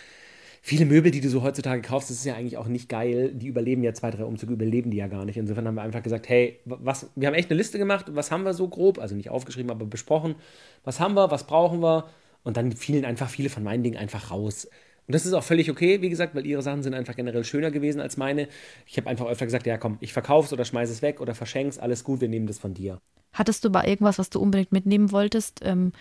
viele 0.67 0.85
Möbel, 0.85 1.13
die 1.13 1.21
du 1.21 1.29
so 1.29 1.45
heutzutage 1.45 1.81
kaufst, 1.81 2.11
das 2.11 2.17
ist 2.17 2.25
ja 2.25 2.35
eigentlich 2.35 2.57
auch 2.57 2.67
nicht 2.67 2.89
geil. 2.89 3.31
Die 3.33 3.47
überleben 3.47 3.85
ja 3.85 3.95
zwei, 3.95 4.11
drei 4.11 4.25
Umzüge, 4.25 4.53
überleben 4.53 4.91
die 4.91 4.97
ja 4.97 5.07
gar 5.07 5.25
nicht. 5.25 5.37
Insofern 5.37 5.65
haben 5.69 5.77
wir 5.77 5.83
einfach 5.83 6.03
gesagt, 6.03 6.29
hey, 6.29 6.59
was, 6.65 7.09
wir 7.15 7.29
haben 7.29 7.35
echt 7.35 7.51
eine 7.51 7.57
Liste 7.57 7.79
gemacht, 7.79 8.07
was 8.09 8.33
haben 8.33 8.43
wir 8.43 8.53
so 8.53 8.67
grob, 8.67 8.99
also 8.99 9.15
nicht 9.15 9.31
aufgeschrieben, 9.31 9.71
aber 9.71 9.87
besprochen, 9.87 10.35
was 10.83 10.99
haben 10.99 11.15
wir, 11.15 11.31
was 11.31 11.47
brauchen 11.47 11.79
wir 11.85 12.09
und 12.43 12.57
dann 12.57 12.73
fielen 12.73 13.05
einfach 13.05 13.29
viele 13.31 13.49
von 13.49 13.63
meinen 13.63 13.85
Dingen 13.85 13.97
einfach 13.97 14.33
raus. 14.33 14.65
Und 15.07 15.15
das 15.15 15.25
ist 15.25 15.35
auch 15.35 15.45
völlig 15.45 15.71
okay, 15.71 16.03
wie 16.03 16.09
gesagt, 16.11 16.35
weil 16.35 16.45
ihre 16.45 16.63
Sachen 16.63 16.83
sind 16.83 16.95
einfach 16.95 17.15
generell 17.15 17.45
schöner 17.45 17.71
gewesen 17.71 18.01
als 18.01 18.17
meine. 18.17 18.49
Ich 18.89 18.97
habe 18.97 19.09
einfach 19.09 19.27
öfter 19.27 19.45
gesagt, 19.45 19.69
ja 19.69 19.79
komm, 19.79 19.99
ich 20.01 20.13
verkauf's 20.13 20.53
oder 20.53 20.65
schmeiß 20.65 20.91
es 20.91 21.01
weg 21.01 21.21
oder 21.21 21.37
verschenk's, 21.37 21.79
alles 21.79 22.03
gut, 22.03 22.21
wir 22.21 22.29
nehmen 22.29 22.49
das 22.49 22.59
von 22.59 22.75
dir. 22.75 22.99
Hattest 23.33 23.65
du 23.65 23.71
bei 23.71 23.85
irgendwas, 23.85 24.19
was 24.19 24.31
du 24.31 24.41
unbedingt 24.41 24.73
mitnehmen 24.73 25.13
wolltest 25.13 25.61
ähm, 25.63 25.93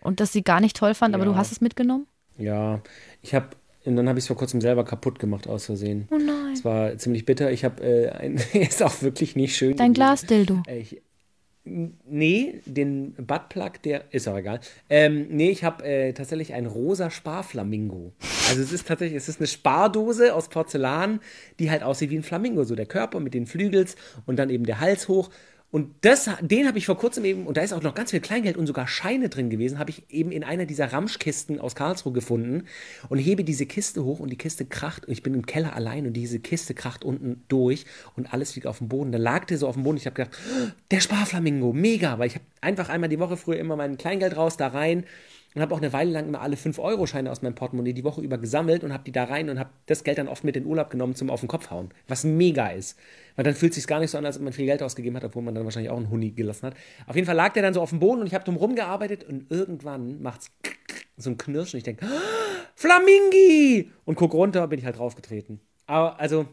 und 0.00 0.18
das 0.18 0.32
sie 0.32 0.42
gar 0.42 0.60
nicht 0.60 0.76
toll 0.76 0.94
fand, 0.94 1.14
aber 1.14 1.26
Ja. 1.26 1.30
du 1.30 1.36
hast 1.36 1.52
es 1.52 1.60
mitgenommen? 1.60 2.08
Ja, 2.38 2.80
ich 3.22 3.34
habe 3.34 3.50
und 3.84 3.96
dann 3.96 4.08
habe 4.08 4.18
ich 4.18 4.24
es 4.24 4.28
vor 4.28 4.36
kurzem 4.36 4.60
selber 4.60 4.84
kaputt 4.84 5.18
gemacht 5.18 5.48
aus 5.48 5.66
Versehen. 5.66 6.06
Oh 6.10 6.18
nein. 6.18 6.52
Es 6.52 6.64
war 6.64 6.96
ziemlich 6.98 7.24
bitter. 7.24 7.50
Ich 7.50 7.64
habe 7.64 7.82
äh, 7.82 8.10
ein 8.10 8.34
ist 8.52 8.82
auch 8.82 9.02
wirklich 9.02 9.36
nicht 9.36 9.56
schön. 9.56 9.76
Dein. 9.76 9.94
Glasdildo. 9.94 10.62
Äh, 10.66 10.80
Ich, 10.80 11.02
nee, 11.64 12.60
den 12.64 13.14
Buttplug, 13.14 13.82
der 13.82 14.12
ist 14.12 14.28
auch 14.28 14.36
egal. 14.36 14.60
Ähm, 14.88 15.26
nee, 15.30 15.50
ich 15.50 15.64
habe 15.64 15.84
äh, 15.84 16.12
tatsächlich 16.12 16.54
ein 16.54 16.66
rosa 16.66 17.10
Sparflamingo. 17.10 18.12
Also 18.48 18.62
es 18.62 18.72
ist 18.72 18.88
tatsächlich, 18.88 19.16
es 19.16 19.28
ist 19.28 19.40
eine 19.40 19.46
Spardose 19.46 20.34
aus 20.34 20.48
Porzellan, 20.48 21.20
die 21.58 21.70
halt 21.70 21.82
aussieht 21.82 22.10
wie 22.10 22.16
ein 22.16 22.22
Flamingo, 22.22 22.64
so 22.64 22.74
der 22.74 22.86
Körper 22.86 23.20
mit 23.20 23.34
den 23.34 23.46
Flügels 23.46 23.96
und 24.26 24.38
dann 24.38 24.50
eben 24.50 24.64
der 24.64 24.80
Hals 24.80 25.08
hoch. 25.08 25.30
Und 25.70 25.94
das, 26.00 26.28
den 26.40 26.66
habe 26.66 26.78
ich 26.78 26.86
vor 26.86 26.98
kurzem 26.98 27.24
eben, 27.24 27.46
und 27.46 27.56
da 27.56 27.62
ist 27.62 27.72
auch 27.72 27.82
noch 27.82 27.94
ganz 27.94 28.10
viel 28.10 28.20
Kleingeld 28.20 28.56
und 28.56 28.66
sogar 28.66 28.88
Scheine 28.88 29.28
drin 29.28 29.50
gewesen, 29.50 29.78
habe 29.78 29.90
ich 29.90 30.02
eben 30.10 30.32
in 30.32 30.42
einer 30.42 30.66
dieser 30.66 30.92
Ramschkisten 30.92 31.60
aus 31.60 31.76
Karlsruhe 31.76 32.12
gefunden 32.12 32.64
und 33.08 33.18
hebe 33.18 33.44
diese 33.44 33.66
Kiste 33.66 34.04
hoch 34.04 34.18
und 34.18 34.30
die 34.30 34.36
Kiste 34.36 34.64
kracht. 34.64 35.06
Und 35.06 35.12
ich 35.12 35.22
bin 35.22 35.32
im 35.32 35.46
Keller 35.46 35.76
allein 35.76 36.06
und 36.06 36.14
diese 36.14 36.40
Kiste 36.40 36.74
kracht 36.74 37.04
unten 37.04 37.44
durch 37.46 37.86
und 38.16 38.32
alles 38.32 38.56
liegt 38.56 38.66
auf 38.66 38.78
dem 38.78 38.88
Boden. 38.88 39.12
Dann 39.12 39.22
lag 39.22 39.44
der 39.44 39.58
so 39.58 39.68
auf 39.68 39.76
dem 39.76 39.84
Boden. 39.84 39.96
Ich 39.96 40.06
habe 40.06 40.14
gedacht, 40.14 40.36
"Oh, 40.50 40.70
der 40.90 41.00
Sparflamingo, 41.00 41.72
mega, 41.72 42.18
weil 42.18 42.26
ich 42.26 42.34
habe 42.34 42.44
einfach 42.60 42.88
einmal 42.88 43.08
die 43.08 43.20
Woche 43.20 43.36
früher 43.36 43.58
immer 43.58 43.76
mein 43.76 43.96
Kleingeld 43.96 44.36
raus, 44.36 44.56
da 44.56 44.68
rein 44.68 45.04
und 45.54 45.62
habe 45.62 45.74
auch 45.74 45.78
eine 45.78 45.92
Weile 45.92 46.12
lang 46.12 46.28
immer 46.28 46.40
alle 46.40 46.56
5-Euro-Scheine 46.56 47.30
aus 47.30 47.42
meinem 47.42 47.54
Portemonnaie 47.54 47.92
die 47.92 48.04
Woche 48.04 48.20
über 48.20 48.38
gesammelt 48.38 48.84
und 48.84 48.92
habe 48.92 49.02
die 49.04 49.12
da 49.12 49.24
rein 49.24 49.50
und 49.50 49.58
habe 49.58 49.70
das 49.86 50.04
Geld 50.04 50.18
dann 50.18 50.28
oft 50.28 50.44
mit 50.44 50.56
in 50.56 50.62
den 50.62 50.70
Urlaub 50.70 50.90
genommen 50.90 51.14
zum 51.16 51.30
auf 51.30 51.40
den 51.40 51.48
Kopf 51.48 51.70
hauen. 51.70 51.90
Was 52.06 52.24
mega 52.24 52.68
ist. 52.68 52.98
Weil 53.36 53.44
dann 53.44 53.54
fühlt 53.54 53.72
es 53.72 53.76
sich 53.76 53.86
gar 53.86 53.98
nicht 53.98 54.10
so 54.10 54.18
an, 54.18 54.26
als 54.26 54.36
ob 54.36 54.42
man 54.42 54.52
viel 54.52 54.66
Geld 54.66 54.82
ausgegeben 54.82 55.16
hat, 55.16 55.24
obwohl 55.24 55.42
man 55.42 55.54
dann 55.54 55.64
wahrscheinlich 55.64 55.90
auch 55.90 55.96
einen 55.96 56.10
Huni 56.10 56.30
gelassen 56.30 56.66
hat. 56.66 56.74
Auf 57.06 57.16
jeden 57.16 57.26
Fall 57.26 57.36
lag 57.36 57.52
der 57.52 57.62
dann 57.62 57.74
so 57.74 57.80
auf 57.80 57.90
dem 57.90 57.98
Boden 57.98 58.20
und 58.20 58.26
ich 58.26 58.34
habe 58.34 58.44
drum 58.44 58.56
rumgearbeitet 58.56 59.24
und 59.24 59.50
irgendwann 59.50 60.22
macht's 60.22 60.52
so 61.16 61.30
ein 61.30 61.38
Knirschen. 61.38 61.78
Ich 61.78 61.84
denke, 61.84 62.06
Flamingi! 62.74 63.90
Und 64.04 64.14
guck 64.14 64.34
runter, 64.34 64.66
bin 64.68 64.78
ich 64.78 64.84
halt 64.84 64.98
draufgetreten. 64.98 65.60
Aber 65.86 66.20
also, 66.20 66.46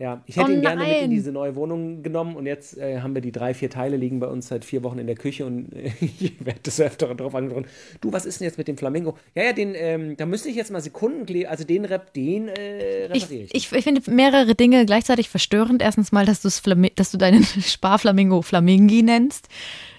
ja, 0.00 0.22
ich 0.24 0.36
hätte 0.36 0.50
Oh 0.50 0.54
ihn 0.54 0.62
gerne 0.62 0.82
mit 0.82 1.02
in 1.02 1.10
diese 1.10 1.30
neue 1.30 1.54
Wohnung 1.56 2.02
genommen 2.02 2.34
und 2.34 2.46
jetzt 2.46 2.78
äh, 2.78 3.02
haben 3.02 3.14
wir 3.14 3.20
die 3.20 3.32
drei, 3.32 3.52
vier 3.52 3.68
Teile 3.68 3.98
liegen 3.98 4.18
bei 4.18 4.28
uns 4.28 4.48
seit 4.48 4.64
vier 4.64 4.82
Wochen 4.82 4.98
in 4.98 5.06
der 5.06 5.14
Küche 5.14 5.44
und 5.44 5.74
äh, 5.74 5.92
ich 6.00 6.42
werde 6.42 6.60
des 6.60 6.80
Öfteren 6.80 7.18
drauf 7.18 7.34
angesprochen. 7.34 7.66
Du, 8.00 8.10
was 8.10 8.24
ist 8.24 8.40
denn 8.40 8.46
jetzt 8.46 8.56
mit 8.56 8.66
dem 8.66 8.78
Flamingo? 8.78 9.18
Ja, 9.34 9.44
ja, 9.44 9.52
den, 9.52 9.74
ähm, 9.74 10.16
da 10.16 10.24
müsste 10.24 10.48
ich 10.48 10.56
jetzt 10.56 10.70
mal 10.70 10.80
Sekunden, 10.80 11.44
also 11.44 11.64
den 11.64 11.84
Rep, 11.84 12.14
den 12.14 12.48
äh, 12.48 13.14
Ich, 13.14 13.24
repariere 13.24 13.44
ich. 13.44 13.54
ich, 13.54 13.72
ich 13.72 13.84
finde 13.84 14.10
mehrere 14.10 14.54
Dinge 14.54 14.86
gleichzeitig 14.86 15.28
verstörend. 15.28 15.82
Erstens 15.82 16.12
mal, 16.12 16.24
dass, 16.24 16.40
dass 16.40 16.62
du 16.62 17.18
deinen 17.18 17.44
Sparflamingo 17.44 18.40
Flamingi 18.40 19.02
nennst. 19.02 19.48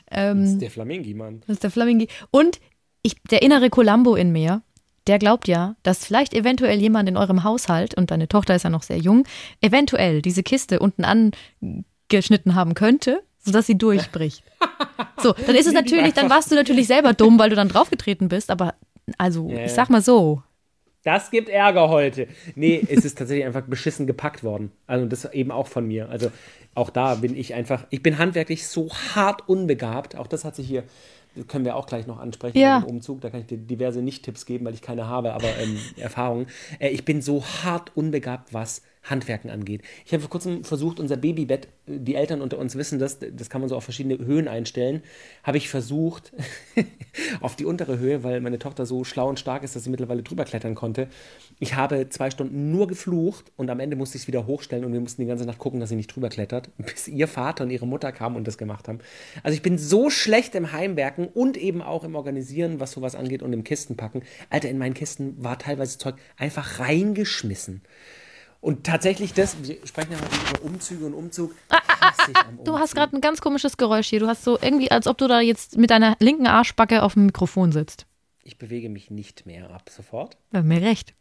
das 0.09 0.35
ist 0.35 0.61
der 0.63 0.71
Flamingi, 0.71 1.13
Mann. 1.13 1.41
Das 1.41 1.57
ist 1.57 1.63
der 1.63 1.69
Flamingi. 1.69 2.07
Und 2.31 2.59
ich, 3.03 3.21
der 3.29 3.43
innere 3.43 3.69
Columbo 3.69 4.15
in 4.15 4.31
mir, 4.31 4.63
der 5.11 5.19
glaubt 5.19 5.49
ja, 5.49 5.75
dass 5.83 6.05
vielleicht 6.05 6.33
eventuell 6.33 6.79
jemand 6.79 7.09
in 7.09 7.17
eurem 7.17 7.43
Haushalt, 7.43 7.95
und 7.97 8.11
deine 8.11 8.29
Tochter 8.29 8.55
ist 8.55 8.63
ja 8.63 8.69
noch 8.69 8.83
sehr 8.83 8.97
jung, 8.97 9.25
eventuell 9.59 10.21
diese 10.21 10.41
Kiste 10.41 10.79
unten 10.79 11.03
angeschnitten 11.03 12.55
haben 12.55 12.75
könnte, 12.75 13.21
sodass 13.39 13.67
sie 13.67 13.77
durchbricht. 13.77 14.41
So, 15.21 15.33
dann 15.33 15.55
ist 15.55 15.67
es 15.67 15.73
natürlich, 15.73 16.13
dann 16.13 16.29
warst 16.29 16.49
du 16.49 16.55
natürlich 16.55 16.87
selber 16.87 17.11
dumm, 17.11 17.37
weil 17.37 17.49
du 17.49 17.57
dann 17.57 17.67
draufgetreten 17.67 18.29
bist, 18.29 18.49
aber 18.49 18.75
also, 19.17 19.49
Ja, 19.49 19.65
ich 19.65 19.73
sag 19.73 19.89
mal 19.89 20.01
so, 20.01 20.43
Das 21.03 21.31
gibt 21.31 21.49
Ärger 21.49 21.89
heute. 21.89 22.27
Nee, 22.55 22.85
es 22.87 23.05
ist 23.05 23.17
tatsächlich 23.17 23.45
einfach 23.45 23.63
beschissen 23.63 24.05
gepackt 24.05 24.43
worden. 24.43 24.71
Also 24.85 25.05
das 25.07 25.25
eben 25.33 25.51
auch 25.51 25.67
von 25.67 25.87
mir. 25.87 26.09
Also 26.09 26.31
auch 26.75 26.91
da 26.91 27.15
bin 27.15 27.35
ich 27.35 27.53
einfach, 27.55 27.85
ich 27.89 28.03
bin 28.03 28.19
handwerklich 28.19 28.67
so 28.67 28.89
hart 29.15 29.49
unbegabt. 29.49 30.15
Auch 30.15 30.27
das 30.27 30.45
hat 30.45 30.55
sich 30.55 30.67
hier 30.67 30.83
können 31.47 31.65
wir 31.65 31.75
auch 31.75 31.85
gleich 31.85 32.07
noch 32.07 32.19
ansprechen 32.19 32.57
Ja. 32.57 32.79
im 32.79 32.85
Umzug. 32.85 33.21
Da 33.21 33.29
kann 33.29 33.41
ich 33.41 33.47
dir 33.47 33.57
diverse 33.57 34.01
Nicht-Tipps 34.01 34.45
geben, 34.45 34.65
weil 34.65 34.73
ich 34.73 34.81
keine 34.81 35.07
habe, 35.07 35.33
aber 35.33 35.47
ähm, 35.57 35.77
Erfahrungen. 35.97 36.47
Äh, 36.79 36.89
ich 36.89 37.05
bin 37.05 37.21
so 37.21 37.43
hart 37.43 37.95
unbegabt, 37.95 38.53
was 38.53 38.81
Handwerken 39.03 39.49
angeht. 39.49 39.81
Ich 40.05 40.13
habe 40.13 40.21
vor 40.21 40.29
kurzem 40.29 40.63
versucht, 40.63 40.99
unser 40.99 41.17
Babybett, 41.17 41.67
die 41.87 42.15
Eltern 42.15 42.41
unter 42.41 42.59
uns 42.59 42.75
wissen 42.75 42.99
das, 42.99 43.17
das 43.19 43.49
kann 43.49 43.61
man 43.61 43.69
so 43.69 43.75
auf 43.75 43.83
verschiedene 43.83 44.17
Höhen 44.19 44.47
einstellen, 44.47 45.01
habe 45.43 45.57
ich 45.57 45.69
versucht, 45.69 46.31
auf 47.41 47.55
die 47.55 47.65
untere 47.65 47.97
Höhe, 47.97 48.23
weil 48.23 48.41
meine 48.41 48.59
Tochter 48.59 48.85
so 48.85 49.03
schlau 49.03 49.27
und 49.27 49.39
stark 49.39 49.63
ist, 49.63 49.75
dass 49.75 49.83
sie 49.83 49.89
mittlerweile 49.89 50.21
drüber 50.21 50.45
klettern 50.45 50.75
konnte. 50.75 51.07
Ich 51.59 51.75
habe 51.75 52.09
zwei 52.09 52.29
Stunden 52.29 52.71
nur 52.71 52.87
geflucht 52.87 53.51
und 53.57 53.69
am 53.69 53.79
Ende 53.79 53.95
musste 53.95 54.17
ich 54.17 54.23
es 54.23 54.27
wieder 54.27 54.45
hochstellen 54.45 54.85
und 54.85 54.93
wir 54.93 54.99
mussten 54.99 55.21
die 55.21 55.27
ganze 55.27 55.45
Nacht 55.45 55.59
gucken, 55.59 55.79
dass 55.79 55.89
sie 55.89 55.95
nicht 55.95 56.13
drüber 56.15 56.29
klettert, 56.29 56.69
bis 56.77 57.07
ihr 57.07 57.27
Vater 57.27 57.63
und 57.63 57.71
ihre 57.71 57.87
Mutter 57.87 58.11
kamen 58.11 58.35
und 58.35 58.47
das 58.47 58.59
gemacht 58.59 58.87
haben. 58.87 58.99
Also 59.41 59.55
ich 59.55 59.63
bin 59.63 59.79
so 59.79 60.11
schlecht 60.11 60.53
im 60.53 60.71
Heimwerken 60.71 61.27
und 61.27 61.57
eben 61.57 61.81
auch 61.81 62.03
im 62.03 62.15
Organisieren, 62.15 62.79
was 62.79 62.91
sowas 62.91 63.15
angeht 63.15 63.41
und 63.41 63.51
im 63.51 63.63
Kistenpacken. 63.63 64.21
Alter, 64.51 64.69
in 64.69 64.77
meinen 64.77 64.93
Kisten 64.93 65.43
war 65.43 65.57
teilweise 65.57 65.97
Zeug 65.97 66.15
einfach 66.37 66.79
reingeschmissen. 66.79 67.81
Und 68.61 68.85
tatsächlich 68.85 69.33
das, 69.33 69.57
wir 69.63 69.85
sprechen 69.85 70.11
ja 70.11 70.17
heute 70.19 70.35
über 70.57 70.65
Umzüge 70.65 71.05
und 71.05 71.13
Umzug. 71.15 71.53
ich 72.29 72.35
am 72.37 72.59
Ah, 72.59 72.63
Du 72.63 72.77
hast 72.77 72.93
gerade 72.95 73.15
ein 73.17 73.21
ganz 73.21 73.41
komisches 73.41 73.75
Geräusch 73.75 74.07
hier. 74.07 74.19
Du 74.19 74.27
hast 74.27 74.43
so 74.43 74.57
irgendwie, 74.61 74.91
als 74.91 75.07
ob 75.07 75.17
du 75.17 75.27
da 75.27 75.41
jetzt 75.41 75.77
mit 75.77 75.89
deiner 75.89 76.15
linken 76.19 76.45
Arschbacke 76.47 77.01
auf 77.01 77.13
dem 77.15 77.25
Mikrofon 77.25 77.71
sitzt. 77.71 78.05
Ich 78.43 78.57
bewege 78.57 78.89
mich 78.89 79.09
nicht 79.11 79.45
mehr 79.45 79.69
ab 79.71 79.89
sofort. 79.89 80.37
Ja, 80.53 80.61
mir 80.61 80.81
recht. 80.81 81.13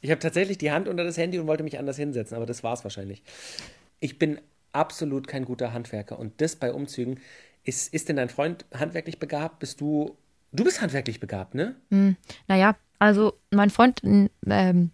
Ich 0.00 0.10
habe 0.10 0.20
tatsächlich 0.20 0.58
die 0.58 0.70
Hand 0.70 0.86
unter 0.88 1.02
das 1.02 1.16
Handy 1.16 1.38
und 1.38 1.46
wollte 1.46 1.64
mich 1.64 1.78
anders 1.78 1.96
hinsetzen, 1.96 2.36
aber 2.36 2.46
das 2.46 2.62
war 2.62 2.74
es 2.74 2.84
wahrscheinlich. 2.84 3.22
Ich 4.00 4.18
bin 4.18 4.40
absolut 4.72 5.26
kein 5.26 5.44
guter 5.44 5.72
Handwerker 5.72 6.18
und 6.18 6.40
das 6.40 6.56
bei 6.56 6.72
Umzügen. 6.72 7.20
Ist, 7.64 7.92
ist 7.94 8.08
denn 8.08 8.16
dein 8.16 8.28
Freund 8.28 8.64
handwerklich 8.74 9.18
begabt? 9.18 9.58
Bist 9.58 9.80
du. 9.80 10.16
Du 10.52 10.62
bist 10.62 10.80
handwerklich 10.82 11.18
begabt, 11.18 11.54
ne? 11.54 11.74
Naja, 12.46 12.76
also 12.98 13.32
mein 13.50 13.70
Freund, 13.70 14.02
ähm, 14.04 14.90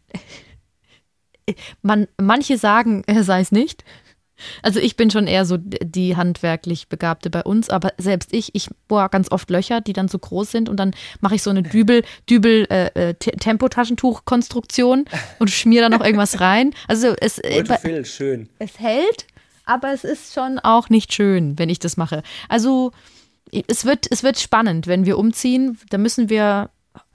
man, 1.82 2.06
manche 2.20 2.58
sagen, 2.58 3.02
er 3.06 3.24
sei 3.24 3.40
es 3.40 3.52
nicht. 3.52 3.84
Also 4.62 4.80
ich 4.80 4.96
bin 4.96 5.10
schon 5.10 5.26
eher 5.26 5.44
so 5.44 5.58
die 5.58 6.16
handwerklich 6.16 6.88
Begabte 6.88 7.28
bei 7.28 7.42
uns, 7.42 7.68
aber 7.68 7.92
selbst 7.98 8.32
ich, 8.32 8.54
ich 8.54 8.70
bohre 8.88 9.10
ganz 9.10 9.30
oft 9.30 9.50
Löcher, 9.50 9.82
die 9.82 9.92
dann 9.92 10.08
so 10.08 10.18
groß 10.18 10.50
sind 10.50 10.70
und 10.70 10.78
dann 10.78 10.92
mache 11.20 11.34
ich 11.34 11.42
so 11.42 11.50
eine 11.50 11.62
Dübel, 11.62 12.04
Dübel 12.28 12.66
äh, 12.70 12.86
äh, 13.10 13.14
Te- 13.14 13.32
Tempotaschentuch-Konstruktion 13.32 15.04
und 15.38 15.50
schmiere 15.50 15.88
da 15.90 15.96
noch 15.96 16.04
irgendwas 16.04 16.40
rein. 16.40 16.72
Also 16.88 17.14
es, 17.20 17.38
äh, 17.38 17.64
Phil, 17.80 18.04
schön. 18.06 18.48
es 18.58 18.78
hält, 18.80 19.26
aber 19.66 19.92
es 19.92 20.04
ist 20.04 20.32
schon 20.34 20.58
auch 20.58 20.88
nicht 20.88 21.12
schön, 21.12 21.58
wenn 21.58 21.68
ich 21.68 21.78
das 21.78 21.96
mache. 21.96 22.22
Also 22.48 22.92
es 23.68 23.84
wird, 23.84 24.06
es 24.10 24.22
wird 24.22 24.38
spannend, 24.38 24.86
wenn 24.86 25.06
wir 25.06 25.18
umziehen. 25.18 25.78
Da 25.90 25.98
müssen 25.98 26.28
wir, 26.30 26.70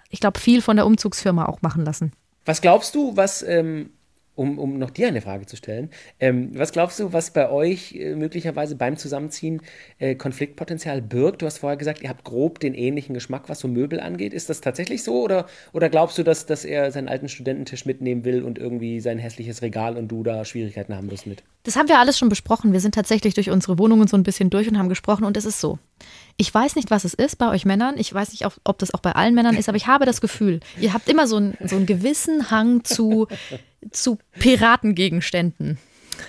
ich 0.09 0.19
glaube, 0.19 0.39
viel 0.39 0.61
von 0.61 0.75
der 0.75 0.85
Umzugsfirma 0.85 1.45
auch 1.45 1.61
machen 1.61 1.85
lassen. 1.85 2.11
Was 2.45 2.61
glaubst 2.61 2.93
du, 2.93 3.15
was, 3.17 3.41
ähm, 3.41 3.89
um, 4.35 4.59
um 4.59 4.77
noch 4.77 4.89
dir 4.89 5.07
eine 5.07 5.21
Frage 5.21 5.45
zu 5.45 5.55
stellen, 5.55 5.89
ähm, 6.19 6.51
was 6.53 6.71
glaubst 6.71 6.99
du, 6.99 7.13
was 7.13 7.31
bei 7.31 7.49
euch 7.49 7.93
äh, 7.93 8.15
möglicherweise 8.15 8.75
beim 8.75 8.97
Zusammenziehen 8.97 9.61
äh, 9.99 10.15
Konfliktpotenzial 10.15 11.01
birgt? 11.01 11.41
Du 11.41 11.45
hast 11.45 11.59
vorher 11.59 11.77
gesagt, 11.77 12.03
ihr 12.03 12.09
habt 12.09 12.23
grob 12.23 12.59
den 12.59 12.73
ähnlichen 12.73 13.13
Geschmack, 13.13 13.49
was 13.49 13.59
so 13.59 13.67
Möbel 13.67 13.99
angeht. 13.99 14.33
Ist 14.33 14.49
das 14.49 14.61
tatsächlich 14.61 15.03
so 15.03 15.23
oder, 15.23 15.47
oder 15.73 15.89
glaubst 15.89 16.17
du, 16.17 16.23
dass, 16.23 16.45
dass 16.45 16.65
er 16.65 16.91
seinen 16.91 17.07
alten 17.07 17.29
Studententisch 17.29 17.85
mitnehmen 17.85 18.25
will 18.25 18.43
und 18.43 18.57
irgendwie 18.57 18.99
sein 18.99 19.17
hässliches 19.17 19.61
Regal 19.61 19.97
und 19.97 20.09
du 20.09 20.23
da 20.23 20.45
Schwierigkeiten 20.45 20.95
haben 20.95 21.09
wirst 21.09 21.27
mit? 21.27 21.43
Das 21.63 21.75
haben 21.75 21.89
wir 21.89 21.99
alles 21.99 22.17
schon 22.17 22.29
besprochen. 22.29 22.73
Wir 22.73 22.79
sind 22.79 22.93
tatsächlich 22.93 23.33
durch 23.33 23.49
unsere 23.49 23.79
Wohnungen 23.79 24.07
so 24.07 24.15
ein 24.15 24.23
bisschen 24.23 24.49
durch 24.49 24.67
und 24.67 24.77
haben 24.77 24.89
gesprochen 24.89 25.23
und 25.23 25.35
es 25.35 25.45
ist 25.45 25.59
so. 25.59 25.79
Ich 26.37 26.53
weiß 26.53 26.75
nicht, 26.75 26.91
was 26.91 27.05
es 27.05 27.13
ist 27.13 27.37
bei 27.37 27.49
euch 27.49 27.63
Männern. 27.65 27.95
Ich 27.97 28.13
weiß 28.13 28.31
nicht, 28.31 28.45
ob, 28.45 28.77
das 28.77 28.93
auch 28.93 28.99
bei 28.99 29.13
allen 29.13 29.35
Männern 29.35 29.55
ist, 29.55 29.69
aber 29.69 29.77
ich 29.77 29.87
habe 29.87 30.05
das 30.05 30.19
Gefühl, 30.19 30.59
ihr 30.79 30.93
habt 30.93 31.07
immer 31.07 31.27
so, 31.27 31.37
einen- 31.37 31.57
so 31.63 31.77
einen 31.77 31.85
gewissen 31.85 32.51
Hang 32.51 32.83
zu, 32.83 33.27
zu 33.91 34.17
Piratengegenständen. 34.39 35.77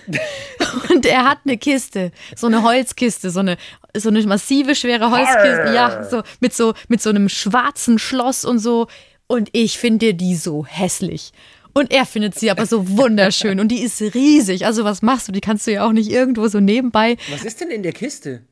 Und 0.90 1.06
er 1.06 1.24
hat 1.24 1.38
eine 1.44 1.58
Kiste, 1.58 2.10
so 2.34 2.46
eine 2.48 2.62
Holzkiste, 2.62 3.30
so 3.30 3.40
eine, 3.40 3.56
so 3.96 4.08
eine 4.08 4.22
massive, 4.26 4.74
schwere 4.74 5.10
Holzkiste, 5.10 5.72
ja, 5.74 6.02
so 6.04 6.22
mit 6.40 6.52
so 6.54 6.74
mit 6.88 7.00
so 7.00 7.10
einem 7.10 7.28
schwarzen 7.28 7.98
Schloss 7.98 8.44
und 8.44 8.58
so. 8.58 8.88
Und 9.28 9.48
ich 9.52 9.78
finde 9.78 10.14
die 10.14 10.34
so 10.36 10.66
hässlich. 10.66 11.32
Und 11.72 11.92
er 11.92 12.06
findet 12.06 12.36
sie 12.38 12.50
aber 12.50 12.64
so 12.66 12.88
wunderschön 12.96 13.60
und 13.60 13.68
die 13.68 13.80
ist 13.82 14.00
riesig. 14.00 14.66
Also 14.66 14.84
was 14.84 15.02
machst 15.02 15.28
du? 15.28 15.32
Die 15.32 15.40
kannst 15.40 15.66
du 15.66 15.72
ja 15.72 15.86
auch 15.86 15.92
nicht 15.92 16.10
irgendwo 16.10 16.48
so 16.48 16.58
nebenbei 16.58 17.16
Was 17.30 17.44
ist 17.44 17.60
denn 17.60 17.70
in 17.70 17.82
der 17.82 17.92
Kiste? 17.92 18.42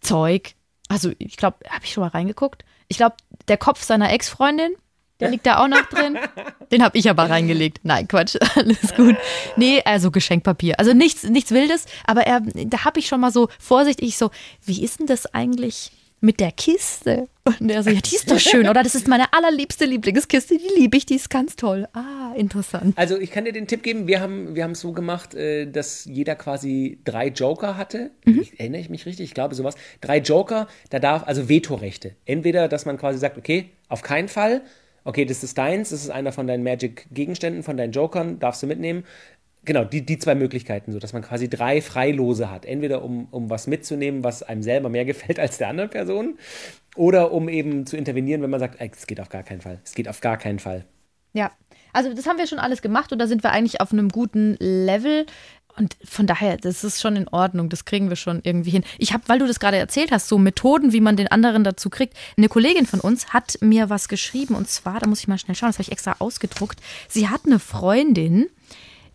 Zeug. 0.00 0.54
Also 0.88 1.12
ich 1.18 1.36
glaube, 1.36 1.58
habe 1.68 1.84
ich 1.84 1.92
schon 1.92 2.02
mal 2.02 2.08
reingeguckt? 2.08 2.64
Ich 2.88 2.96
glaube, 2.96 3.16
der 3.48 3.56
Kopf 3.56 3.82
seiner 3.82 4.12
Ex-Freundin, 4.12 4.76
der 5.20 5.30
liegt 5.30 5.46
da 5.46 5.58
auch 5.58 5.68
noch 5.68 5.86
drin. 5.86 6.18
Den 6.72 6.82
habe 6.82 6.98
ich 6.98 7.08
aber 7.08 7.28
reingelegt. 7.28 7.80
Nein, 7.82 8.06
Quatsch, 8.06 8.36
alles 8.54 8.94
gut. 8.94 9.16
Nee, 9.56 9.82
also 9.84 10.10
Geschenkpapier. 10.10 10.78
Also 10.78 10.92
nichts, 10.92 11.24
nichts 11.24 11.50
Wildes, 11.50 11.86
aber 12.06 12.26
er, 12.26 12.40
da 12.40 12.84
habe 12.84 13.00
ich 13.00 13.06
schon 13.08 13.20
mal 13.20 13.32
so 13.32 13.48
vorsichtig 13.58 14.16
so, 14.16 14.30
wie 14.64 14.84
ist 14.84 15.00
denn 15.00 15.06
das 15.06 15.32
eigentlich 15.34 15.90
mit 16.20 16.40
der 16.40 16.52
Kiste? 16.52 17.28
Und 17.44 17.70
er 17.70 17.82
so, 17.82 17.90
ja, 17.90 18.00
die 18.00 18.16
ist 18.16 18.30
doch 18.30 18.40
schön, 18.40 18.68
oder? 18.68 18.82
Das 18.82 18.94
ist 18.94 19.06
meine 19.06 19.32
allerliebste 19.32 19.84
Lieblingskiste, 19.84 20.58
die 20.58 20.80
liebe 20.80 20.96
ich, 20.96 21.06
die 21.06 21.14
ist 21.14 21.30
ganz 21.30 21.54
toll. 21.54 21.86
Ah, 21.92 22.32
interessant. 22.36 22.94
Also 22.96 23.16
ich 23.18 23.30
kann 23.30 23.44
dir 23.44 23.52
den 23.52 23.68
Tipp 23.68 23.82
geben, 23.82 24.08
wir 24.08 24.20
haben 24.20 24.56
wir 24.56 24.64
haben 24.64 24.72
es 24.72 24.80
so 24.80 24.92
gemacht, 24.92 25.34
äh, 25.34 25.66
dass 25.66 26.04
jeder 26.06 26.34
quasi 26.34 26.98
drei 27.04 27.28
Joker 27.28 27.76
hatte. 27.76 28.10
Ich, 28.24 28.58
erinnere 28.58 28.80
ich 28.80 28.90
mich 28.90 29.06
richtig? 29.06 29.26
Ich 29.26 29.34
glaube 29.34 29.54
sowas. 29.54 29.76
Drei 30.00 30.18
Joker, 30.18 30.66
da 30.90 30.98
darf, 30.98 31.22
also 31.24 31.48
Vetorechte. 31.48 32.16
Entweder, 32.24 32.68
dass 32.68 32.84
man 32.84 32.98
quasi 32.98 33.18
sagt, 33.18 33.38
okay, 33.38 33.70
auf 33.88 34.02
keinen 34.02 34.28
Fall, 34.28 34.62
okay, 35.04 35.24
das 35.24 35.44
ist 35.44 35.56
deins, 35.56 35.90
das 35.90 36.02
ist 36.02 36.10
einer 36.10 36.32
von 36.32 36.48
deinen 36.48 36.64
Magic-Gegenständen, 36.64 37.62
von 37.62 37.76
deinen 37.76 37.92
Jokern, 37.92 38.40
darfst 38.40 38.62
du 38.62 38.66
mitnehmen. 38.66 39.04
Genau, 39.66 39.84
die, 39.84 40.06
die 40.06 40.18
zwei 40.18 40.36
Möglichkeiten, 40.36 40.92
so 40.92 40.98
dass 41.00 41.12
man 41.12 41.22
quasi 41.22 41.50
drei 41.50 41.82
Freilose 41.82 42.50
hat. 42.50 42.64
Entweder 42.64 43.02
um, 43.02 43.26
um 43.32 43.50
was 43.50 43.66
mitzunehmen, 43.66 44.24
was 44.24 44.42
einem 44.42 44.62
selber 44.62 44.88
mehr 44.88 45.04
gefällt 45.04 45.38
als 45.38 45.58
der 45.58 45.68
anderen 45.68 45.90
Person, 45.90 46.38
oder 46.94 47.32
um 47.32 47.48
eben 47.48 47.84
zu 47.84 47.96
intervenieren, 47.96 48.40
wenn 48.42 48.50
man 48.50 48.60
sagt, 48.60 48.80
es 48.80 49.06
geht 49.06 49.20
auf 49.20 49.28
gar 49.28 49.42
keinen 49.42 49.60
Fall. 49.60 49.80
Es 49.84 49.94
geht 49.94 50.08
auf 50.08 50.20
gar 50.20 50.38
keinen 50.38 50.60
Fall. 50.60 50.86
Ja, 51.34 51.50
also 51.92 52.14
das 52.14 52.26
haben 52.26 52.38
wir 52.38 52.46
schon 52.46 52.58
alles 52.58 52.80
gemacht 52.80 53.12
und 53.12 53.18
da 53.18 53.26
sind 53.26 53.42
wir 53.42 53.50
eigentlich 53.50 53.80
auf 53.80 53.92
einem 53.92 54.08
guten 54.08 54.56
Level. 54.58 55.26
Und 55.76 55.96
von 56.02 56.26
daher, 56.26 56.56
das 56.56 56.84
ist 56.84 57.02
schon 57.02 57.16
in 57.16 57.28
Ordnung, 57.28 57.68
das 57.68 57.84
kriegen 57.84 58.08
wir 58.08 58.16
schon 58.16 58.40
irgendwie 58.44 58.70
hin. 58.70 58.84
Ich 58.96 59.12
habe, 59.12 59.24
weil 59.26 59.38
du 59.38 59.46
das 59.46 59.60
gerade 59.60 59.76
erzählt 59.76 60.10
hast, 60.10 60.28
so 60.28 60.38
Methoden, 60.38 60.92
wie 60.92 61.00
man 61.00 61.16
den 61.16 61.28
anderen 61.28 61.64
dazu 61.64 61.90
kriegt. 61.90 62.14
Eine 62.38 62.48
Kollegin 62.48 62.86
von 62.86 63.00
uns 63.00 63.34
hat 63.34 63.58
mir 63.60 63.90
was 63.90 64.08
geschrieben 64.08 64.54
und 64.54 64.68
zwar, 64.68 65.00
da 65.00 65.06
muss 65.06 65.20
ich 65.20 65.28
mal 65.28 65.38
schnell 65.38 65.54
schauen, 65.54 65.68
das 65.68 65.76
habe 65.76 65.82
ich 65.82 65.92
extra 65.92 66.16
ausgedruckt. 66.18 66.80
Sie 67.08 67.28
hat 67.28 67.42
eine 67.44 67.58
Freundin, 67.58 68.46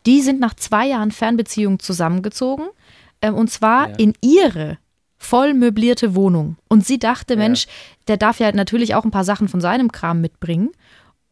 die 0.06 0.22
sind 0.22 0.40
nach 0.40 0.56
zwei 0.56 0.88
Jahren 0.88 1.12
Fernbeziehung 1.12 1.80
zusammengezogen 1.80 2.66
ähm, 3.22 3.36
und 3.36 3.50
zwar 3.50 3.90
Ja. 3.90 3.96
in 3.98 4.14
ihre 4.22 4.78
voll 5.18 5.54
möblierte 5.54 6.16
Wohnung. 6.16 6.58
Und 6.68 6.86
sie 6.86 6.98
dachte, 6.98 7.36
Mensch, 7.38 7.68
der 8.08 8.18
darf 8.18 8.40
ja 8.40 8.52
natürlich 8.52 8.96
auch 8.96 9.06
ein 9.06 9.12
paar 9.12 9.24
Sachen 9.24 9.48
von 9.48 9.62
seinem 9.62 9.92
Kram 9.92 10.20
mitbringen 10.22 10.72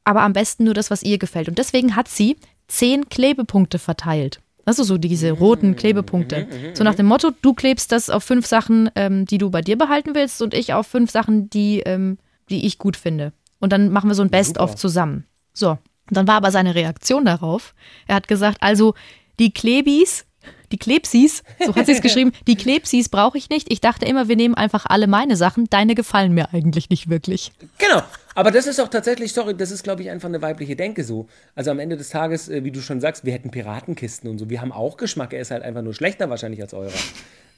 aber 0.10 0.24
am 0.24 0.34
besten 0.34 0.64
nur 0.64 0.74
das, 0.74 0.90
was 0.90 1.04
ihr 1.04 1.20
gefällt. 1.20 1.50
Und 1.50 1.60
deswegen 1.60 1.96
hat 1.96 2.08
sie 2.08 2.38
zehn 2.68 3.10
Klebepunkte 3.10 3.78
verteilt. 3.78 4.40
Also 4.66 4.84
so 4.84 4.98
diese 4.98 5.30
roten 5.32 5.76
Klebepunkte. 5.76 6.48
So 6.74 6.84
nach 6.84 6.96
dem 6.96 7.06
Motto, 7.06 7.30
du 7.44 7.54
klebst 7.54 7.92
das 7.92 8.10
auf 8.10 8.24
fünf 8.24 8.48
Sachen, 8.48 8.90
ähm, 8.96 9.26
die 9.26 9.38
du 9.38 9.52
bei 9.52 9.62
dir 9.62 9.78
behalten 9.78 10.16
willst 10.16 10.42
und 10.42 10.56
ich 10.56 10.74
auf 10.74 10.88
fünf 10.88 11.12
Sachen, 11.12 11.50
die, 11.52 11.82
ähm, 11.82 12.18
die 12.50 12.66
ich 12.66 12.80
gut 12.80 12.98
finde. 12.98 13.34
Und 13.60 13.72
dann 13.72 13.92
machen 13.92 14.10
wir 14.10 14.16
so 14.16 14.24
ein 14.24 14.32
Best-of 14.32 14.76
zusammen. 14.76 15.26
So. 15.54 15.78
Und 16.10 16.18
dann 16.18 16.28
war 16.28 16.36
aber 16.36 16.52
seine 16.52 16.76
Reaktion 16.76 17.26
darauf. 17.26 17.74
Er 18.08 18.16
hat 18.16 18.28
gesagt, 18.28 18.58
also 18.62 18.96
die 19.40 19.52
Klebis, 19.52 20.26
die 20.72 20.78
Klebsis, 20.78 21.44
so 21.66 21.76
hat 21.76 21.86
sie 21.86 21.94
es 21.94 22.02
geschrieben, 22.02 22.32
die 22.48 22.56
Klebsis 22.56 23.10
brauche 23.10 23.38
ich 23.38 23.50
nicht. 23.50 23.72
Ich 23.72 23.82
dachte 23.82 24.06
immer, 24.06 24.28
wir 24.28 24.36
nehmen 24.36 24.56
einfach 24.56 24.86
alle 24.86 25.08
meine 25.08 25.36
Sachen. 25.36 25.70
Deine 25.70 25.96
gefallen 25.96 26.34
mir 26.34 26.54
eigentlich 26.54 26.90
nicht 26.90 27.10
wirklich. 27.10 27.52
Genau. 27.78 28.04
Aber 28.36 28.52
das 28.52 28.68
ist 28.68 28.80
auch 28.80 28.88
tatsächlich, 28.88 29.34
sorry, 29.34 29.56
das 29.56 29.72
ist, 29.72 29.84
glaube 29.84 30.02
ich, 30.02 30.10
einfach 30.10 30.30
eine 30.30 30.42
weibliche 30.42 30.76
Denke 30.76 31.04
so. 31.04 31.28
Also 31.56 31.72
am 31.72 31.80
Ende 31.80 31.98
des 31.98 32.10
Tages, 32.10 32.48
äh, 32.48 32.64
wie 32.64 32.72
du 32.72 32.82
schon 32.82 33.02
sagst, 33.02 33.26
wir 33.26 33.34
hätten 33.34 33.52
Piratenkisten 33.52 34.30
und 34.30 34.38
so. 34.38 34.50
Wir 34.50 34.62
haben 34.62 34.72
auch 34.72 34.98
Geschmack. 34.98 35.34
Er 35.34 35.42
ist 35.42 35.52
halt 35.52 35.64
einfach 35.64 35.82
nur 35.82 35.94
schlechter 35.94 36.30
wahrscheinlich 36.30 36.62
als 36.62 36.74
eurer. 36.74 36.94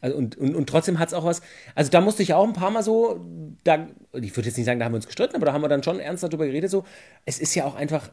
Also 0.02 0.18
und, 0.18 0.38
und, 0.38 0.56
und 0.56 0.68
trotzdem 0.68 0.98
hat 0.98 1.10
es 1.10 1.14
auch 1.14 1.24
was. 1.26 1.42
Also 1.76 1.92
da 1.92 2.02
musste 2.02 2.24
ich 2.24 2.34
auch 2.34 2.48
ein 2.48 2.54
paar 2.54 2.72
Mal 2.72 2.82
so, 2.82 3.24
da, 3.64 3.88
ich 4.14 4.36
würde 4.36 4.48
jetzt 4.48 4.58
nicht 4.58 4.66
sagen, 4.66 4.80
da 4.80 4.86
haben 4.86 4.94
wir 4.94 4.98
uns 4.98 5.06
gestritten, 5.06 5.36
aber 5.36 5.46
da 5.46 5.54
haben 5.54 5.62
wir 5.62 5.70
dann 5.70 5.84
schon 5.84 6.00
ernst 6.00 6.24
darüber 6.24 6.48
geredet. 6.48 6.72
So, 6.72 6.86
es 7.26 7.40
ist 7.40 7.54
ja 7.54 7.66
auch 7.66 7.76
einfach 7.76 8.10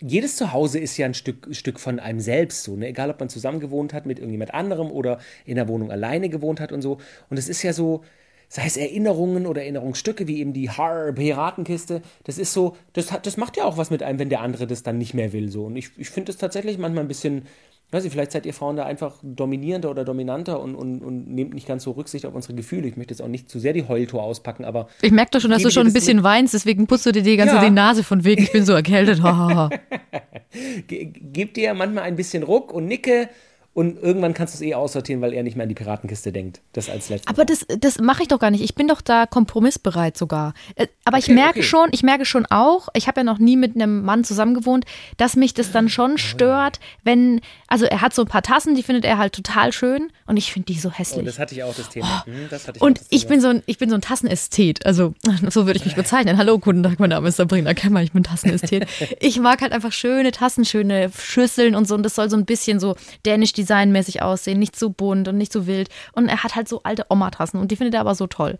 jedes 0.00 0.36
Zuhause 0.36 0.78
ist 0.78 0.96
ja 0.98 1.06
ein 1.06 1.14
Stück, 1.14 1.48
Stück 1.52 1.80
von 1.80 1.98
einem 1.98 2.20
selbst 2.20 2.64
so, 2.64 2.76
ne? 2.76 2.88
Egal, 2.88 3.10
ob 3.10 3.18
man 3.18 3.30
zusammen 3.30 3.60
gewohnt 3.60 3.94
hat 3.94 4.04
mit 4.04 4.18
irgendjemand 4.18 4.52
anderem 4.52 4.90
oder 4.90 5.18
in 5.46 5.56
der 5.56 5.68
Wohnung 5.68 5.90
alleine 5.90 6.28
gewohnt 6.28 6.60
hat 6.60 6.70
und 6.70 6.82
so. 6.82 6.98
Und 7.30 7.38
es 7.38 7.48
ist 7.48 7.62
ja 7.62 7.72
so, 7.72 8.02
sei 8.48 8.66
es 8.66 8.76
Erinnerungen 8.76 9.46
oder 9.46 9.62
Erinnerungsstücke, 9.62 10.26
wie 10.28 10.40
eben 10.40 10.52
die 10.52 10.68
Har 10.68 11.12
Piratenkiste, 11.12 12.02
das 12.24 12.36
ist 12.36 12.52
so, 12.52 12.76
das, 12.92 13.10
hat, 13.10 13.26
das 13.26 13.38
macht 13.38 13.56
ja 13.56 13.64
auch 13.64 13.78
was 13.78 13.88
mit 13.88 14.02
einem, 14.02 14.18
wenn 14.18 14.28
der 14.28 14.42
andere 14.42 14.66
das 14.66 14.82
dann 14.82 14.98
nicht 14.98 15.14
mehr 15.14 15.32
will. 15.32 15.48
So. 15.48 15.64
Und 15.64 15.76
ich, 15.76 15.90
ich 15.96 16.10
finde 16.10 16.30
es 16.32 16.36
tatsächlich 16.36 16.76
manchmal 16.76 17.04
ein 17.04 17.08
bisschen 17.08 17.46
weiß 17.92 18.04
ich, 18.06 18.10
vielleicht 18.10 18.32
seid 18.32 18.46
ihr 18.46 18.54
Frauen 18.54 18.76
da 18.76 18.86
einfach 18.86 19.16
dominierender 19.22 19.90
oder 19.90 20.04
dominanter 20.04 20.60
und, 20.60 20.74
und, 20.74 21.02
und 21.02 21.28
nehmt 21.28 21.52
nicht 21.52 21.68
ganz 21.68 21.84
so 21.84 21.92
Rücksicht 21.92 22.24
auf 22.24 22.34
unsere 22.34 22.54
Gefühle. 22.54 22.88
Ich 22.88 22.96
möchte 22.96 23.12
jetzt 23.12 23.20
auch 23.20 23.28
nicht 23.28 23.50
zu 23.50 23.58
sehr 23.58 23.74
die 23.74 23.86
Heultour 23.86 24.22
auspacken, 24.22 24.64
aber. 24.64 24.88
Ich 25.02 25.12
merke 25.12 25.32
doch 25.32 25.40
schon, 25.40 25.50
dass 25.50 25.62
du 25.62 25.70
schon 25.70 25.86
ein 25.86 25.92
bisschen 25.92 26.22
weinst, 26.22 26.54
deswegen 26.54 26.86
putzt 26.86 27.04
du 27.04 27.12
dir 27.12 27.22
die 27.22 27.36
ganze 27.36 27.56
Ja. 27.56 27.64
die 27.64 27.70
Nase 27.70 28.02
von 28.02 28.24
wegen, 28.24 28.42
ich 28.42 28.52
bin 28.52 28.64
so 28.64 28.72
erkältet. 28.72 29.20
Gebt 30.88 31.56
dir 31.56 31.74
manchmal 31.74 32.04
ein 32.04 32.16
bisschen 32.16 32.42
Ruck 32.42 32.72
und 32.72 32.86
Nicke 32.86 33.28
und 33.74 34.02
irgendwann 34.02 34.34
kannst 34.34 34.52
du 34.54 34.56
es 34.58 34.62
eh 34.62 34.74
aussortieren, 34.74 35.22
weil 35.22 35.32
er 35.32 35.42
nicht 35.42 35.56
mehr 35.56 35.62
an 35.62 35.68
die 35.70 35.74
Piratenkiste 35.74 36.30
denkt. 36.30 36.60
Das 36.74 36.90
als 36.90 37.08
letztes. 37.08 37.26
Aber 37.28 37.44
das, 37.46 37.64
das 37.78 37.98
mache 38.00 38.22
ich 38.22 38.28
doch 38.28 38.38
gar 38.38 38.50
nicht. 38.50 38.62
Ich 38.62 38.74
bin 38.74 38.86
doch 38.86 39.00
da 39.00 39.24
kompromissbereit 39.26 40.16
sogar. 40.18 40.52
Äh, 40.76 40.88
Aber 41.04 41.16
ich 41.18 41.24
Okay, 41.24 41.34
merke 41.34 41.58
okay. 41.60 41.62
schon, 41.62 41.88
ich 41.92 42.02
merke 42.02 42.24
schon 42.26 42.44
auch, 42.46 42.88
ich 42.94 43.06
habe 43.08 43.20
ja 43.20 43.24
noch 43.24 43.38
nie 43.38 43.56
mit 43.56 43.74
einem 43.74 44.02
Mann 44.02 44.24
zusammengewohnt, 44.24 44.84
dass 45.16 45.36
mich 45.36 45.54
das 45.54 45.72
dann 45.72 45.86
Oh 45.86 45.88
schon 45.88 46.18
stört, 46.18 46.80
wenn, 47.02 47.40
also 47.68 47.86
er 47.86 48.00
hat 48.02 48.12
so 48.14 48.22
ein 48.22 48.28
paar 48.28 48.42
Tassen, 48.42 48.74
die 48.74 48.82
findet 48.82 49.04
er 49.06 49.16
halt 49.18 49.32
total 49.32 49.72
schön 49.72 50.12
und 50.26 50.36
ich 50.36 50.52
finde 50.52 50.66
die 50.72 50.78
so 50.78 50.90
Oh, 50.90 50.92
hässlich. 50.98 51.24
das 51.24 51.38
hatte 51.38 51.54
ich 51.54 51.62
auch 51.62 51.74
das 51.74 51.88
Thema. 51.88 52.24
Hm, 52.26 52.48
das 52.50 52.68
ich 52.68 52.82
Und 52.82 53.00
das 53.00 53.06
ich 53.08 53.22
Thema. 53.22 53.30
bin 53.30 53.40
so 53.40 53.48
ein, 53.48 53.62
ich 53.66 53.78
bin 53.78 53.88
so 53.88 53.94
ein 53.94 54.02
Tassenästhet. 54.02 54.84
Also, 54.84 55.14
so 55.48 55.64
würde 55.66 55.78
ich 55.78 55.86
mich 55.86 55.94
bezeichnen. 55.96 56.36
Hallo, 56.36 56.58
guten 56.58 56.82
Tag, 56.82 57.00
mein 57.00 57.08
Name 57.10 57.28
ist 57.28 57.36
Sabrina 57.36 57.72
Kemmer, 57.72 58.02
ich 58.02 58.12
bin 58.12 58.22
Tassenästhet. 58.22 58.86
Ich 59.20 59.38
mag 59.38 59.62
halt 59.62 59.72
einfach 59.72 59.92
schöne 59.92 60.32
Tassen, 60.32 60.64
schöne 60.64 61.10
Schüsseln 61.16 61.74
und 61.74 61.86
so. 61.88 61.94
Und 61.94 62.02
das 62.02 62.14
soll 62.16 62.28
so 62.28 62.36
ein 62.36 62.44
bisschen 62.44 62.78
so 62.80 62.96
dänisch 63.24 63.52
designmäßig 63.62 64.22
aussehen. 64.22 64.58
Nicht 64.58 64.76
so 64.78 64.90
bunt 64.90 65.28
und 65.28 65.38
nicht 65.38 65.52
so 65.52 65.66
wild. 65.66 65.88
Und 66.12 66.28
er 66.28 66.42
hat 66.42 66.54
halt 66.54 66.68
so 66.68 66.82
alte 66.82 67.06
Oma-Tassen 67.08 67.58
und 67.60 67.70
die 67.70 67.76
findet 67.76 67.94
er 67.94 68.00
aber 68.00 68.14
so 68.14 68.26
toll. 68.26 68.58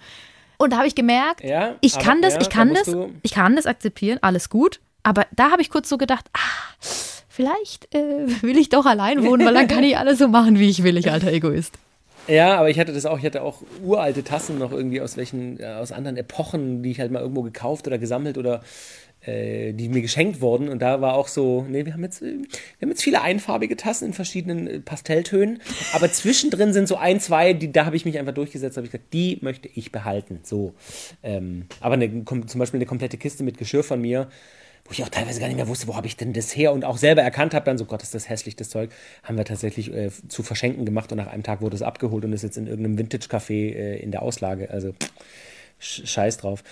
Und 0.59 0.73
da 0.73 0.77
habe 0.79 0.87
ich 0.87 0.95
gemerkt, 0.95 1.43
Ja, 1.43 1.75
ich 1.81 1.95
aber- 1.97 2.05
kann 2.05 2.23
das, 2.23 2.35
ja, 2.35 2.41
ich 2.41 2.49
da 2.49 2.53
kann 2.55 2.69
musst 2.69 2.87
das, 2.89 2.97
ich 3.23 3.33
kann 3.33 3.57
das 3.57 3.67
akzeptieren, 3.67 4.19
alles 4.23 4.49
gut. 4.49 4.81
Aber 5.03 5.27
da 5.33 5.51
habe 5.51 5.61
ich 5.63 5.71
kurz 5.71 5.89
so 5.89 5.99
gedacht, 5.99 6.27
ah, 6.35 6.77
vielleicht 7.29 7.93
äh, 7.95 8.27
will 8.43 8.57
ich 8.59 8.69
doch 8.69 8.87
allein 8.87 9.25
wohnen, 9.25 9.45
weil 9.47 9.55
dann 9.55 9.69
kann 9.69 9.83
ich 9.85 9.97
alles 9.99 10.19
so 10.19 10.29
machen, 10.29 10.59
wie 10.59 10.69
ich 10.71 10.83
will, 10.83 10.97
ich 10.97 11.11
alter 11.11 11.33
Egoist. 11.33 11.75
Ja, 12.29 12.57
aber 12.57 12.71
ich 12.71 12.79
hatte 12.79 12.93
das 12.93 13.05
auch, 13.05 13.19
ich 13.19 13.25
hatte 13.25 13.43
auch 13.43 13.63
uralte 13.83 14.23
Tassen 14.23 14.59
noch 14.59 14.71
irgendwie 14.71 15.01
aus 15.01 15.17
welchen, 15.17 15.59
äh, 15.59 15.67
aus 15.67 15.91
anderen 15.91 16.17
Epochen, 16.17 16.85
die 16.85 16.93
ich 16.93 17.01
halt 17.01 17.11
mal 17.11 17.19
irgendwo 17.21 17.43
gekauft 17.43 17.89
oder 17.89 17.99
gesammelt 17.99 18.39
oder 18.39 18.63
die 19.73 19.89
mir 19.89 20.03
geschenkt 20.03 20.41
wurden. 20.41 20.69
Und 20.69 20.81
da 20.83 21.01
war 21.01 21.15
auch 21.15 21.29
so, 21.29 21.65
nee, 21.69 21.85
wir 21.87 21.93
haben 21.93 22.03
jetzt, 22.03 22.23
äh, 22.23 22.39
wir 22.79 22.87
haben 22.87 22.91
jetzt 22.91 23.03
viele 23.03 23.23
einfarbige 23.23 23.77
Tassen 23.77 24.07
in 24.07 24.13
verschiedenen 24.13 24.67
äh, 24.67 24.81
Pastelltönen, 24.81 25.61
aber 25.93 26.11
zwischendrin 26.11 26.73
sind 26.73 26.89
so 26.89 26.97
ein, 26.97 27.21
zwei, 27.21 27.53
die, 27.53 27.71
da 27.71 27.87
habe 27.87 27.97
ich 27.97 28.05
mich 28.05 28.19
einfach 28.19 28.35
durchgesetzt, 28.35 28.77
habe 28.77 28.87
ich 28.87 28.93
gesagt, 28.93 29.13
die 29.13 29.39
möchte 29.41 29.69
ich 29.75 29.93
behalten. 29.93 30.41
So. 30.43 30.75
Ähm, 31.23 31.67
aber 31.81 31.95
eine, 31.95 32.25
zum 32.25 32.59
Beispiel 32.59 32.79
eine 32.79 32.87
komplette 32.87 33.17
Kiste 33.17 33.45
mit 33.45 33.59
Geschirr 33.59 33.85
von 33.85 34.01
mir, 34.01 34.29
wo 34.85 34.91
ich 34.91 35.05
auch 35.05 35.09
teilweise 35.09 35.39
gar 35.39 35.47
nicht 35.47 35.57
mehr 35.57 35.69
wusste, 35.69 35.87
wo 35.87 35.95
habe 35.95 36.09
ich 36.09 36.17
denn 36.17 36.33
das 36.33 36.57
her 36.57 36.73
und 36.73 36.85
auch 36.85 36.97
selber 36.97 37.23
erkannt 37.23 37.55
habe, 37.55 37.65
dann 37.65 37.79
so, 37.79 37.85
Gott, 37.85 38.03
ist 38.03 38.17
das 38.17 38.29
hässlich, 38.29 38.57
das 38.57 38.69
Zeug, 38.69 38.91
haben 39.23 39.37
wir 39.37 39.45
tatsächlich 39.45 39.95
äh, 39.95 40.11
zu 40.27 40.43
verschenken 40.43 40.85
gemacht 40.85 41.13
und 41.13 41.19
nach 41.19 41.29
einem 41.29 41.45
Tag 41.45 41.61
wurde 41.61 41.77
es 41.77 41.83
abgeholt 41.83 42.25
und 42.25 42.33
ist 42.33 42.43
jetzt 42.43 42.59
in 42.59 42.67
irgendeinem 42.67 42.99
Vintage-Café 42.99 43.75
äh, 43.75 43.97
in 43.99 44.11
der 44.11 44.23
Auslage. 44.23 44.71
Also 44.71 44.89
sch- 44.89 44.95
scheiß 45.83 46.39
drauf. 46.39 46.63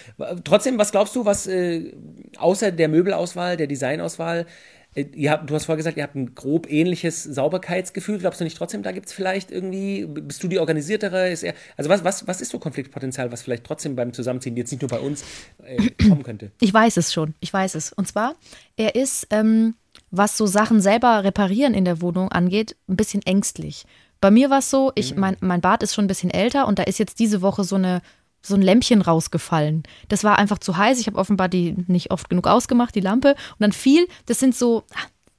Trotzdem, 0.44 0.79
was 0.79 0.92
glaubst 0.92 1.16
du, 1.16 1.25
was 1.25 1.46
äh, 1.46 1.92
außer 2.38 2.70
der 2.70 2.88
Möbelauswahl, 2.88 3.57
der 3.57 3.66
Designauswahl, 3.66 4.46
äh, 4.94 5.05
ihr 5.14 5.31
habt, 5.31 5.49
du 5.49 5.55
hast 5.55 5.66
vorher 5.66 5.77
gesagt, 5.77 5.96
ihr 5.96 6.03
habt 6.03 6.14
ein 6.14 6.35
grob 6.35 6.70
ähnliches 6.70 7.23
Sauberkeitsgefühl. 7.25 8.18
Glaubst 8.18 8.40
du 8.40 8.44
nicht 8.44 8.57
trotzdem, 8.57 8.83
da 8.83 8.92
gibt 8.92 9.07
es 9.07 9.12
vielleicht 9.12 9.51
irgendwie, 9.51 10.07
bist 10.07 10.42
du 10.42 10.49
die 10.49 10.59
organisiertere? 10.59 11.31
Ist 11.31 11.42
er, 11.42 11.55
also 11.77 11.90
was, 11.90 12.05
was, 12.05 12.27
was 12.27 12.40
ist 12.40 12.51
so 12.51 12.59
Konfliktpotenzial, 12.59 13.31
was 13.33 13.42
vielleicht 13.42 13.64
trotzdem 13.64 13.96
beim 13.96 14.12
Zusammenziehen, 14.12 14.57
jetzt 14.57 14.70
nicht 14.70 14.83
nur 14.83 14.88
bei 14.88 15.01
uns, 15.01 15.25
äh, 15.64 15.90
kommen 16.09 16.23
könnte? 16.23 16.51
Ich 16.61 16.73
weiß 16.73 16.96
es 16.96 17.12
schon, 17.12 17.35
ich 17.40 17.53
weiß 17.53 17.75
es. 17.75 17.92
Und 17.92 18.07
zwar, 18.09 18.35
er 18.77 18.94
ist, 18.94 19.27
ähm, 19.31 19.75
was 20.11 20.37
so 20.37 20.46
Sachen 20.46 20.81
selber 20.81 21.25
reparieren 21.25 21.75
in 21.75 21.85
der 21.85 22.01
Wohnung 22.01 22.31
angeht, 22.31 22.77
ein 22.88 22.96
bisschen 22.96 23.23
ängstlich. 23.23 23.85
Bei 24.20 24.31
mir 24.31 24.51
war 24.51 24.59
es 24.59 24.70
so, 24.70 24.92
ich, 24.96 25.16
mein, 25.16 25.37
mein 25.40 25.62
Bad 25.62 25.83
ist 25.83 25.94
schon 25.94 26.05
ein 26.05 26.09
bisschen 26.09 26.31
älter 26.31 26.66
und 26.66 26.79
da 26.79 26.83
ist 26.83 26.99
jetzt 26.99 27.18
diese 27.20 27.40
Woche 27.40 27.64
so 27.64 27.77
eine 27.77 28.03
so 28.42 28.55
ein 28.55 28.62
Lämpchen 28.62 29.03
rausgefallen. 29.03 29.83
Das 30.09 30.24
war 30.24 30.38
einfach 30.38 30.59
zu 30.59 30.76
heiß. 30.76 30.98
Ich 31.00 31.07
habe 31.07 31.18
offenbar 31.18 31.48
die 31.48 31.74
nicht 31.88 32.11
oft 32.11 32.29
genug 32.31 32.46
ausgemacht, 32.46 32.94
die 32.94 33.00
Lampe. 33.00 33.31
Und 33.31 33.61
dann 33.61 33.72
fiel, 33.72 34.07
das 34.26 34.40
sind 34.40 34.55
so, 34.57 34.85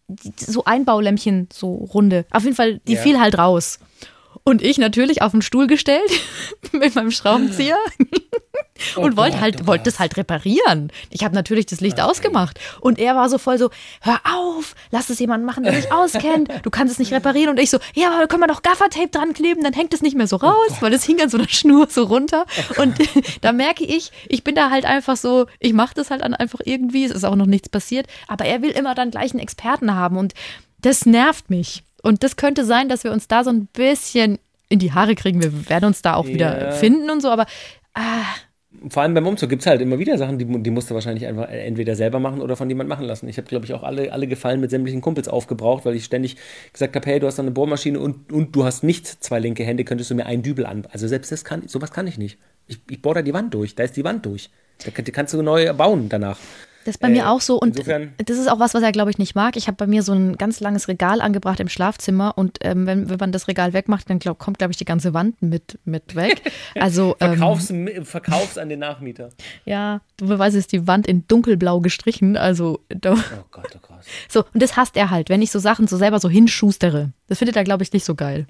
die- 0.07 0.31
so 0.37 0.65
Einbaulämpchen, 0.65 1.47
so 1.51 1.73
runde. 1.73 2.25
Auf 2.31 2.43
jeden 2.43 2.55
Fall, 2.55 2.79
die 2.87 2.93
Ja. 2.93 3.01
fiel 3.01 3.19
halt 3.19 3.37
raus. 3.37 3.79
Und 4.43 4.61
ich 4.61 4.77
natürlich 4.77 5.21
auf 5.21 5.31
den 5.31 5.41
Stuhl 5.41 5.67
gestellt 5.67 6.11
mit 6.71 6.95
meinem 6.95 7.11
Schraubenzieher 7.11 7.77
und 8.95 9.17
wollte 9.17 9.39
halt, 9.39 9.61
oh 9.61 9.67
wollte 9.67 9.85
das 9.85 9.99
halt 9.99 10.17
reparieren. 10.17 10.91
Ich 11.09 11.23
habe 11.23 11.35
natürlich 11.35 11.67
das 11.67 11.81
Licht 11.81 12.01
ausgemacht. 12.01 12.59
Und 12.79 12.99
er 12.99 13.15
war 13.15 13.29
so 13.29 13.37
voll 13.37 13.57
so, 13.57 13.69
hör 14.01 14.19
auf, 14.23 14.75
lass 14.89 15.09
es 15.09 15.19
jemand 15.19 15.45
machen, 15.45 15.63
der 15.63 15.73
sich 15.73 15.91
auskennt. 15.93 16.49
Du 16.63 16.69
kannst 16.69 16.93
es 16.93 16.99
nicht 16.99 17.13
reparieren. 17.13 17.49
Und 17.49 17.59
ich 17.59 17.69
so, 17.69 17.77
ja, 17.93 18.09
aber 18.09 18.21
da 18.21 18.27
können 18.27 18.41
wir 18.41 18.47
doch 18.47 18.63
Gaffertape 18.63 19.09
dran 19.09 19.33
kleben, 19.33 19.63
dann 19.63 19.73
hängt 19.73 19.93
es 19.93 20.01
nicht 20.01 20.17
mehr 20.17 20.27
so 20.27 20.37
raus, 20.37 20.71
weil 20.79 20.93
es 20.93 21.03
hing 21.03 21.21
an 21.21 21.29
so 21.29 21.37
einer 21.37 21.49
Schnur 21.49 21.87
so 21.89 22.03
runter. 22.03 22.45
Und 22.77 22.97
da 23.41 23.51
merke 23.51 23.83
ich, 23.83 24.11
ich 24.27 24.43
bin 24.43 24.55
da 24.55 24.69
halt 24.69 24.85
einfach 24.85 25.17
so, 25.17 25.45
ich 25.59 25.73
mache 25.73 25.93
das 25.95 26.09
halt 26.09 26.21
dann 26.21 26.33
einfach 26.33 26.61
irgendwie, 26.63 27.05
es 27.05 27.11
ist 27.11 27.23
auch 27.23 27.35
noch 27.35 27.45
nichts 27.45 27.69
passiert. 27.69 28.07
Aber 28.27 28.45
er 28.45 28.61
will 28.61 28.71
immer 28.71 28.95
dann 28.95 29.11
gleich 29.11 29.31
einen 29.31 29.39
Experten 29.39 29.93
haben. 29.93 30.17
Und 30.17 30.33
das 30.79 31.05
nervt 31.05 31.49
mich. 31.49 31.83
Und 32.01 32.23
das 32.23 32.35
könnte 32.35 32.65
sein, 32.65 32.89
dass 32.89 33.03
wir 33.03 33.11
uns 33.11 33.27
da 33.27 33.43
so 33.43 33.49
ein 33.51 33.67
bisschen 33.67 34.39
in 34.69 34.79
die 34.79 34.93
Haare 34.93 35.15
kriegen. 35.15 35.41
Wir 35.41 35.69
werden 35.69 35.85
uns 35.85 36.01
da 36.01 36.15
auch 36.15 36.25
wieder 36.25 36.65
Ja. 36.65 36.71
finden 36.71 37.09
und 37.09 37.21
so, 37.21 37.29
aber 37.29 37.45
Vor 38.87 39.03
allem 39.03 39.13
beim 39.13 39.27
Umzug 39.27 39.49
gibt 39.49 39.63
es 39.63 39.67
halt 39.67 39.81
immer 39.81 39.99
wieder 39.99 40.17
Sachen, 40.17 40.39
die, 40.39 40.45
die 40.45 40.69
musst 40.71 40.89
du 40.89 40.93
wahrscheinlich 40.95 41.27
einfach 41.27 41.49
entweder 41.49 41.93
selber 41.97 42.19
machen 42.19 42.41
oder 42.41 42.55
von 42.55 42.69
jemand 42.69 42.87
machen 42.87 43.05
lassen. 43.05 43.27
Ich 43.27 43.37
habe, 43.37 43.45
glaube 43.47 43.65
ich, 43.65 43.73
auch 43.73 43.83
alle, 43.83 44.13
alle 44.13 44.27
Gefallen 44.27 44.61
mit 44.61 44.69
sämtlichen 44.69 45.01
Kumpels 45.01 45.27
aufgebraucht, 45.27 45.83
weil 45.83 45.95
ich 45.95 46.05
ständig 46.05 46.37
gesagt 46.71 46.95
habe, 46.95 47.05
hey, 47.05 47.19
du 47.19 47.27
hast 47.27 47.37
eine 47.39 47.51
Bohrmaschine 47.51 47.99
und, 47.99 48.31
und 48.31 48.55
du 48.55 48.63
hast 48.63 48.83
nicht 48.83 49.05
zwei 49.23 49.39
linke 49.39 49.65
Hände, 49.65 49.83
könntest 49.83 50.09
du 50.09 50.15
mir 50.15 50.25
einen 50.25 50.41
Dübel 50.41 50.65
an. 50.65 50.87
Also 50.89 51.07
selbst 51.07 51.33
das 51.33 51.43
kann, 51.43 51.67
sowas 51.67 51.91
kann 51.91 52.07
ich 52.07 52.17
nicht. 52.17 52.39
Ich, 52.65 52.79
ich 52.89 53.01
bohre 53.01 53.15
da 53.15 53.21
die 53.23 53.33
Wand 53.33 53.53
durch, 53.53 53.75
da 53.75 53.83
ist 53.83 53.97
die 53.97 54.05
Wand 54.05 54.25
durch. 54.25 54.49
Da 54.83 54.91
kannst 54.91 55.33
du 55.33 55.41
neu 55.41 55.73
bauen 55.73 56.07
danach. 56.07 56.39
Das 56.85 56.95
ist 56.95 56.99
bei 56.99 57.09
mir 57.09 57.23
Äh, 57.23 57.27
auch 57.27 57.41
so 57.41 57.59
und 57.59 57.69
insofern- 57.77 58.13
das 58.25 58.37
ist 58.37 58.49
auch 58.49 58.59
was, 58.59 58.73
was 58.73 58.81
er, 58.81 58.91
glaube 58.91 59.11
ich, 59.11 59.17
nicht 59.17 59.35
mag. 59.35 59.55
Ich 59.55 59.67
habe 59.67 59.77
bei 59.77 59.87
mir 59.87 60.01
so 60.03 60.13
ein 60.13 60.37
ganz 60.37 60.59
langes 60.59 60.87
Regal 60.87 61.21
angebracht 61.21 61.59
im 61.59 61.69
Schlafzimmer 61.69 62.37
und 62.37 62.57
ähm, 62.61 62.85
wenn, 62.87 63.09
wenn 63.09 63.17
man 63.19 63.31
das 63.31 63.47
Regal 63.47 63.73
wegmacht, 63.73 64.09
dann 64.09 64.19
glaub, 64.19 64.39
kommt, 64.39 64.57
glaube 64.57 64.71
ich, 64.71 64.77
die 64.77 64.85
ganze 64.85 65.13
Wand 65.13 65.41
mit, 65.41 65.77
mit 65.85 66.15
weg. 66.15 66.41
Also 66.75 67.15
ähm, 67.19 67.37
Verkauf's, 67.37 67.73
verkauf's 68.03 68.57
an 68.57 68.69
den 68.69 68.79
Nachmieter. 68.79 69.29
ja, 69.65 70.01
dummerweise 70.17 70.57
ist 70.57 70.71
die 70.71 70.87
Wand 70.87 71.05
in 71.07 71.27
dunkelblau 71.27 71.79
gestrichen. 71.81 72.37
Also 72.37 72.79
da, 72.89 73.13
Oh 73.13 73.17
Gott, 73.51 73.67
oh 73.75 73.79
Gott. 73.81 73.99
so 74.29 74.39
und 74.53 74.61
das 74.63 74.75
hasst 74.77 74.97
er 74.97 75.09
halt, 75.11 75.29
wenn 75.29 75.41
ich 75.41 75.51
so 75.51 75.59
Sachen 75.59 75.87
so 75.87 75.97
selber 75.97 76.19
so 76.19 76.29
hinschustere. 76.29 77.11
Das 77.27 77.37
findet 77.37 77.55
er, 77.55 77.63
glaube 77.63 77.83
ich, 77.83 77.93
nicht 77.93 78.05
so 78.05 78.15
geil. 78.15 78.47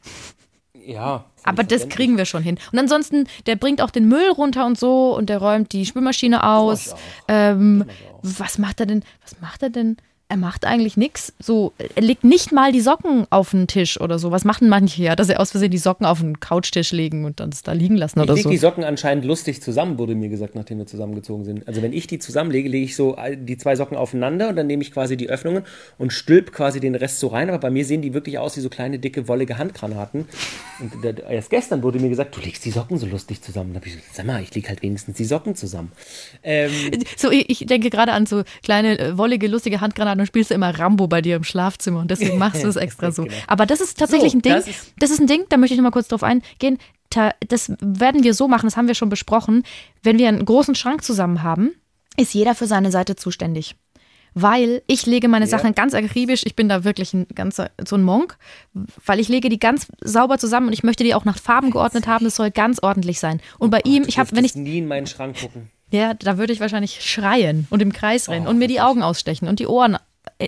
Ja. 0.85 1.25
Aber 1.43 1.63
das 1.63 1.89
kriegen 1.89 2.17
wir 2.17 2.25
schon 2.25 2.43
hin. 2.43 2.59
Und 2.71 2.79
ansonsten, 2.79 3.27
der 3.45 3.55
bringt 3.55 3.81
auch 3.81 3.89
den 3.89 4.07
Müll 4.07 4.29
runter 4.29 4.65
und 4.65 4.77
so 4.77 5.15
und 5.15 5.29
der 5.29 5.39
räumt 5.39 5.71
die 5.73 5.85
Spülmaschine 5.85 6.43
aus. 6.43 6.95
Ähm, 7.27 7.85
was 8.21 8.57
macht 8.57 8.79
er 8.79 8.85
denn? 8.85 9.03
Was 9.23 9.39
macht 9.41 9.63
er 9.63 9.69
denn? 9.69 9.97
Er 10.31 10.37
macht 10.37 10.63
eigentlich 10.63 10.95
nichts. 10.95 11.33
So, 11.39 11.73
er 11.93 12.01
legt 12.01 12.23
nicht 12.23 12.53
mal 12.53 12.71
die 12.71 12.79
Socken 12.79 13.27
auf 13.31 13.51
den 13.51 13.67
Tisch 13.67 13.99
oder 13.99 14.17
so. 14.17 14.31
Was 14.31 14.45
machen 14.45 14.69
manche 14.69 15.03
ja, 15.03 15.13
dass 15.17 15.27
sie 15.27 15.35
aus 15.35 15.51
Versehen 15.51 15.71
die 15.71 15.77
Socken 15.77 16.05
auf 16.05 16.21
den 16.21 16.39
Couchtisch 16.39 16.93
legen 16.93 17.25
und 17.25 17.41
dann 17.41 17.49
es 17.49 17.63
da 17.63 17.73
liegen 17.73 17.97
lassen 17.97 18.19
Ich 18.19 18.23
oder 18.23 18.33
lege 18.35 18.43
so. 18.43 18.49
die 18.49 18.57
Socken 18.57 18.85
anscheinend 18.85 19.25
lustig 19.25 19.61
zusammen, 19.61 19.97
wurde 19.99 20.15
mir 20.15 20.29
gesagt, 20.29 20.55
nachdem 20.55 20.77
wir 20.77 20.87
zusammengezogen 20.87 21.43
sind. 21.43 21.67
Also 21.67 21.81
wenn 21.81 21.91
ich 21.91 22.07
die 22.07 22.17
zusammenlege, 22.17 22.69
lege 22.69 22.85
ich 22.85 22.95
so 22.95 23.17
die 23.35 23.57
zwei 23.57 23.75
Socken 23.75 23.97
aufeinander 23.97 24.47
und 24.47 24.55
dann 24.55 24.67
nehme 24.67 24.81
ich 24.83 24.93
quasi 24.93 25.17
die 25.17 25.29
Öffnungen 25.29 25.63
und 25.97 26.13
stülp 26.13 26.53
quasi 26.53 26.79
den 26.79 26.95
Rest 26.95 27.19
so 27.19 27.27
rein. 27.27 27.49
Aber 27.49 27.59
bei 27.59 27.69
mir 27.69 27.83
sehen 27.83 28.01
die 28.01 28.13
wirklich 28.13 28.39
aus 28.39 28.55
wie 28.55 28.61
so 28.61 28.69
kleine, 28.69 28.99
dicke, 28.99 29.27
wollige 29.27 29.57
Handgranaten. 29.57 30.29
Und 30.79 30.93
erst 31.29 31.49
gestern 31.49 31.83
wurde 31.83 31.99
mir 31.99 32.07
gesagt, 32.07 32.37
du 32.37 32.39
legst 32.39 32.63
die 32.63 32.71
Socken 32.71 32.97
so 32.97 33.05
lustig 33.05 33.41
zusammen. 33.41 33.73
Da 33.73 33.79
habe 33.81 33.87
ich 33.87 33.95
gesagt, 33.95 34.15
sag 34.15 34.25
mal, 34.25 34.41
ich 34.41 34.55
lege 34.55 34.69
halt 34.69 34.81
wenigstens 34.81 35.17
die 35.17 35.25
Socken 35.25 35.55
zusammen. 35.55 35.91
Ähm, 36.41 36.71
So, 37.17 37.29
ich, 37.31 37.49
ich 37.49 37.65
denke 37.65 37.89
gerade 37.89 38.13
an 38.13 38.25
so 38.25 38.43
kleine, 38.63 38.97
äh, 38.97 39.17
wollige, 39.17 39.47
lustige 39.47 39.81
Handgranaten 39.81 40.20
und 40.21 40.27
spielst 40.27 40.49
du 40.51 40.55
immer 40.55 40.77
Rambo 40.77 41.07
bei 41.07 41.21
dir 41.21 41.35
im 41.35 41.43
Schlafzimmer 41.43 41.99
und 41.99 42.09
deswegen 42.11 42.37
machst 42.37 42.63
du 42.63 42.67
es 42.67 42.75
extra 42.77 43.11
so. 43.11 43.23
Genau. 43.23 43.35
Aber 43.47 43.65
das 43.65 43.81
ist 43.81 43.97
tatsächlich 43.99 44.31
So, 44.31 44.37
ein 44.37 44.41
Ding, 44.41 44.53
das 44.53 44.65
das 44.65 45.09
ist- 45.09 45.11
ist, 45.15 45.19
ein 45.19 45.27
Ding, 45.27 45.45
da 45.49 45.57
möchte 45.57 45.73
ich 45.73 45.77
nochmal 45.77 45.91
kurz 45.91 46.07
drauf 46.07 46.23
eingehen. 46.23 46.77
Das 47.49 47.71
werden 47.81 48.23
wir 48.23 48.33
so 48.33 48.47
machen, 48.47 48.67
das 48.67 48.77
haben 48.77 48.87
wir 48.87 48.95
schon 48.95 49.09
besprochen. 49.09 49.63
Wenn 50.01 50.17
wir 50.17 50.29
einen 50.29 50.45
großen 50.45 50.75
Schrank 50.75 51.03
zusammen 51.03 51.43
haben, 51.43 51.71
ist 52.15 52.33
jeder 52.33 52.55
für 52.55 52.67
seine 52.67 52.89
Seite 52.91 53.15
zuständig. 53.17 53.75
Weil 54.33 54.81
ich 54.87 55.05
lege 55.05 55.27
meine 55.27 55.45
Sachen 55.45 55.75
ganz 55.75 55.93
akribisch, 55.93 56.43
ich 56.45 56.55
bin 56.55 56.69
da 56.69 56.85
wirklich 56.85 57.13
ein 57.13 57.27
ganzer, 57.35 57.69
so 57.85 57.97
ein 57.97 58.03
Monk, 58.03 58.37
weil 59.05 59.19
ich 59.19 59.27
lege 59.27 59.49
die 59.49 59.59
ganz 59.59 59.87
sauber 59.99 60.37
zusammen 60.37 60.67
und 60.67 60.73
ich 60.73 60.83
möchte 60.83 61.03
die 61.03 61.13
auch 61.13 61.25
nach 61.25 61.37
Farben 61.37 61.69
geordnet 61.69 62.07
haben, 62.07 62.23
das 62.23 62.37
soll 62.37 62.49
ganz 62.49 62.79
ordentlich 62.81 63.19
sein. 63.19 63.41
Und 63.59 63.71
bei 63.71 63.81
ihm, 63.83 64.05
ich 64.07 64.17
habe, 64.17 64.33
wenn 64.33 64.45
ich, 64.45 64.55
nie 64.55 64.77
in 64.77 64.87
meinen 64.87 65.05
Schrank 65.05 65.37
gucken. 65.37 65.69
ja, 65.91 66.13
da 66.13 66.37
würde 66.37 66.53
ich 66.53 66.61
wahrscheinlich 66.61 67.01
schreien 67.03 67.67
und 67.71 67.81
im 67.81 67.91
Kreis 67.91 68.29
rennen 68.29 68.47
und 68.47 68.57
mir 68.57 68.69
die 68.69 68.79
Augen 68.79 69.03
ausstechen 69.03 69.49
und 69.49 69.59
die 69.59 69.67
Ohren 69.67 69.97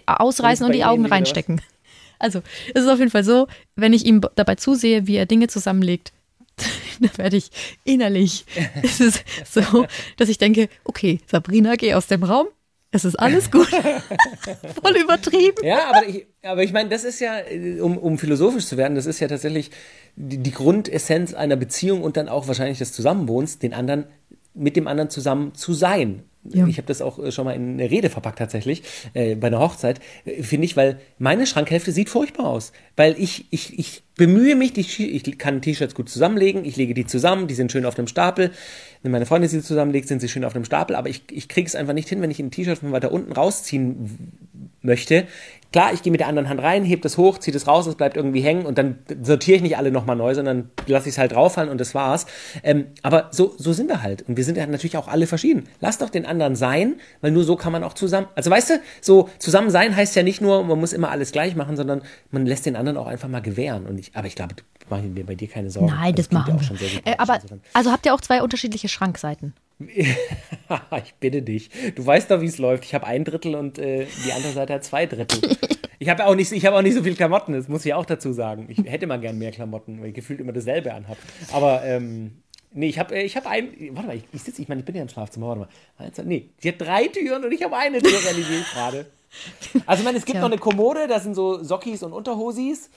ausreißen 0.05 0.65
Und 0.65 0.71
die 0.73 0.83
Augen 0.83 1.05
reinstecken. 1.05 1.61
Also, 2.19 2.41
es 2.73 2.83
ist 2.83 2.89
auf 2.89 2.99
jeden 2.99 3.11
Fall 3.11 3.25
so, 3.25 3.47
wenn 3.75 3.91
ich 3.91 4.05
ihm 4.05 4.21
dabei 4.35 4.55
zusehe, 4.55 5.07
wie 5.07 5.17
er 5.17 5.25
Dinge 5.25 5.49
zusammenlegt, 5.49 6.13
dann 7.01 7.17
werde 7.17 7.35
ich 7.35 7.49
innerlich, 7.83 8.45
es 8.81 9.01
ist 9.01 9.25
so, 9.43 9.87
dass 10.15 10.29
ich 10.29 10.37
denke, 10.37 10.69
okay, 10.85 11.19
Sabrina, 11.29 11.75
geh 11.75 11.95
aus 11.95 12.07
dem 12.07 12.23
Raum, 12.23 12.47
Es 12.91 13.03
ist 13.03 13.15
alles 13.15 13.51
gut. 13.51 13.67
Voll 13.67 14.95
übertrieben. 14.95 15.65
Ja, 15.65 15.89
aber 15.89 16.07
ich, 16.07 16.27
aber 16.43 16.63
ich 16.63 16.71
meine, 16.71 16.87
das 16.87 17.03
ist 17.03 17.19
ja, 17.19 17.39
äh, 17.39 17.81
um, 17.81 17.97
um 17.97 18.17
philosophisch 18.17 18.67
zu 18.67 18.77
werden, 18.77 18.95
das 18.95 19.05
ist 19.05 19.19
ja 19.19 19.27
tatsächlich 19.27 19.71
die, 20.15 20.37
die 20.37 20.51
Grundessenz 20.51 21.33
einer 21.33 21.57
Beziehung 21.57 22.03
und 22.03 22.15
dann 22.15 22.29
auch 22.29 22.47
wahrscheinlich 22.47 22.77
des 22.77 22.93
Zusammenwohns, 22.93 23.59
den 23.59 23.73
anderen 23.73 24.05
mit 24.53 24.75
dem 24.75 24.87
anderen 24.87 25.09
zusammen 25.09 25.55
zu 25.55 25.73
sein. 25.73 26.23
Ja. 26.45 26.67
Ich 26.67 26.77
habe 26.77 26.87
das 26.87 27.01
auch 27.01 27.19
äh, 27.19 27.31
schon 27.31 27.45
mal 27.45 27.53
in 27.53 27.73
eine 27.73 27.89
Rede 27.89 28.09
verpackt 28.09 28.39
tatsächlich, 28.39 28.83
äh, 29.13 29.35
bei 29.35 29.47
einer 29.47 29.59
Hochzeit, 29.59 29.99
äh, 30.25 30.43
finde 30.43 30.65
ich, 30.65 30.75
weil 30.75 30.99
meine 31.17 31.47
Schrankhälfte 31.47 31.91
sieht 31.91 32.09
furchtbar 32.09 32.47
aus. 32.47 32.73
Weil 32.95 33.15
ich, 33.17 33.45
ich, 33.49 33.79
ich 33.79 34.03
bemühe 34.15 34.55
mich, 34.55 34.73
die, 34.73 34.81
ich 34.81 35.37
kann 35.37 35.61
T-Shirts 35.61 35.95
gut 35.95 36.09
zusammenlegen, 36.09 36.65
ich 36.65 36.75
lege 36.75 36.93
die 36.93 37.05
zusammen, 37.05 37.47
die 37.47 37.55
sind 37.55 37.71
schön 37.71 37.85
auf 37.85 37.95
dem 37.95 38.07
Stapel. 38.07 38.51
Wenn 39.01 39.11
meine 39.11 39.25
Freundin 39.25 39.49
sie 39.49 39.61
zusammenlegt, 39.61 40.07
sind 40.07 40.19
sie 40.19 40.29
schön 40.29 40.43
auf 40.43 40.53
dem 40.53 40.65
Stapel, 40.65 40.95
aber 40.95 41.09
ich, 41.09 41.23
ich 41.31 41.47
kriege 41.47 41.67
es 41.67 41.75
einfach 41.75 41.93
nicht 41.93 42.09
hin, 42.09 42.21
wenn 42.21 42.31
ich 42.31 42.39
ein 42.39 42.51
T-Shirt 42.51 42.79
von 42.79 42.91
weiter 42.91 43.11
unten 43.11 43.31
rausziehen 43.31 44.31
möchte. 44.81 45.27
Klar, 45.73 45.91
ich 45.91 46.03
gehe 46.03 46.11
mit 46.11 46.19
der 46.19 46.27
anderen 46.27 46.49
Hand 46.49 46.61
rein, 46.61 46.85
heb 46.85 47.01
das 47.01 47.17
hoch, 47.17 47.39
ziehe 47.39 47.51
das 47.51 47.67
raus, 47.67 47.87
es 47.87 47.95
bleibt 47.95 48.15
irgendwie 48.15 48.41
hängen 48.41 48.67
und 48.67 48.77
dann 48.77 48.99
sortiere 49.23 49.57
ich 49.57 49.63
nicht 49.63 49.75
alle 49.75 49.91
nochmal 49.91 50.15
neu, 50.15 50.35
sondern 50.35 50.69
lasse 50.85 51.09
ich 51.09 51.15
es 51.15 51.17
halt 51.17 51.31
drauffallen 51.31 51.69
und 51.69 51.81
das 51.81 51.95
war's. 51.95 52.27
Ähm, 52.61 52.85
aber 53.01 53.29
so, 53.31 53.55
so 53.57 53.73
sind 53.73 53.89
wir 53.89 54.03
halt. 54.03 54.21
Und 54.27 54.37
wir 54.37 54.43
sind 54.43 54.55
ja 54.55 54.67
natürlich 54.67 54.97
auch 54.97 55.07
alle 55.07 55.25
verschieden. 55.25 55.67
Lass 55.81 55.97
doch 55.97 56.11
den 56.11 56.27
anderen 56.27 56.55
sein, 56.55 56.97
weil 57.21 57.31
nur 57.31 57.43
so 57.43 57.55
kann 57.55 57.71
man 57.71 57.83
auch 57.83 57.93
zusammen. 57.93 58.27
Also 58.35 58.51
weißt 58.51 58.69
du, 58.69 58.73
so 59.01 59.29
zusammen 59.39 59.71
sein 59.71 59.95
heißt 59.95 60.15
ja 60.15 60.21
nicht 60.21 60.41
nur, 60.41 60.63
man 60.63 60.79
muss 60.79 60.93
immer 60.93 61.09
alles 61.09 61.31
gleich 61.31 61.55
machen, 61.55 61.75
sondern 61.75 62.03
man 62.29 62.45
lässt 62.45 62.67
den 62.67 62.75
anderen 62.75 62.97
auch 62.97 63.07
einfach 63.07 63.27
mal 63.27 63.41
gewähren. 63.41 63.87
Und 63.87 63.99
ich, 63.99 64.11
aber 64.13 64.27
ich 64.27 64.35
glaube, 64.35 64.53
mache 64.91 65.01
ich 65.01 65.11
mir 65.11 65.25
bei 65.25 65.33
dir 65.33 65.47
keine 65.47 65.71
Sorgen. 65.71 65.87
Nein, 65.87 66.13
das, 66.13 66.29
klingt 66.29 66.47
ja 66.47 66.53
machen 66.53 66.77
auch 66.77 66.79
wir. 66.79 67.11
Äh, 67.11 67.17
aber, 67.17 67.39
also 67.73 67.91
habt 67.91 68.05
ihr 68.05 68.13
auch 68.13 68.21
zwei 68.21 68.43
unterschiedliche 68.43 68.89
Schrankseiten? 68.89 69.53
ich 71.05 71.13
bitte 71.19 71.41
dich. 71.41 71.69
Du 71.95 72.05
weißt 72.05 72.29
doch, 72.31 72.41
wie 72.41 72.45
es 72.47 72.57
läuft. 72.57 72.83
Ich 72.85 72.93
habe 72.93 73.05
ein 73.07 73.23
Drittel 73.25 73.55
und 73.55 73.77
äh, 73.79 74.05
die 74.25 74.31
andere 74.33 74.53
Seite 74.53 74.73
hat 74.73 74.83
zwei 74.83 75.05
Drittel. 75.05 75.57
Ich 75.99 76.09
habe 76.09 76.25
auch, 76.25 76.35
nicht- 76.35 76.51
ich 76.51 76.65
hab 76.65 76.73
auch 76.73 76.81
nicht 76.81 76.95
so 76.95 77.03
viel 77.03 77.15
Klamotten, 77.15 77.53
das 77.53 77.67
muss 77.69 77.85
ich 77.85 77.93
auch 77.93 78.05
dazu 78.05 78.33
sagen. 78.33 78.65
Ich 78.69 78.77
hätte 78.85 79.07
mal 79.07 79.19
gern 79.19 79.37
mehr 79.37 79.51
Klamotten, 79.51 80.01
weil 80.01 80.09
ich 80.09 80.13
gefühlt 80.15 80.39
immer 80.41 80.51
dasselbe 80.53 80.93
anhab. 80.93 81.17
Aber, 81.53 81.83
ähm, 81.85 82.33
nee, 82.73 82.87
ich 82.89 82.99
habe 82.99 83.17
ich 83.17 83.37
hab 83.37 83.47
ein. 83.47 83.69
Warte 83.91 84.07
mal, 84.07 84.15
ich, 84.17 84.23
ich 84.33 84.43
sitze, 84.43 84.61
ich 84.61 84.67
meine, 84.67 84.79
ich 84.81 84.85
bin 84.85 84.95
ja 84.95 85.01
im 85.01 85.09
Schlafzimmer. 85.09 85.47
Warte 85.47 85.61
mal. 85.61 86.25
Nee, 86.25 86.49
sie 86.59 86.69
hat 86.69 86.81
drei 86.81 87.07
Türen 87.07 87.43
und 87.45 87.51
ich 87.53 87.63
habe 87.63 87.77
eine 87.77 88.01
Tür 88.01 88.11
realisiert 88.25 88.65
gerade. 88.73 89.05
Also, 89.87 90.01
ich 90.01 90.05
meine, 90.05 90.17
es 90.17 90.25
gibt 90.25 90.35
Tja. 90.35 90.41
noch 90.41 90.51
eine 90.51 90.59
Kommode, 90.59 91.07
da 91.07 91.19
sind 91.19 91.33
so 91.35 91.63
Sockis 91.63 92.03
und 92.03 92.13
Unterhosis. 92.13 92.89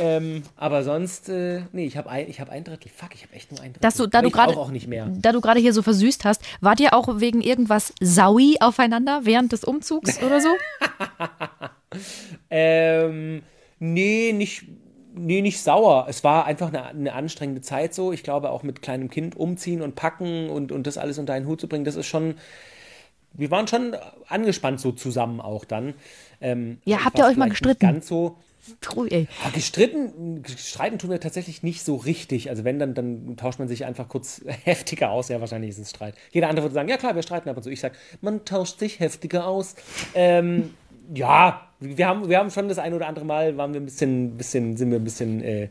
Ähm, 0.00 0.42
aber 0.56 0.84
sonst, 0.84 1.28
äh, 1.28 1.62
nee, 1.72 1.86
ich 1.86 1.96
habe 1.96 2.08
ein, 2.08 2.28
ich 2.28 2.40
hab 2.40 2.50
ein 2.50 2.62
Drittel. 2.64 2.90
Fuck, 2.94 3.14
ich 3.14 3.22
habe 3.24 3.34
echt 3.34 3.50
nur 3.50 3.60
ein 3.60 3.72
Drittel. 3.72 3.80
Dass 3.82 3.96
du, 3.96 4.06
da 4.06 4.18
Aber 4.18 4.22
du 4.22 4.28
ich 4.28 4.34
brauch 4.34 4.46
gerade 4.46 4.58
auch 4.58 4.70
nicht 4.70 4.86
mehr. 4.86 5.08
da 5.10 5.32
du 5.32 5.40
gerade 5.40 5.60
hier 5.60 5.72
so 5.72 5.82
versüßt 5.82 6.24
hast, 6.24 6.42
wart 6.60 6.80
ihr 6.80 6.94
auch 6.94 7.20
wegen 7.20 7.40
irgendwas 7.40 7.92
saui 8.00 8.56
aufeinander 8.60 9.20
während 9.24 9.52
des 9.52 9.64
Umzugs 9.64 10.22
oder 10.22 10.40
so? 10.40 10.48
Ähm, 12.50 13.42
nee, 13.78 14.32
nicht, 14.32 14.64
nee, 15.14 15.40
nicht 15.42 15.60
sauer. 15.62 16.06
Es 16.08 16.24
war 16.24 16.46
einfach 16.46 16.68
eine, 16.68 16.86
eine 16.86 17.12
anstrengende 17.12 17.60
Zeit 17.60 17.94
so. 17.94 18.12
Ich 18.12 18.22
glaube, 18.22 18.50
auch 18.50 18.62
mit 18.62 18.82
kleinem 18.82 19.10
Kind 19.10 19.36
umziehen 19.36 19.82
und 19.82 19.94
packen 19.94 20.48
und, 20.50 20.72
und 20.72 20.86
das 20.86 20.98
alles 20.98 21.18
unter 21.18 21.32
einen 21.34 21.46
Hut 21.46 21.60
zu 21.60 21.68
bringen, 21.68 21.84
das 21.84 21.96
ist 21.96 22.06
schon. 22.06 22.34
Wir 23.34 23.50
waren 23.50 23.66
schon 23.66 23.96
angespannt 24.28 24.80
so 24.80 24.92
zusammen 24.92 25.40
auch 25.40 25.64
dann. 25.64 25.94
Ähm, 26.40 26.78
Ja, 26.84 27.04
habt 27.04 27.18
ihr 27.18 27.24
euch 27.24 27.36
mal 27.36 27.48
gestritten? 27.48 27.86
Ganz 27.86 28.08
so. 28.08 28.36
True, 28.80 29.08
ey. 29.10 29.26
Ja, 29.44 29.50
gestritten, 29.50 30.44
streiten 30.56 30.98
tun 30.98 31.10
wir 31.10 31.18
tatsächlich 31.18 31.64
nicht 31.64 31.82
so 31.82 31.96
richtig. 31.96 32.48
Also 32.48 32.62
wenn, 32.62 32.78
dann, 32.78 32.94
dann 32.94 33.36
tauscht 33.36 33.58
man 33.58 33.66
sich 33.66 33.84
einfach 33.84 34.08
kurz 34.08 34.42
heftiger 34.64 35.10
aus. 35.10 35.28
Ja, 35.28 35.40
wahrscheinlich 35.40 35.70
ist 35.70 35.78
es 35.78 35.90
Streit. 35.90 36.14
Jeder 36.30 36.48
andere 36.48 36.64
würde 36.64 36.74
sagen, 36.74 36.88
ja 36.88 36.96
klar, 36.96 37.14
wir 37.16 37.22
streiten 37.22 37.48
ab 37.48 37.56
und 37.56 37.62
zu. 37.64 37.70
Ich 37.70 37.80
sage, 37.80 37.96
man 38.20 38.44
tauscht 38.44 38.78
sich 38.78 39.00
heftiger 39.00 39.46
aus. 39.46 39.74
Ähm, 40.14 40.74
ja, 41.12 41.68
wir 41.80 42.06
haben, 42.06 42.28
wir 42.28 42.38
haben 42.38 42.50
schon 42.50 42.68
das 42.68 42.78
ein 42.78 42.94
oder 42.94 43.08
andere 43.08 43.24
Mal, 43.24 43.56
waren 43.56 43.72
wir 43.74 43.80
ein 43.80 43.84
bisschen, 43.84 44.36
bisschen 44.36 44.76
sind 44.76 44.90
wir 44.90 44.98
ein 45.00 45.04
bisschen 45.04 45.42
äh, 45.42 45.68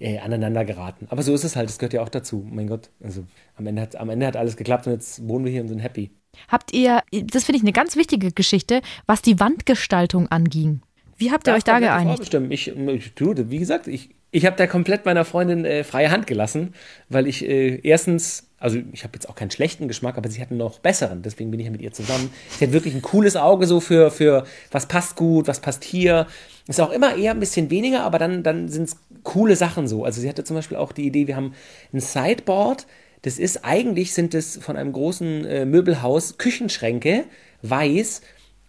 äh, 0.00 0.18
aneinander 0.18 0.64
geraten. 0.64 1.06
Aber 1.10 1.22
so 1.22 1.34
ist 1.34 1.44
es 1.44 1.56
halt, 1.56 1.68
das 1.68 1.78
gehört 1.78 1.92
ja 1.92 2.02
auch 2.02 2.08
dazu. 2.08 2.46
Mein 2.50 2.66
Gott, 2.68 2.90
also 3.02 3.24
am 3.56 3.66
Ende, 3.66 3.82
hat, 3.82 3.96
am 3.96 4.10
Ende 4.10 4.26
hat 4.26 4.36
alles 4.36 4.56
geklappt 4.56 4.86
und 4.86 4.94
jetzt 4.94 5.26
wohnen 5.28 5.44
wir 5.44 5.52
hier 5.52 5.62
und 5.62 5.68
sind 5.68 5.78
happy. 5.80 6.10
Habt 6.48 6.72
ihr, 6.72 7.02
das 7.12 7.44
finde 7.44 7.58
ich 7.58 7.62
eine 7.62 7.72
ganz 7.72 7.96
wichtige 7.96 8.32
Geschichte, 8.32 8.80
was 9.06 9.22
die 9.22 9.40
Wandgestaltung 9.40 10.28
anging. 10.28 10.80
Wie 11.16 11.30
habt 11.30 11.46
ihr 11.46 11.54
euch 11.54 11.64
da 11.64 11.78
geeinigt? 11.78 12.16
vorbestimmt. 12.16 12.52
Ich, 12.52 12.68
ich, 12.68 13.14
du, 13.14 13.34
wie 13.50 13.58
gesagt, 13.58 13.86
ich, 13.86 14.10
ich 14.30 14.46
habe 14.46 14.56
da 14.56 14.66
komplett 14.66 15.04
meiner 15.04 15.24
Freundin 15.24 15.64
äh, 15.64 15.84
freie 15.84 16.10
Hand 16.10 16.26
gelassen, 16.26 16.74
weil 17.08 17.28
ich 17.28 17.48
äh, 17.48 17.80
erstens, 17.82 18.48
also 18.58 18.78
ich 18.92 19.04
habe 19.04 19.12
jetzt 19.14 19.28
auch 19.28 19.36
keinen 19.36 19.52
schlechten 19.52 19.86
Geschmack, 19.86 20.18
aber 20.18 20.28
sie 20.28 20.40
hat 20.40 20.50
einen 20.50 20.58
noch 20.58 20.80
besseren, 20.80 21.22
deswegen 21.22 21.52
bin 21.52 21.60
ich 21.60 21.66
ja 21.66 21.72
mit 21.72 21.82
ihr 21.82 21.92
zusammen. 21.92 22.30
Sie 22.58 22.66
hat 22.66 22.72
wirklich 22.72 22.94
ein 22.94 23.02
cooles 23.02 23.36
Auge 23.36 23.66
so 23.66 23.78
für, 23.78 24.10
für 24.10 24.44
was 24.72 24.86
passt 24.86 25.14
gut, 25.14 25.46
was 25.46 25.60
passt 25.60 25.84
hier. 25.84 26.26
Ist 26.66 26.80
auch 26.80 26.90
immer 26.90 27.14
eher 27.16 27.30
ein 27.30 27.40
bisschen 27.40 27.70
weniger, 27.70 28.02
aber 28.02 28.18
dann, 28.18 28.42
dann 28.42 28.68
sind 28.68 28.88
es 28.88 28.96
coole 29.22 29.54
Sachen 29.54 29.86
so. 29.86 30.04
Also 30.04 30.20
sie 30.20 30.28
hatte 30.28 30.42
zum 30.42 30.56
Beispiel 30.56 30.78
auch 30.78 30.92
die 30.92 31.06
Idee, 31.06 31.28
wir 31.28 31.36
haben 31.36 31.54
ein 31.92 32.00
Sideboard, 32.00 32.86
das 33.24 33.38
ist, 33.38 33.64
eigentlich 33.64 34.12
sind 34.12 34.34
es 34.34 34.58
von 34.58 34.76
einem 34.76 34.92
großen 34.92 35.46
äh, 35.46 35.64
Möbelhaus 35.64 36.36
Küchenschränke, 36.36 37.24
weiß. 37.62 38.20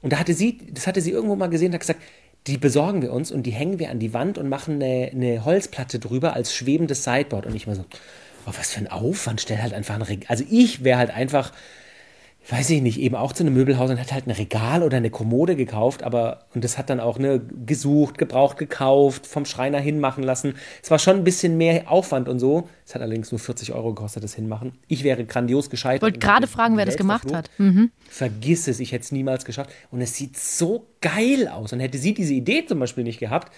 Und 0.01 0.13
da 0.13 0.19
hatte 0.19 0.33
sie, 0.33 0.59
das 0.71 0.87
hatte 0.87 1.01
sie 1.01 1.11
irgendwo 1.11 1.35
mal 1.35 1.47
gesehen 1.47 1.73
hat 1.73 1.81
gesagt, 1.81 1.99
die 2.47 2.57
besorgen 2.57 3.01
wir 3.01 3.11
uns 3.11 3.31
und 3.33 3.43
die 3.43 3.51
hängen 3.51 3.79
wir 3.79 3.89
an 3.89 3.99
die 3.99 4.13
Wand 4.13 4.37
und 4.37 4.47
machen 4.47 4.75
eine, 4.75 5.09
eine 5.11 5.43
Holzplatte 5.43 5.99
drüber 5.99 6.33
als 6.33 6.55
schwebendes 6.55 7.03
Sideboard. 7.03 7.45
Und 7.45 7.53
ich 7.53 7.67
mal 7.67 7.75
so, 7.75 7.83
oh, 8.45 8.51
was 8.57 8.71
für 8.71 8.79
ein 8.79 8.87
Aufwand, 8.87 9.41
stell 9.41 9.61
halt 9.61 9.73
einfach 9.73 9.95
ein 9.95 10.03
Regal. 10.03 10.29
Also 10.29 10.45
ich 10.49 10.85
wäre 10.85 10.99
halt 10.99 11.11
einfach, 11.11 11.51
weiß 12.47 12.69
ich 12.69 12.81
nicht, 12.81 12.99
eben 12.99 13.15
auch 13.15 13.33
zu 13.33 13.43
einem 13.43 13.53
Möbelhaus 13.53 13.89
und 13.89 13.99
hat 13.99 14.11
halt 14.11 14.27
ein 14.27 14.31
Regal 14.31 14.83
oder 14.83 14.97
eine 14.97 15.09
Kommode 15.09 15.55
gekauft, 15.55 16.03
aber, 16.03 16.45
und 16.53 16.63
das 16.63 16.77
hat 16.77 16.89
dann 16.89 16.99
auch, 16.99 17.17
ne, 17.17 17.41
gesucht, 17.65 18.17
gebraucht, 18.17 18.57
gekauft, 18.57 19.25
vom 19.25 19.45
Schreiner 19.45 19.79
hinmachen 19.79 20.23
lassen. 20.23 20.55
Es 20.83 20.91
war 20.91 20.99
schon 20.99 21.17
ein 21.17 21.23
bisschen 21.23 21.57
mehr 21.57 21.89
Aufwand 21.89 22.29
und 22.29 22.39
so. 22.39 22.69
Es 22.85 22.93
hat 22.93 23.01
allerdings 23.01 23.31
nur 23.31 23.39
40 23.39 23.73
Euro 23.73 23.93
gekostet, 23.93 24.23
das 24.23 24.35
hinmachen. 24.35 24.73
Ich 24.87 25.03
wäre 25.03 25.25
grandios 25.25 25.69
gescheitert. 25.69 25.97
Ich 25.97 26.03
wollte 26.03 26.19
gerade 26.19 26.47
fragen, 26.47 26.77
wer 26.77 26.85
das 26.85 26.97
gemacht 26.97 27.33
hat. 27.33 27.49
Mhm. 27.57 27.91
Vergiss 28.07 28.67
es, 28.67 28.79
ich 28.79 28.91
hätte 28.91 29.03
es 29.03 29.11
niemals 29.11 29.45
geschafft. 29.45 29.71
Und 29.89 30.01
es 30.01 30.15
sieht 30.15 30.37
so 30.37 30.87
geil 31.01 31.47
aus. 31.47 31.73
Und 31.73 31.79
hätte 31.79 31.97
sie 31.97 32.13
diese 32.13 32.33
Idee 32.33 32.65
zum 32.65 32.79
Beispiel 32.79 33.03
nicht 33.03 33.19
gehabt, 33.19 33.51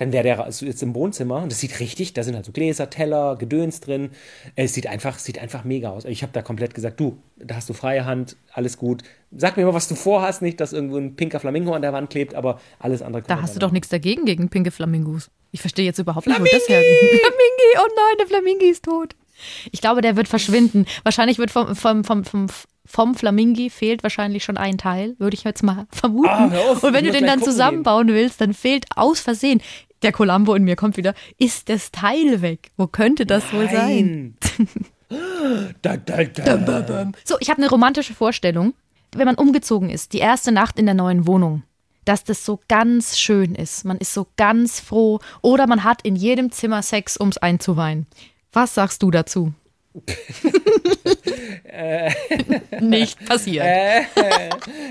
dann 0.00 0.12
wäre 0.12 0.24
der 0.24 0.42
also 0.42 0.64
jetzt 0.64 0.82
im 0.82 0.94
Wohnzimmer 0.94 1.42
und 1.42 1.52
das 1.52 1.60
sieht 1.60 1.78
richtig, 1.78 2.14
da 2.14 2.22
sind 2.22 2.34
halt 2.34 2.46
so 2.46 2.52
Gläser, 2.52 2.88
Teller, 2.88 3.36
Gedöns 3.36 3.80
drin. 3.80 4.12
Es 4.56 4.72
sieht 4.72 4.86
einfach, 4.86 5.18
sieht 5.18 5.38
einfach 5.38 5.64
mega 5.64 5.90
aus. 5.90 6.06
Ich 6.06 6.22
habe 6.22 6.32
da 6.32 6.40
komplett 6.40 6.72
gesagt, 6.74 6.98
du, 6.98 7.18
da 7.36 7.56
hast 7.56 7.68
du 7.68 7.74
freie 7.74 8.06
Hand, 8.06 8.36
alles 8.54 8.78
gut. 8.78 9.02
Sag 9.30 9.58
mir 9.58 9.66
mal, 9.66 9.74
was 9.74 9.88
du 9.88 9.94
vorhast, 9.94 10.40
nicht, 10.40 10.58
dass 10.58 10.72
irgendwo 10.72 10.96
ein 10.96 11.16
pinker 11.16 11.38
Flamingo 11.38 11.74
an 11.74 11.82
der 11.82 11.92
Wand 11.92 12.08
klebt, 12.08 12.34
aber 12.34 12.60
alles 12.78 13.02
andere 13.02 13.22
Da 13.22 13.42
hast 13.42 13.54
du 13.54 13.60
doch 13.60 13.72
nichts 13.72 13.90
dagegen 13.90 14.24
gegen 14.24 14.48
pinke 14.48 14.70
Flamingos. 14.70 15.30
Ich 15.52 15.60
verstehe 15.60 15.84
jetzt 15.84 15.98
überhaupt 15.98 16.26
nicht, 16.26 16.40
wo 16.40 16.44
das 16.44 16.66
hergeht. 16.66 16.98
Flamingi, 16.98 17.76
oh 17.76 17.88
nein, 17.94 18.16
der 18.18 18.26
Flamingi 18.26 18.70
ist 18.70 18.86
tot. 18.86 19.14
Ich 19.70 19.82
glaube, 19.82 20.00
der 20.00 20.16
wird 20.16 20.28
verschwinden. 20.28 20.86
Wahrscheinlich 21.02 21.38
wird 21.38 21.50
vom, 21.50 21.76
vom, 21.76 22.04
vom, 22.04 22.24
vom, 22.24 22.46
vom 22.90 23.14
Flamingi 23.14 23.70
fehlt 23.70 24.02
wahrscheinlich 24.02 24.42
schon 24.42 24.56
ein 24.56 24.76
Teil, 24.76 25.14
würde 25.18 25.34
ich 25.36 25.44
jetzt 25.44 25.62
mal 25.62 25.86
vermuten. 25.92 26.28
Ah, 26.28 26.50
auf, 26.70 26.82
Und 26.82 26.92
wenn 26.92 27.04
du 27.04 27.12
den 27.12 27.24
dann 27.24 27.40
zusammenbauen 27.40 28.08
willst, 28.08 28.40
dann 28.40 28.52
fehlt 28.52 28.86
aus 28.96 29.20
Versehen. 29.20 29.62
Der 30.02 30.12
Columbo 30.12 30.54
in 30.54 30.64
mir 30.64 30.76
kommt 30.76 30.96
wieder. 30.96 31.14
Ist 31.38 31.68
das 31.68 31.92
Teil 31.92 32.42
weg? 32.42 32.70
Wo 32.76 32.86
könnte 32.86 33.26
das 33.26 33.52
wohl 33.52 33.68
sein? 33.70 34.34
Nein. 34.58 34.68
da, 35.82 35.96
da, 35.96 36.24
da. 36.24 37.10
So, 37.24 37.36
ich 37.38 37.48
habe 37.48 37.58
eine 37.58 37.70
romantische 37.70 38.14
Vorstellung, 38.14 38.74
wenn 39.12 39.26
man 39.26 39.36
umgezogen 39.36 39.90
ist, 39.90 40.12
die 40.12 40.18
erste 40.18 40.50
Nacht 40.50 40.78
in 40.78 40.86
der 40.86 40.94
neuen 40.94 41.26
Wohnung, 41.26 41.62
dass 42.04 42.24
das 42.24 42.44
so 42.44 42.60
ganz 42.66 43.18
schön 43.18 43.54
ist. 43.54 43.84
Man 43.84 43.98
ist 43.98 44.14
so 44.14 44.26
ganz 44.36 44.80
froh 44.80 45.20
oder 45.42 45.66
man 45.66 45.84
hat 45.84 46.02
in 46.02 46.16
jedem 46.16 46.50
Zimmer 46.50 46.82
Sex, 46.82 47.18
ums 47.20 47.38
einzuweinen. 47.38 48.06
Was 48.52 48.74
sagst 48.74 49.02
du 49.02 49.10
dazu? 49.10 49.52
Nicht 52.80 53.24
passiert. 53.26 53.66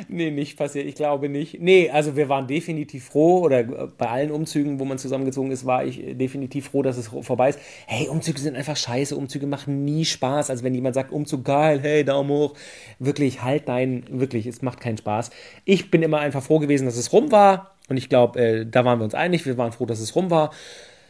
nee, 0.09 0.31
nicht 0.31 0.57
passiert. 0.57 0.87
Ich 0.87 0.95
glaube 0.95 1.29
nicht. 1.29 1.61
Nee, 1.61 1.89
also 1.89 2.15
wir 2.15 2.27
waren 2.29 2.47
definitiv 2.47 3.05
froh, 3.05 3.39
oder 3.41 3.59
äh, 3.59 3.87
bei 3.97 4.07
allen 4.07 4.31
Umzügen, 4.31 4.79
wo 4.79 4.85
man 4.85 4.97
zusammengezogen 4.97 5.51
ist, 5.51 5.65
war 5.65 5.85
ich 5.85 6.03
äh, 6.03 6.13
definitiv 6.15 6.69
froh, 6.69 6.81
dass 6.81 6.97
es 6.97 7.07
vorbei 7.07 7.49
ist. 7.49 7.59
Hey, 7.87 8.09
Umzüge 8.09 8.39
sind 8.39 8.55
einfach 8.55 8.75
scheiße. 8.75 9.15
Umzüge 9.15 9.47
machen 9.47 9.85
nie 9.85 10.03
Spaß. 10.05 10.49
Also 10.49 10.63
wenn 10.63 10.75
jemand 10.75 10.95
sagt, 10.95 11.11
Umzug 11.11 11.45
geil, 11.45 11.79
hey, 11.81 12.03
Daumen 12.03 12.29
hoch. 12.29 12.55
Wirklich, 12.99 13.41
halt 13.41 13.67
nein, 13.67 14.03
wirklich, 14.09 14.47
es 14.47 14.61
macht 14.61 14.81
keinen 14.81 14.97
Spaß. 14.97 15.31
Ich 15.63 15.91
bin 15.91 16.01
immer 16.01 16.19
einfach 16.19 16.43
froh 16.43 16.59
gewesen, 16.59 16.85
dass 16.85 16.97
es 16.97 17.13
rum 17.13 17.31
war. 17.31 17.75
Und 17.87 17.97
ich 17.97 18.09
glaube, 18.09 18.39
äh, 18.39 18.65
da 18.65 18.85
waren 18.85 18.99
wir 18.99 19.05
uns 19.05 19.15
einig. 19.15 19.45
Wir 19.45 19.57
waren 19.57 19.71
froh, 19.71 19.85
dass 19.85 19.99
es 19.99 20.15
rum 20.15 20.29
war. 20.29 20.51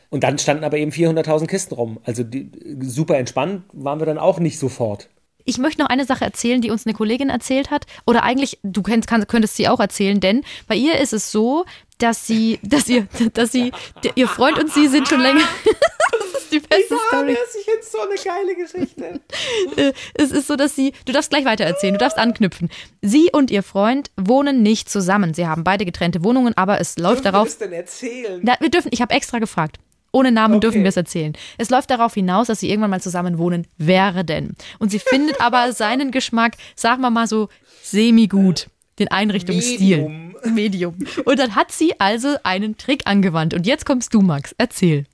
Und 0.10 0.24
dann 0.24 0.40
standen 0.40 0.64
aber 0.64 0.78
eben 0.78 0.92
400.000 0.92 1.48
Kisten 1.48 1.76
rum. 1.76 2.00
Also 2.04 2.24
die, 2.24 2.52
super 2.82 3.18
entspannt 3.18 3.64
waren 3.74 4.00
wir 4.00 4.06
dann 4.06 4.18
auch 4.18 4.40
nicht 4.40 4.58
sofort. 4.58 5.10
Ich 5.46 5.58
möchte 5.58 5.82
noch 5.82 5.90
eine 5.90 6.06
Sache 6.06 6.26
erzählen, 6.26 6.62
die 6.62 6.70
uns 6.70 6.86
eine 6.86 6.94
Kollegin 6.94 7.30
erzählt 7.30 7.72
hat. 7.72 7.86
Oder 8.06 8.24
eigentlich, 8.24 8.60
du 8.64 8.82
könnt, 8.82 9.08
kann, 9.08 9.26
könntest 9.28 9.56
sie 9.56 9.68
auch 9.68 9.80
erzählen, 9.80 10.20
denn 10.20 10.44
bei 10.68 10.76
ihr 10.76 11.00
ist 11.00 11.14
es 11.14 11.32
so, 11.32 11.66
dass 11.98 12.28
sie, 12.28 12.60
dass 12.64 12.88
ihr, 12.88 13.08
dass 13.34 13.52
sie, 13.52 13.72
der, 14.04 14.12
ihr 14.16 14.28
Freund 14.28 14.60
und 14.60 14.72
sie 14.72 14.88
sind 14.88 15.08
schon 15.08 15.22
länger. 15.22 15.42
Was 16.12 16.44
ist 16.44 16.52
die 16.52 16.60
beste 16.60 16.96
Story. 17.08 17.36
das 17.36 17.56
ist 17.56 17.68
jetzt 17.68 17.92
so 17.92 18.00
eine 18.00 18.16
geile 18.16 18.56
Geschichte. 18.56 19.22
Äh, 19.76 19.94
es 20.14 20.32
ist 20.32 20.48
so, 20.48 20.56
dass 20.56 20.76
sie, 20.76 20.94
du 21.06 21.14
darfst 21.14 21.30
gleich 21.30 21.46
weiter 21.46 21.64
erzählen, 21.64 21.94
du 21.94 22.00
darfst 22.00 22.18
anknüpfen. 22.18 22.70
Sie 23.02 23.30
und 23.32 23.52
ihr 23.52 23.64
Freund 23.64 24.12
wohnen 24.18 24.62
nicht 24.64 24.90
zusammen. 24.90 25.34
Sie 25.34 25.48
haben 25.48 25.64
beide 25.64 25.86
getrennte 25.86 26.24
Wohnungen, 26.24 26.56
aber 26.58 26.80
es 26.80 26.98
läuft 26.98 27.26
darauf. 27.26 27.48
Was 27.48 27.58
denn 27.58 27.74
erzählen? 27.74 28.40
Na, 28.44 28.56
wir 28.60 28.70
dürfen, 28.70 28.90
ich 28.92 29.02
habe 29.02 29.14
extra 29.14 29.40
gefragt. 29.40 29.78
Ohne 30.12 30.32
Namen 30.32 30.56
Okay. 30.56 30.62
dürfen 30.62 30.82
wir 30.84 30.90
es 30.90 30.98
erzählen. 30.98 31.34
Es 31.58 31.70
läuft 31.70 31.90
darauf 31.92 32.14
hinaus, 32.14 32.48
dass 32.48 32.60
sie 32.60 32.70
irgendwann 32.70 32.90
mal 32.92 33.02
zusammen 33.02 33.38
wohnen 33.38 33.68
werden. 33.78 34.56
Und 34.80 34.90
sie 34.92 35.00
findet 35.00 35.40
aber 35.42 35.72
seinen 35.74 36.12
Geschmack, 36.12 36.56
sagen 36.76 37.02
wir 37.02 37.10
mal 37.10 37.28
so, 37.28 37.50
semi-gut. 37.84 38.68
Den 38.98 39.08
Einrichtungsstil. 39.10 39.98
Medium. 40.04 40.36
Medium. 40.54 40.96
Und 41.26 41.40
dann 41.40 41.56
hat 41.56 41.72
sie 41.72 41.98
also 42.00 42.36
einen 42.44 42.78
Trick 42.78 43.04
angewandt. 43.06 43.54
Und 43.54 43.66
jetzt 43.66 43.86
kommst 43.86 44.14
du, 44.14 44.22
Max. 44.22 44.54
Erzähl. 44.58 45.06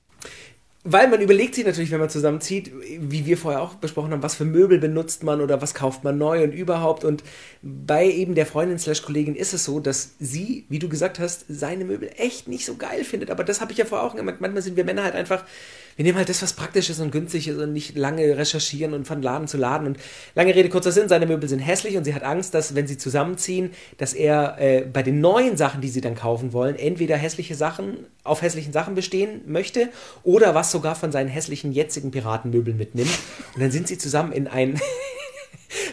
Weil 0.88 1.08
man 1.08 1.20
überlegt 1.20 1.56
sich 1.56 1.66
natürlich, 1.66 1.90
wenn 1.90 1.98
man 1.98 2.10
zusammenzieht, 2.10 2.70
wie 3.00 3.26
wir 3.26 3.36
vorher 3.36 3.60
auch 3.60 3.74
besprochen 3.74 4.12
haben, 4.12 4.22
was 4.22 4.36
für 4.36 4.44
Möbel 4.44 4.78
benutzt 4.78 5.24
man 5.24 5.40
oder 5.40 5.60
was 5.60 5.74
kauft 5.74 6.04
man 6.04 6.16
neu 6.16 6.44
und 6.44 6.52
überhaupt. 6.52 7.04
Und 7.04 7.24
bei 7.60 8.08
eben 8.08 8.36
der 8.36 8.46
Freundin 8.46 8.78
slash 8.78 9.02
Kollegin 9.02 9.34
ist 9.34 9.52
es 9.52 9.64
so, 9.64 9.80
dass 9.80 10.14
sie, 10.20 10.64
wie 10.68 10.78
du 10.78 10.88
gesagt 10.88 11.18
hast, 11.18 11.44
seine 11.48 11.84
Möbel 11.84 12.10
echt 12.16 12.46
nicht 12.46 12.64
so 12.64 12.76
geil 12.76 13.02
findet. 13.02 13.32
Aber 13.32 13.42
das 13.42 13.60
habe 13.60 13.72
ich 13.72 13.78
ja 13.78 13.84
vorher 13.84 14.06
auch 14.06 14.14
gemerkt. 14.14 14.40
Manchmal 14.40 14.62
sind 14.62 14.76
wir 14.76 14.84
Männer 14.84 15.02
halt 15.02 15.16
einfach, 15.16 15.44
wir 15.96 16.04
nehmen 16.04 16.18
halt 16.18 16.28
das, 16.28 16.42
was 16.42 16.52
praktisch 16.52 16.90
ist 16.90 17.00
und 17.00 17.10
günstig 17.10 17.48
ist 17.48 17.58
und 17.58 17.72
nicht 17.72 17.96
lange 17.96 18.36
recherchieren 18.36 18.92
und 18.92 19.06
von 19.06 19.22
Laden 19.22 19.48
zu 19.48 19.56
Laden. 19.56 19.86
Und 19.86 19.98
lange 20.34 20.54
Rede, 20.54 20.68
kurzer 20.68 20.92
Sinn, 20.92 21.08
seine 21.08 21.26
Möbel 21.26 21.48
sind 21.48 21.58
hässlich 21.60 21.96
und 21.96 22.04
sie 22.04 22.14
hat 22.14 22.22
Angst, 22.22 22.52
dass, 22.52 22.74
wenn 22.74 22.86
sie 22.86 22.98
zusammenziehen, 22.98 23.70
dass 23.96 24.12
er 24.12 24.56
äh, 24.58 24.82
bei 24.82 25.02
den 25.02 25.20
neuen 25.20 25.56
Sachen, 25.56 25.80
die 25.80 25.88
sie 25.88 26.02
dann 26.02 26.14
kaufen 26.14 26.52
wollen, 26.52 26.76
entweder 26.76 27.16
hässliche 27.16 27.54
Sachen 27.54 28.06
auf 28.24 28.42
hässlichen 28.42 28.74
Sachen 28.74 28.94
bestehen 28.94 29.40
möchte 29.46 29.88
oder 30.22 30.54
was 30.54 30.70
sogar 30.70 30.96
von 30.96 31.12
seinen 31.12 31.28
hässlichen 31.28 31.72
jetzigen 31.72 32.10
Piratenmöbeln 32.10 32.76
mitnimmt. 32.76 33.18
Und 33.54 33.62
dann 33.62 33.70
sind 33.70 33.88
sie 33.88 33.96
zusammen 33.96 34.32
in 34.32 34.48
ein 34.48 34.78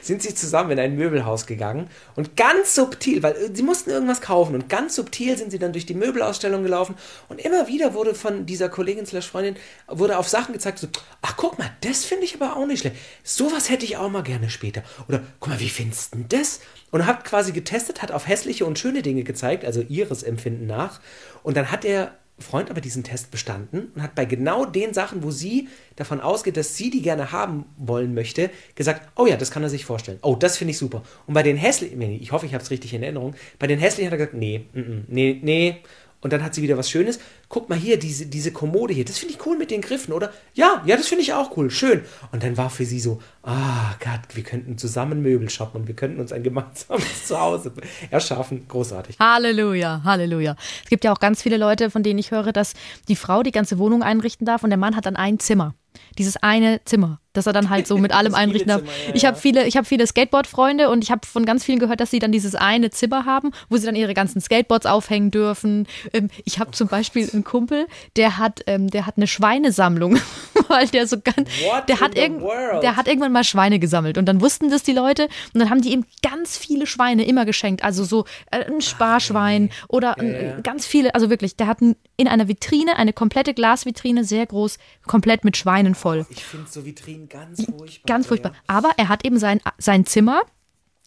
sind 0.01 0.21
sie 0.21 0.35
zusammen 0.35 0.71
in 0.71 0.79
ein 0.79 0.95
Möbelhaus 0.95 1.45
gegangen 1.45 1.89
und 2.15 2.35
ganz 2.35 2.75
subtil, 2.75 3.23
weil 3.23 3.33
äh, 3.33 3.49
sie 3.53 3.63
mussten 3.63 3.89
irgendwas 3.89 4.21
kaufen 4.21 4.55
und 4.55 4.69
ganz 4.69 4.95
subtil 4.95 5.37
sind 5.37 5.51
sie 5.51 5.59
dann 5.59 5.73
durch 5.73 5.85
die 5.85 5.93
Möbelausstellung 5.93 6.63
gelaufen 6.63 6.95
und 7.29 7.39
immer 7.39 7.67
wieder 7.67 7.93
wurde 7.93 8.15
von 8.15 8.45
dieser 8.45 8.69
Kollegin 8.69 9.05
slash 9.05 9.29
Freundin 9.29 9.55
wurde 9.87 10.17
auf 10.17 10.27
Sachen 10.27 10.53
gezeigt, 10.53 10.79
so, 10.79 10.87
ach 11.21 11.35
guck 11.37 11.57
mal, 11.57 11.69
das 11.81 12.05
finde 12.05 12.25
ich 12.25 12.35
aber 12.35 12.55
auch 12.55 12.65
nicht 12.65 12.81
schlecht. 12.81 12.97
Sowas 13.23 13.69
hätte 13.69 13.85
ich 13.85 13.97
auch 13.97 14.09
mal 14.09 14.23
gerne 14.23 14.49
später. 14.49 14.83
Oder 15.07 15.21
guck 15.39 15.49
mal, 15.49 15.59
wie 15.59 15.69
findest 15.69 16.13
du 16.13 16.17
denn 16.19 16.29
das? 16.29 16.59
Und 16.91 17.05
hat 17.05 17.25
quasi 17.25 17.51
getestet, 17.51 18.01
hat 18.01 18.11
auf 18.11 18.27
hässliche 18.27 18.65
und 18.65 18.77
schöne 18.77 19.01
Dinge 19.01 19.23
gezeigt, 19.23 19.65
also 19.65 19.81
ihres 19.81 20.23
Empfinden 20.23 20.67
nach. 20.67 21.01
Und 21.41 21.57
dann 21.57 21.71
hat 21.71 21.83
der 21.83 22.17
Freund 22.39 22.71
aber 22.71 22.81
diesen 22.81 23.03
Test 23.03 23.29
bestanden 23.31 23.91
und 23.95 24.01
hat 24.01 24.15
bei 24.15 24.25
genau 24.25 24.65
den 24.65 24.93
Sachen, 24.93 25.23
wo 25.23 25.29
sie 25.29 25.69
davon 25.95 26.19
ausgeht, 26.19 26.57
dass 26.57 26.75
sie 26.75 26.89
die 26.89 27.01
gerne 27.01 27.31
haben 27.31 27.65
wollen 27.77 28.13
möchte, 28.13 28.49
gesagt, 28.75 29.07
oh 29.15 29.27
ja, 29.27 29.37
das 29.37 29.51
kann 29.51 29.61
er 29.61 29.69
sich 29.69 29.85
vorstellen. 29.85 30.17
Oh, 30.23 30.35
das 30.35 30.57
finde 30.57 30.71
ich 30.71 30.77
super. 30.79 31.03
Und 31.27 31.35
bei 31.35 31.43
den 31.43 31.57
hässlichen, 31.57 32.01
ich 32.01 32.31
hoffe, 32.31 32.45
ich 32.47 32.53
habe 32.53 32.63
es 32.63 32.71
richtig 32.71 32.93
in 32.93 33.03
Erinnerung, 33.03 33.35
bei 33.59 33.67
den 33.67 33.79
hässlichen 33.79 34.07
hat 34.07 34.13
er 34.13 34.25
gesagt, 34.25 34.33
nee, 34.33 34.65
mm, 34.73 35.05
nee, 35.07 35.39
nee. 35.41 35.77
Und 36.23 36.33
dann 36.33 36.43
hat 36.43 36.55
sie 36.55 36.61
wieder 36.61 36.77
was 36.77 36.89
Schönes. 36.89 37.19
Guck 37.49 37.69
mal 37.69 37.77
hier, 37.77 37.99
diese, 37.99 38.25
diese 38.25 38.51
Kommode 38.51 38.93
hier, 38.93 39.05
das 39.05 39.17
finde 39.17 39.35
ich 39.35 39.45
cool 39.45 39.57
mit 39.57 39.69
den 39.69 39.81
Griffen, 39.81 40.13
oder? 40.13 40.31
Ja, 40.53 40.81
ja, 40.85 40.95
das 40.95 41.07
finde 41.07 41.21
ich 41.21 41.33
auch 41.33 41.55
cool, 41.57 41.69
schön. 41.69 42.01
Und 42.31 42.43
dann 42.43 42.57
war 42.57 42.69
für 42.69 42.85
sie 42.85 42.99
so, 42.99 43.21
ah 43.43 43.93
Gott, 43.99 44.21
wir 44.33 44.43
könnten 44.43 44.77
zusammen 44.77 45.21
Möbel 45.21 45.49
shoppen 45.49 45.81
und 45.81 45.87
wir 45.87 45.95
könnten 45.95 46.19
uns 46.19 46.31
ein 46.31 46.43
gemeinsames 46.43 47.25
Zuhause 47.27 47.73
erschaffen. 48.09 48.65
Großartig. 48.67 49.19
Halleluja, 49.19 50.01
Halleluja. 50.03 50.55
Es 50.83 50.89
gibt 50.89 51.03
ja 51.03 51.11
auch 51.11 51.19
ganz 51.19 51.41
viele 51.41 51.57
Leute, 51.57 51.91
von 51.91 52.03
denen 52.03 52.19
ich 52.19 52.31
höre, 52.31 52.53
dass 52.53 52.73
die 53.09 53.15
Frau 53.15 53.43
die 53.43 53.51
ganze 53.51 53.77
Wohnung 53.77 54.01
einrichten 54.01 54.45
darf 54.45 54.63
und 54.63 54.69
der 54.69 54.79
Mann 54.79 54.95
hat 54.95 55.05
dann 55.05 55.15
ein 55.15 55.39
Zimmer. 55.39 55.75
Dieses 56.17 56.37
eine 56.37 56.81
Zimmer, 56.85 57.19
das 57.33 57.47
er 57.47 57.53
dann 57.53 57.69
halt 57.69 57.87
so 57.87 57.97
mit 57.97 58.11
allem 58.15 58.33
einrichten 58.35 58.69
darf. 58.69 58.81
Ja, 58.83 59.13
Ich 59.13 59.23
ja. 59.23 59.29
habe 59.29 59.39
viele, 59.39 59.65
ich 59.67 59.75
habe 59.75 59.85
viele 59.85 60.07
Skateboard-Freunde 60.07 60.89
und 60.89 61.03
ich 61.03 61.11
habe 61.11 61.25
von 61.25 61.45
ganz 61.45 61.63
vielen 61.63 61.79
gehört, 61.79 61.99
dass 61.99 62.11
sie 62.11 62.19
dann 62.19 62.31
dieses 62.31 62.55
eine 62.55 62.91
Zimmer 62.91 63.25
haben, 63.25 63.51
wo 63.69 63.77
sie 63.77 63.85
dann 63.85 63.95
ihre 63.95 64.13
ganzen 64.13 64.39
Skateboards 64.41 64.85
aufhängen 64.85 65.31
dürfen. 65.31 65.87
Ähm, 66.13 66.29
ich 66.45 66.59
habe 66.59 66.71
zum 66.71 66.87
Beispiel 66.87 67.29
einen 67.33 67.43
Kumpel, 67.43 67.87
der 68.15 68.37
hat, 68.37 68.61
ähm, 68.67 68.89
der 68.89 69.05
hat 69.05 69.17
eine 69.17 69.27
Schweinesammlung, 69.27 70.17
weil 70.67 70.87
der 70.87 71.07
so 71.07 71.17
ganz, 71.19 71.49
What 71.63 71.89
der 71.89 71.99
hat 71.99 72.15
world? 72.15 72.83
der 72.83 72.95
hat 72.95 73.07
irgendwann 73.07 73.31
mal 73.31 73.43
Schweine 73.43 73.79
gesammelt 73.79 74.17
und 74.17 74.25
dann 74.25 74.41
wussten 74.41 74.69
das 74.69 74.83
die 74.83 74.93
Leute 74.93 75.23
und 75.53 75.59
dann 75.59 75.69
haben 75.69 75.81
die 75.81 75.91
ihm 75.91 76.05
ganz 76.21 76.57
viele 76.57 76.87
Schweine 76.87 77.25
immer 77.25 77.45
geschenkt, 77.45 77.83
also 77.83 78.03
so 78.03 78.25
äh, 78.51 78.65
ein 78.65 78.81
Sparschwein 78.81 79.69
oder 79.87 80.19
ein, 80.19 80.33
ja. 80.33 80.59
ganz 80.61 80.85
viele, 80.85 81.15
also 81.15 81.29
wirklich, 81.29 81.55
der 81.55 81.67
hat 81.67 81.79
in 81.81 82.27
einer 82.27 82.47
Vitrine, 82.47 82.97
eine 82.97 83.13
komplette 83.13 83.53
Glasvitrine, 83.53 84.23
sehr 84.23 84.45
groß, 84.45 84.77
komplett 85.05 85.43
mit 85.43 85.57
Schweinen 85.57 85.95
voll. 85.95 86.25
Ich 86.29 86.43
finde 86.43 86.69
so 86.69 86.85
Vitrinen 86.85 87.22
ganz 87.29 87.63
furchtbar. 87.65 88.05
Ganz 88.05 88.27
furchtbar. 88.27 88.53
Aber 88.67 88.91
er 88.97 89.09
hat 89.09 89.25
eben 89.25 89.37
sein, 89.37 89.61
sein 89.77 90.05
Zimmer. 90.05 90.41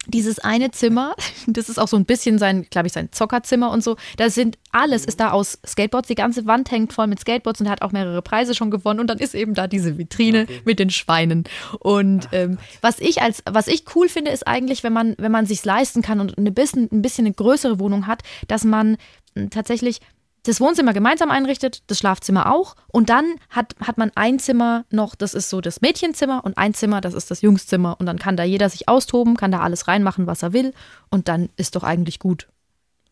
Dieses 0.09 0.39
eine 0.39 0.71
Zimmer, 0.71 1.17
das 1.49 1.69
ist 1.69 1.79
auch 1.79 1.89
so 1.89 1.97
ein 1.97 2.05
bisschen 2.05 2.39
sein, 2.39 2.67
glaube 2.71 2.87
ich, 2.87 2.93
sein 2.93 3.11
Zockerzimmer 3.11 3.73
und 3.73 3.83
so. 3.83 3.97
Da 4.17 4.31
sind 4.31 4.57
alles 4.71 5.05
ist 5.05 5.19
da 5.19 5.33
aus 5.33 5.59
Skateboards. 5.67 6.07
Die 6.07 6.15
ganze 6.15 6.47
Wand 6.47 6.71
hängt 6.71 6.93
voll 6.93 7.09
mit 7.09 7.19
Skateboards 7.19 7.61
und 7.61 7.67
er 7.67 7.73
hat 7.73 7.83
auch 7.83 7.91
mehrere 7.91 8.23
Preise 8.23 8.55
schon 8.55 8.71
gewonnen. 8.71 9.01
Und 9.01 9.09
dann 9.09 9.19
ist 9.19 9.35
eben 9.35 9.55
da 9.55 9.67
diese 9.67 9.99
Vitrine 9.99 10.47
mit 10.65 10.79
den 10.79 10.91
Schweinen. 10.91 11.43
Und 11.81 12.29
ähm, 12.31 12.59
was 12.83 13.01
ich 13.01 13.21
als 13.21 13.43
was 13.51 13.67
ich 13.67 13.85
cool 13.97 14.09
finde, 14.09 14.31
ist 14.31 14.47
eigentlich, 14.47 14.85
wenn 14.85 14.93
man 14.93 15.17
wenn 15.19 15.33
man 15.33 15.47
sich's 15.47 15.65
leisten 15.65 16.03
kann 16.03 16.21
und 16.21 16.39
eine 16.39 16.53
bisschen 16.53 16.89
ein 16.93 17.03
bisschen 17.03 17.27
eine 17.27 17.35
größere 17.35 17.81
Wohnung 17.81 18.07
hat, 18.07 18.23
dass 18.47 18.63
man 18.63 18.99
mh, 19.35 19.49
tatsächlich 19.51 20.01
das 20.47 20.61
Wohnzimmer 20.61 20.93
gemeinsam 20.93 21.31
einrichtet, 21.31 21.83
das 21.87 21.99
Schlafzimmer 21.99 22.53
auch. 22.53 22.75
Und 22.89 23.11
dann 23.11 23.35
hat, 23.51 23.75
hat 23.81 23.99
man 23.99 24.11
ein 24.15 24.39
Zimmer 24.39 24.85
noch, 24.91 25.15
das 25.15 25.35
ist 25.35 25.51
so 25.51 25.61
das 25.61 25.81
Mädchenzimmer 25.81 26.45
und 26.45 26.59
ein 26.59 26.75
Zimmer, 26.75 27.01
das 27.01 27.15
ist 27.15 27.31
das 27.31 27.43
Jungszimmer. 27.43 27.97
Und 27.99 28.07
dann 28.07 28.19
kann 28.19 28.37
da 28.37 28.45
jeder 28.45 28.69
sich 28.69 28.89
austoben, 28.89 29.37
kann 29.37 29.53
da 29.53 29.61
alles 29.61 29.89
reinmachen, 29.89 30.27
was 30.27 30.43
er 30.43 30.53
will. 30.53 30.73
Und 31.11 31.29
dann 31.29 31.49
ist 31.57 31.77
doch 31.77 31.83
eigentlich 31.83 32.19
gut, 32.19 32.49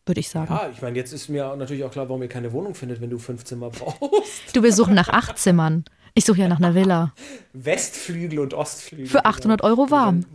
würde 0.05 0.19
ich 0.19 0.29
sagen. 0.29 0.53
Ja, 0.53 0.69
ich 0.71 0.81
meine, 0.81 0.97
jetzt 0.97 1.13
ist 1.13 1.29
mir 1.29 1.55
natürlich 1.55 1.83
auch 1.83 1.91
klar, 1.91 2.09
warum 2.09 2.21
ihr 2.21 2.29
keine 2.29 2.53
Wohnung 2.53 2.75
findet, 2.75 3.01
wenn 3.01 3.09
du 3.09 3.17
fünf 3.17 3.43
Zimmer 3.43 3.69
brauchst. 3.69 4.55
Du, 4.55 4.63
wir 4.63 4.73
suchen 4.73 4.93
nach 4.93 5.09
acht 5.09 5.37
Zimmern. 5.37 5.85
Ich 6.17 6.23
suche 6.23 6.39
ja 6.39 6.47
nach 6.47 6.59
einer 6.59 6.75
Villa. 6.75 7.13
Westflügel 7.53 8.39
und 8.39 8.53
Ostflügel. 8.53 9.07
Für 9.07 9.25
800 9.25 9.61
Euro 9.63 9.91
warm. 9.91 10.25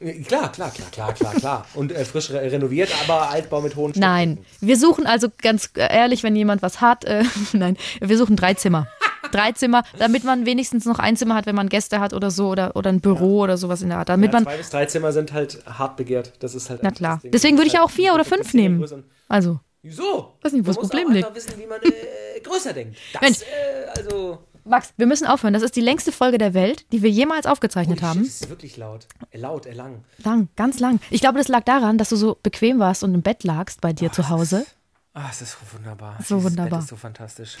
Äh, 0.00 0.12
Klar, 0.22 0.52
klar, 0.52 0.70
klar, 0.70 0.88
klar, 0.90 1.12
klar, 1.12 1.34
klar. 1.34 1.66
Und 1.74 1.92
äh, 1.92 2.04
frisch 2.04 2.30
re 2.30 2.40
renoviert, 2.52 2.90
aber 3.04 3.30
Altbau 3.30 3.60
mit 3.60 3.76
hohen 3.76 3.92
Nein, 3.96 4.34
Stockdecken. 4.34 4.66
wir 4.68 4.76
suchen 4.76 5.06
also 5.06 5.28
ganz 5.42 5.70
ehrlich, 5.74 6.22
wenn 6.22 6.36
jemand 6.36 6.62
was 6.62 6.80
hat, 6.80 7.04
äh, 7.04 7.24
nein, 7.52 7.76
wir 8.00 8.16
suchen 8.16 8.36
drei 8.36 8.54
Zimmer. 8.54 8.86
Drei 9.32 9.52
Zimmer, 9.52 9.82
damit 9.98 10.24
man 10.24 10.46
wenigstens 10.46 10.84
noch 10.86 10.98
ein 11.00 11.16
Zimmer 11.16 11.34
hat, 11.34 11.44
wenn 11.46 11.56
man 11.56 11.68
Gäste 11.68 12.00
hat 12.00 12.14
oder 12.14 12.30
so 12.30 12.48
oder, 12.48 12.76
oder 12.76 12.88
ein 12.90 13.00
Büro 13.00 13.40
oder 13.42 13.58
sowas 13.58 13.82
in 13.82 13.88
der 13.90 13.98
Art. 13.98 14.08
Damit 14.08 14.32
Ja, 14.32 14.40
man, 14.40 14.44
zwei 14.44 14.56
bis 14.56 14.70
drei 14.70 14.86
Zimmer 14.86 15.12
sind 15.12 15.32
halt 15.34 15.58
hart 15.66 15.96
begehrt. 15.96 16.32
Das 16.38 16.54
ist 16.54 16.70
halt 16.70 16.82
na 16.82 16.90
klar. 16.92 17.20
Deswegen 17.24 17.58
würde 17.58 17.66
ich 17.66 17.74
ja 17.74 17.82
auch 17.82 17.90
vier 17.90 18.14
oder 18.14 18.24
Halt 18.24 18.28
fünf 18.28 18.54
nehmen. 18.54 18.82
Also, 19.28 19.60
Wieso? 19.82 20.34
Weiß 20.42 20.52
nicht, 20.52 20.64
wo 20.64 20.68
Man 20.70 20.74
das 20.74 20.76
muss 20.76 20.88
Problem 20.88 21.08
auch 21.08 21.12
liegt. 21.12 21.26
einfach 21.26 21.36
wissen, 21.36 21.52
wie 21.58 21.66
man 21.66 21.80
äh, 21.82 22.40
größer 22.42 22.72
denkt. 22.72 22.96
Das, 23.12 23.20
Mensch. 23.22 23.38
äh, 23.42 23.98
also. 24.00 24.38
Max, 24.68 24.92
wir 24.96 25.06
müssen 25.06 25.26
aufhören. 25.26 25.54
Das 25.54 25.62
ist 25.62 25.76
die 25.76 25.80
längste 25.80 26.12
Folge 26.12 26.38
der 26.38 26.54
Welt, 26.54 26.84
die 26.92 27.02
wir 27.02 27.10
jemals 27.10 27.46
aufgezeichnet 27.46 28.00
Holy 28.00 28.06
haben. 28.08 28.20
shit, 28.20 28.28
Das 28.28 28.40
ist 28.42 28.48
wirklich 28.50 28.76
laut. 28.76 29.06
Äh, 29.30 29.38
laut, 29.38 29.66
äh, 29.66 29.72
lang. 29.72 30.04
Lang, 30.24 30.48
ganz 30.56 30.78
lang. 30.80 31.00
Ich 31.10 31.20
glaube, 31.20 31.38
das 31.38 31.48
lag 31.48 31.64
daran, 31.64 31.98
dass 31.98 32.08
du 32.10 32.16
so 32.16 32.38
bequem 32.42 32.78
warst 32.78 33.02
und 33.04 33.14
im 33.14 33.22
Bett 33.22 33.44
lagst 33.44 33.80
bei 33.80 33.92
dir 33.92 34.12
zu 34.12 34.28
Hause. 34.28 34.66
Ah, 35.14 35.28
es 35.30 35.42
ist 35.42 35.52
so 35.52 35.76
wunderbar. 35.76 36.16
So 36.24 36.36
Dieses 36.36 36.50
wunderbar. 36.52 36.70
Bett 36.78 36.84
ist 36.84 36.88
so 36.88 36.96
fantastisch. 36.96 37.56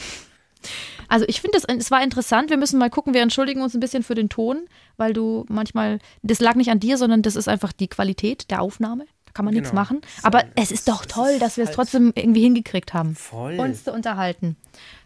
Also 1.08 1.24
ich 1.28 1.40
finde, 1.40 1.58
es 1.78 1.90
war 1.90 2.02
interessant. 2.02 2.50
Wir 2.50 2.56
müssen 2.56 2.78
mal 2.78 2.90
gucken. 2.90 3.14
Wir 3.14 3.22
entschuldigen 3.22 3.62
uns 3.62 3.74
ein 3.74 3.80
bisschen 3.80 4.02
für 4.02 4.14
den 4.14 4.28
Ton, 4.28 4.66
weil 4.96 5.12
du 5.12 5.44
manchmal, 5.48 6.00
das 6.22 6.40
lag 6.40 6.54
nicht 6.56 6.70
an 6.70 6.80
dir, 6.80 6.98
sondern 6.98 7.22
das 7.22 7.36
ist 7.36 7.48
einfach 7.48 7.72
die 7.72 7.88
Qualität 7.88 8.50
der 8.50 8.60
Aufnahme. 8.60 9.06
Da 9.24 9.32
kann 9.32 9.44
man 9.44 9.54
nichts 9.54 9.70
Genau. 9.70 9.80
machen. 9.82 10.00
Aber 10.22 10.44
es 10.56 10.70
ist 10.70 10.88
doch 10.88 11.06
toll, 11.06 11.38
dass 11.38 11.56
wir 11.56 11.64
es 11.64 11.70
trotzdem 11.70 12.12
irgendwie 12.14 12.42
hingekriegt 12.42 12.92
haben, 12.92 13.14
Voll. 13.14 13.58
uns 13.60 13.84
zu 13.84 13.92
unterhalten. 13.92 14.56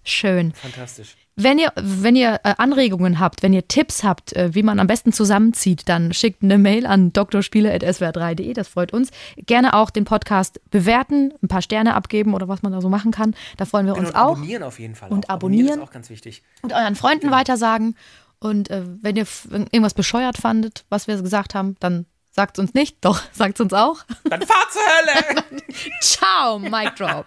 Schön. 0.05 0.53
Fantastisch. 0.53 1.17
Wenn 1.35 1.59
ihr, 1.59 1.73
wenn 1.77 2.15
ihr 2.15 2.41
äh, 2.45 2.55
Anregungen 2.59 3.19
habt, 3.19 3.43
wenn 3.43 3.55
ihr 3.55 3.67
Tipps 3.67 4.05
habt, 4.05 4.35
äh, 4.35 4.55
wie 4.55 4.63
man 4.63 4.79
am 4.79 4.87
besten 4.87 5.13
zusammenzieht, 5.15 5.89
dann 5.89 6.13
schickt 6.13 6.43
eine 6.43 6.59
Mail 6.59 6.85
an 6.87 7.13
drspiele.swr3.de, 7.15 8.53
das 8.53 8.69
freut 8.69 8.93
uns. 8.93 9.11
Gerne 9.39 9.73
auch 9.75 9.89
den 9.91 10.05
Podcast 10.05 10.61
bewerten, 10.71 11.33
ein 11.43 11.49
paar 11.49 11.63
Sterne 11.63 11.95
abgeben 11.95 12.35
oder 12.35 12.49
was 12.49 12.63
man 12.63 12.73
da 12.73 12.81
so 12.83 12.89
machen 12.91 13.13
kann. 13.13 13.35
Da 13.57 13.65
freuen 13.65 13.87
wir 13.87 13.95
Genau, 13.95 14.07
uns 14.07 14.11
und 14.15 14.17
auch. 14.21 14.33
abonnieren 14.33 14.63
auf 14.63 14.79
jeden 14.79 14.95
Fall. 14.95 15.11
Und 15.11 15.29
auch. 15.31 15.35
abonnieren. 15.35 15.79
ist 15.79 15.85
auch 15.85 15.91
ganz 15.91 16.11
wichtig. 16.11 16.43
Und 16.63 16.73
euren 16.75 16.97
Freunden 16.97 17.23
Genau. 17.29 17.37
weitersagen. 17.37 17.97
Und 18.39 18.71
äh, 18.71 18.83
wenn 19.01 19.17
ihr 19.17 19.27
irgendwas 19.51 19.95
bescheuert 19.95 20.37
fandet, 20.37 20.85
was 20.91 21.07
wir 21.07 21.17
gesagt 21.23 21.55
haben, 21.55 21.77
dann 21.81 22.05
sagt 22.31 22.59
uns 22.59 22.75
nicht. 22.75 22.99
Doch, 23.05 23.23
sagt 23.33 23.59
uns 23.61 23.73
auch. 23.73 24.05
Dann 24.25 24.43
fahr 24.43 24.67
zur 24.71 24.83
Hölle! 24.83 25.45
Ciao, 26.03 26.59
Mic 26.59 26.93
Drop. 26.99 27.27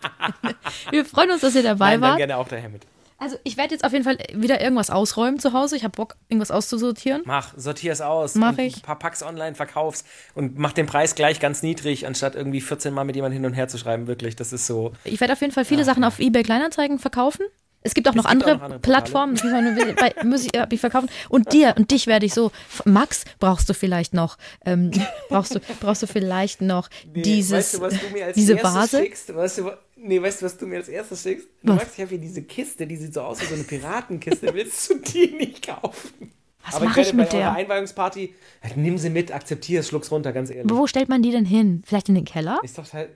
wir 0.91 1.05
freuen 1.05 1.31
uns, 1.31 1.41
dass 1.41 1.55
ihr 1.55 1.63
dabei 1.63 1.91
Nein, 1.91 2.01
dann 2.01 2.09
wart. 2.11 2.17
gerne 2.19 2.37
auch 2.37 2.47
daher 2.47 2.69
mit. 2.69 2.85
Also 3.17 3.37
ich 3.43 3.57
werde 3.57 3.73
jetzt 3.73 3.83
auf 3.85 3.93
jeden 3.93 4.03
Fall 4.03 4.17
wieder 4.33 4.61
irgendwas 4.61 4.89
ausräumen 4.89 5.39
zu 5.39 5.53
Hause. 5.53 5.75
Ich 5.77 5.83
habe 5.83 5.95
Bock, 5.95 6.17
irgendwas 6.27 6.51
auszusortieren. 6.51 7.23
Mach, 7.25 7.53
sortier 7.57 7.93
es 7.93 8.01
aus. 8.01 8.35
Mach 8.35 8.57
ich. 8.57 8.77
Ein 8.77 8.81
paar 8.81 8.99
Packs 8.99 9.23
online, 9.23 9.55
verkauf's 9.55 10.03
und 10.33 10.57
mach 10.57 10.73
den 10.73 10.85
Preis 10.85 11.15
gleich 11.15 11.39
ganz 11.39 11.63
niedrig, 11.63 12.07
anstatt 12.07 12.35
irgendwie 12.35 12.61
14 12.61 12.93
Mal 12.93 13.05
mit 13.05 13.15
jemandem 13.15 13.41
hin 13.41 13.45
und 13.45 13.53
her 13.53 13.67
zu 13.67 13.77
schreiben. 13.77 14.07
Wirklich, 14.07 14.35
das 14.35 14.51
ist 14.51 14.67
so. 14.67 14.91
Ich 15.05 15.19
werde 15.21 15.33
auf 15.33 15.41
jeden 15.41 15.53
Fall 15.53 15.65
viele 15.65 15.85
Sachen 15.85 16.03
auf 16.03 16.19
eBay 16.19 16.43
Kleinanzeigen 16.43 16.99
verkaufen. 16.99 17.45
Es 17.85 17.93
gibt 17.93 18.07
auch 18.09 18.15
noch 18.15 18.23
gibt 18.23 18.31
andere, 18.31 18.51
auch 18.55 18.57
noch 18.57 18.63
andere. 18.65 18.79
Plattformen, 18.79 19.35
die 19.35 20.25
Musik 20.27 20.55
äh, 20.57 20.67
die 20.67 20.77
verkaufen. 20.77 21.07
Und 21.29 21.53
dir 21.53 21.75
und 21.77 21.91
dich 21.91 22.07
werde 22.07 22.25
ich 22.25 22.33
so. 22.33 22.51
Max, 22.83 23.23
brauchst 23.39 23.69
du 23.69 23.73
vielleicht 23.73 24.13
noch, 24.13 24.37
ähm, 24.65 24.91
brauchst 25.29 25.55
du, 25.55 25.59
brauchst 25.79 26.01
du 26.03 26.07
vielleicht 26.07 26.61
noch 26.61 26.89
dieses, 27.05 27.51
weißt 27.51 27.73
du, 27.75 27.81
was 27.81 27.93
du 27.99 28.09
mir 28.11 28.25
als 28.25 28.35
diese 28.35 28.53
erstes 28.53 28.73
Vase? 28.73 28.97
schickst? 29.01 29.35
Weißt 29.35 29.57
du, 29.59 29.65
wa- 29.65 29.77
nee, 29.95 30.21
weißt 30.21 30.41
du, 30.41 30.45
was 30.45 30.57
du 30.57 30.65
mir 30.67 30.77
als 30.77 30.89
erstes 30.89 31.21
schickst? 31.23 31.47
Du 31.63 31.69
Was? 31.73 31.77
magst, 31.77 31.93
ich 31.95 32.01
habe 32.01 32.09
hier 32.09 32.19
diese 32.19 32.41
Kiste, 32.41 32.87
die 32.87 32.95
sieht 32.97 33.13
so 33.13 33.21
aus 33.21 33.39
wie 33.41 33.45
so 33.45 33.53
eine 33.53 33.63
Piratenkiste. 33.63 34.51
Willst 34.53 34.89
du 34.89 34.95
die 34.99 35.27
nicht 35.37 35.67
kaufen? 35.67 36.31
Was 36.67 36.81
mache 36.81 37.01
ich 37.01 37.09
ich 37.09 37.13
mit 37.13 37.31
der? 37.31 37.53
Einweihungsparty, 37.53 38.33
ja, 38.63 38.69
nimm 38.75 38.97
sie 38.97 39.11
mit, 39.11 39.31
akzeptiere 39.31 39.81
es, 39.81 39.87
schluck's 39.89 40.09
runter, 40.11 40.33
ganz 40.33 40.49
ehrlich. 40.49 40.71
Wo 40.73 40.87
stellt 40.87 41.09
man 41.09 41.21
die 41.21 41.29
denn 41.29 41.45
hin? 41.45 41.83
Vielleicht 41.85 42.09
in 42.09 42.15
den 42.15 42.25
Keller? 42.25 42.59
Ist 42.63 42.79
doch 42.79 42.91
halt. 42.91 43.09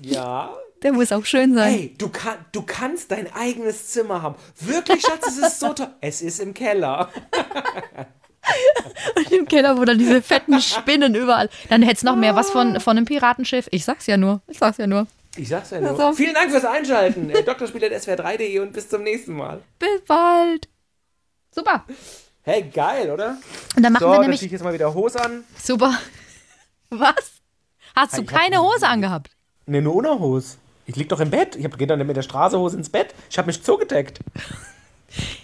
Ja. 0.00 0.54
Der 0.82 0.92
muss 0.92 1.12
auch 1.12 1.24
schön 1.24 1.54
sein. 1.54 1.72
Hey, 1.72 1.94
du, 1.98 2.08
kann, 2.08 2.38
du 2.52 2.62
kannst 2.62 3.10
dein 3.10 3.32
eigenes 3.34 3.88
Zimmer 3.88 4.22
haben. 4.22 4.36
Wirklich, 4.60 5.02
Schatz, 5.02 5.26
es 5.28 5.38
ist 5.38 5.60
so 5.60 5.72
toll. 5.74 5.88
Es 6.00 6.22
ist 6.22 6.40
im 6.40 6.54
Keller. 6.54 7.10
Im 9.30 9.46
Keller, 9.46 9.76
wo 9.76 9.84
dann 9.84 9.98
diese 9.98 10.22
fetten 10.22 10.60
Spinnen 10.60 11.14
überall. 11.14 11.48
Dann 11.68 11.82
hätte 11.82 11.96
es 11.96 12.02
noch 12.02 12.16
mehr 12.16 12.34
was 12.34 12.50
von, 12.50 12.80
von 12.80 12.96
einem 12.96 13.06
Piratenschiff. 13.06 13.68
Ich 13.70 13.84
sag's 13.84 14.06
ja 14.06 14.16
nur. 14.16 14.40
Ich 14.48 14.58
sag's 14.58 14.78
ja 14.78 14.86
nur. 14.86 15.06
Ich 15.36 15.48
sag's 15.48 15.70
ja 15.70 15.80
nur. 15.80 16.02
Auf. 16.02 16.16
Vielen 16.16 16.34
Dank 16.34 16.50
fürs 16.50 16.64
Einschalten. 16.64 17.30
Äh, 17.30 17.42
Drspieler.swr3.de 17.44 18.58
und 18.60 18.72
bis 18.72 18.88
zum 18.88 19.02
nächsten 19.02 19.34
Mal. 19.34 19.60
Bis 19.78 20.00
bald. 20.06 20.68
Super. 21.54 21.84
Hey, 22.42 22.62
geil, 22.62 23.10
oder? 23.10 23.36
Und 23.76 23.82
dann 23.82 23.92
machen 23.92 24.04
So, 24.04 24.10
wir 24.10 24.18
nämlich. 24.20 24.42
ich 24.42 24.50
jetzt 24.50 24.64
mal 24.64 24.72
wieder 24.72 24.94
Hose 24.94 25.22
an. 25.22 25.44
Super. 25.62 25.98
Was? 26.90 27.32
Hast 27.94 28.16
du 28.16 28.22
Ich 28.22 28.26
keine 28.28 28.60
Hose 28.62 28.88
angehabt? 28.88 29.30
Ne, 29.66 29.82
nur 29.82 29.96
ohne 29.96 30.18
Hose. 30.18 30.56
Ich 30.86 30.96
lieg 30.96 31.08
doch 31.08 31.20
im 31.20 31.30
Bett. 31.30 31.56
Ich 31.56 31.64
hab, 31.64 31.78
geh 31.78 31.86
dann 31.86 32.04
mit 32.06 32.16
der 32.16 32.22
Straßehose 32.22 32.76
ins 32.76 32.88
Bett. 32.90 33.14
Ich 33.30 33.38
hab 33.38 33.46
mich 33.46 33.62
zugedeckt. 33.62 34.20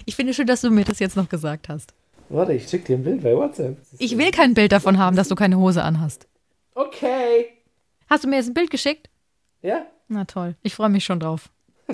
Ich 0.05 0.17
finde 0.17 0.35
schön, 0.35 0.47
dass 0.47 0.61
du 0.61 0.71
mir 0.71 0.85
das 0.85 0.99
jetzt 0.99 1.17
noch 1.17 1.29
gesagt 1.29 1.69
hast. 1.69 1.93
Warte, 2.29 2.53
ich 2.53 2.69
schick 2.69 2.85
dir 2.85 2.97
ein 2.97 3.05
Bild 3.05 3.23
bei 3.23 3.35
WhatsApp. 3.37 3.77
Ich 3.99 4.19
will 4.19 4.31
kein 4.31 4.55
Bild 4.55 4.73
davon 4.73 4.99
haben, 4.99 5.17
dass 5.17 5.29
du 5.29 5.35
keine 5.35 5.59
Hose 5.59 5.83
anhast. 5.83 6.27
Okay. 6.75 7.47
Hast 8.09 8.25
du 8.25 8.29
mir 8.29 8.37
jetzt 8.37 8.49
ein 8.49 8.55
Bild 8.55 8.71
geschickt? 8.71 9.09
Ja? 9.63 9.87
Na 10.09 10.25
toll. 10.25 10.57
Ich 10.63 10.75
freue 10.75 10.89
mich 10.89 11.05
schon 11.05 11.21
drauf. 11.21 11.51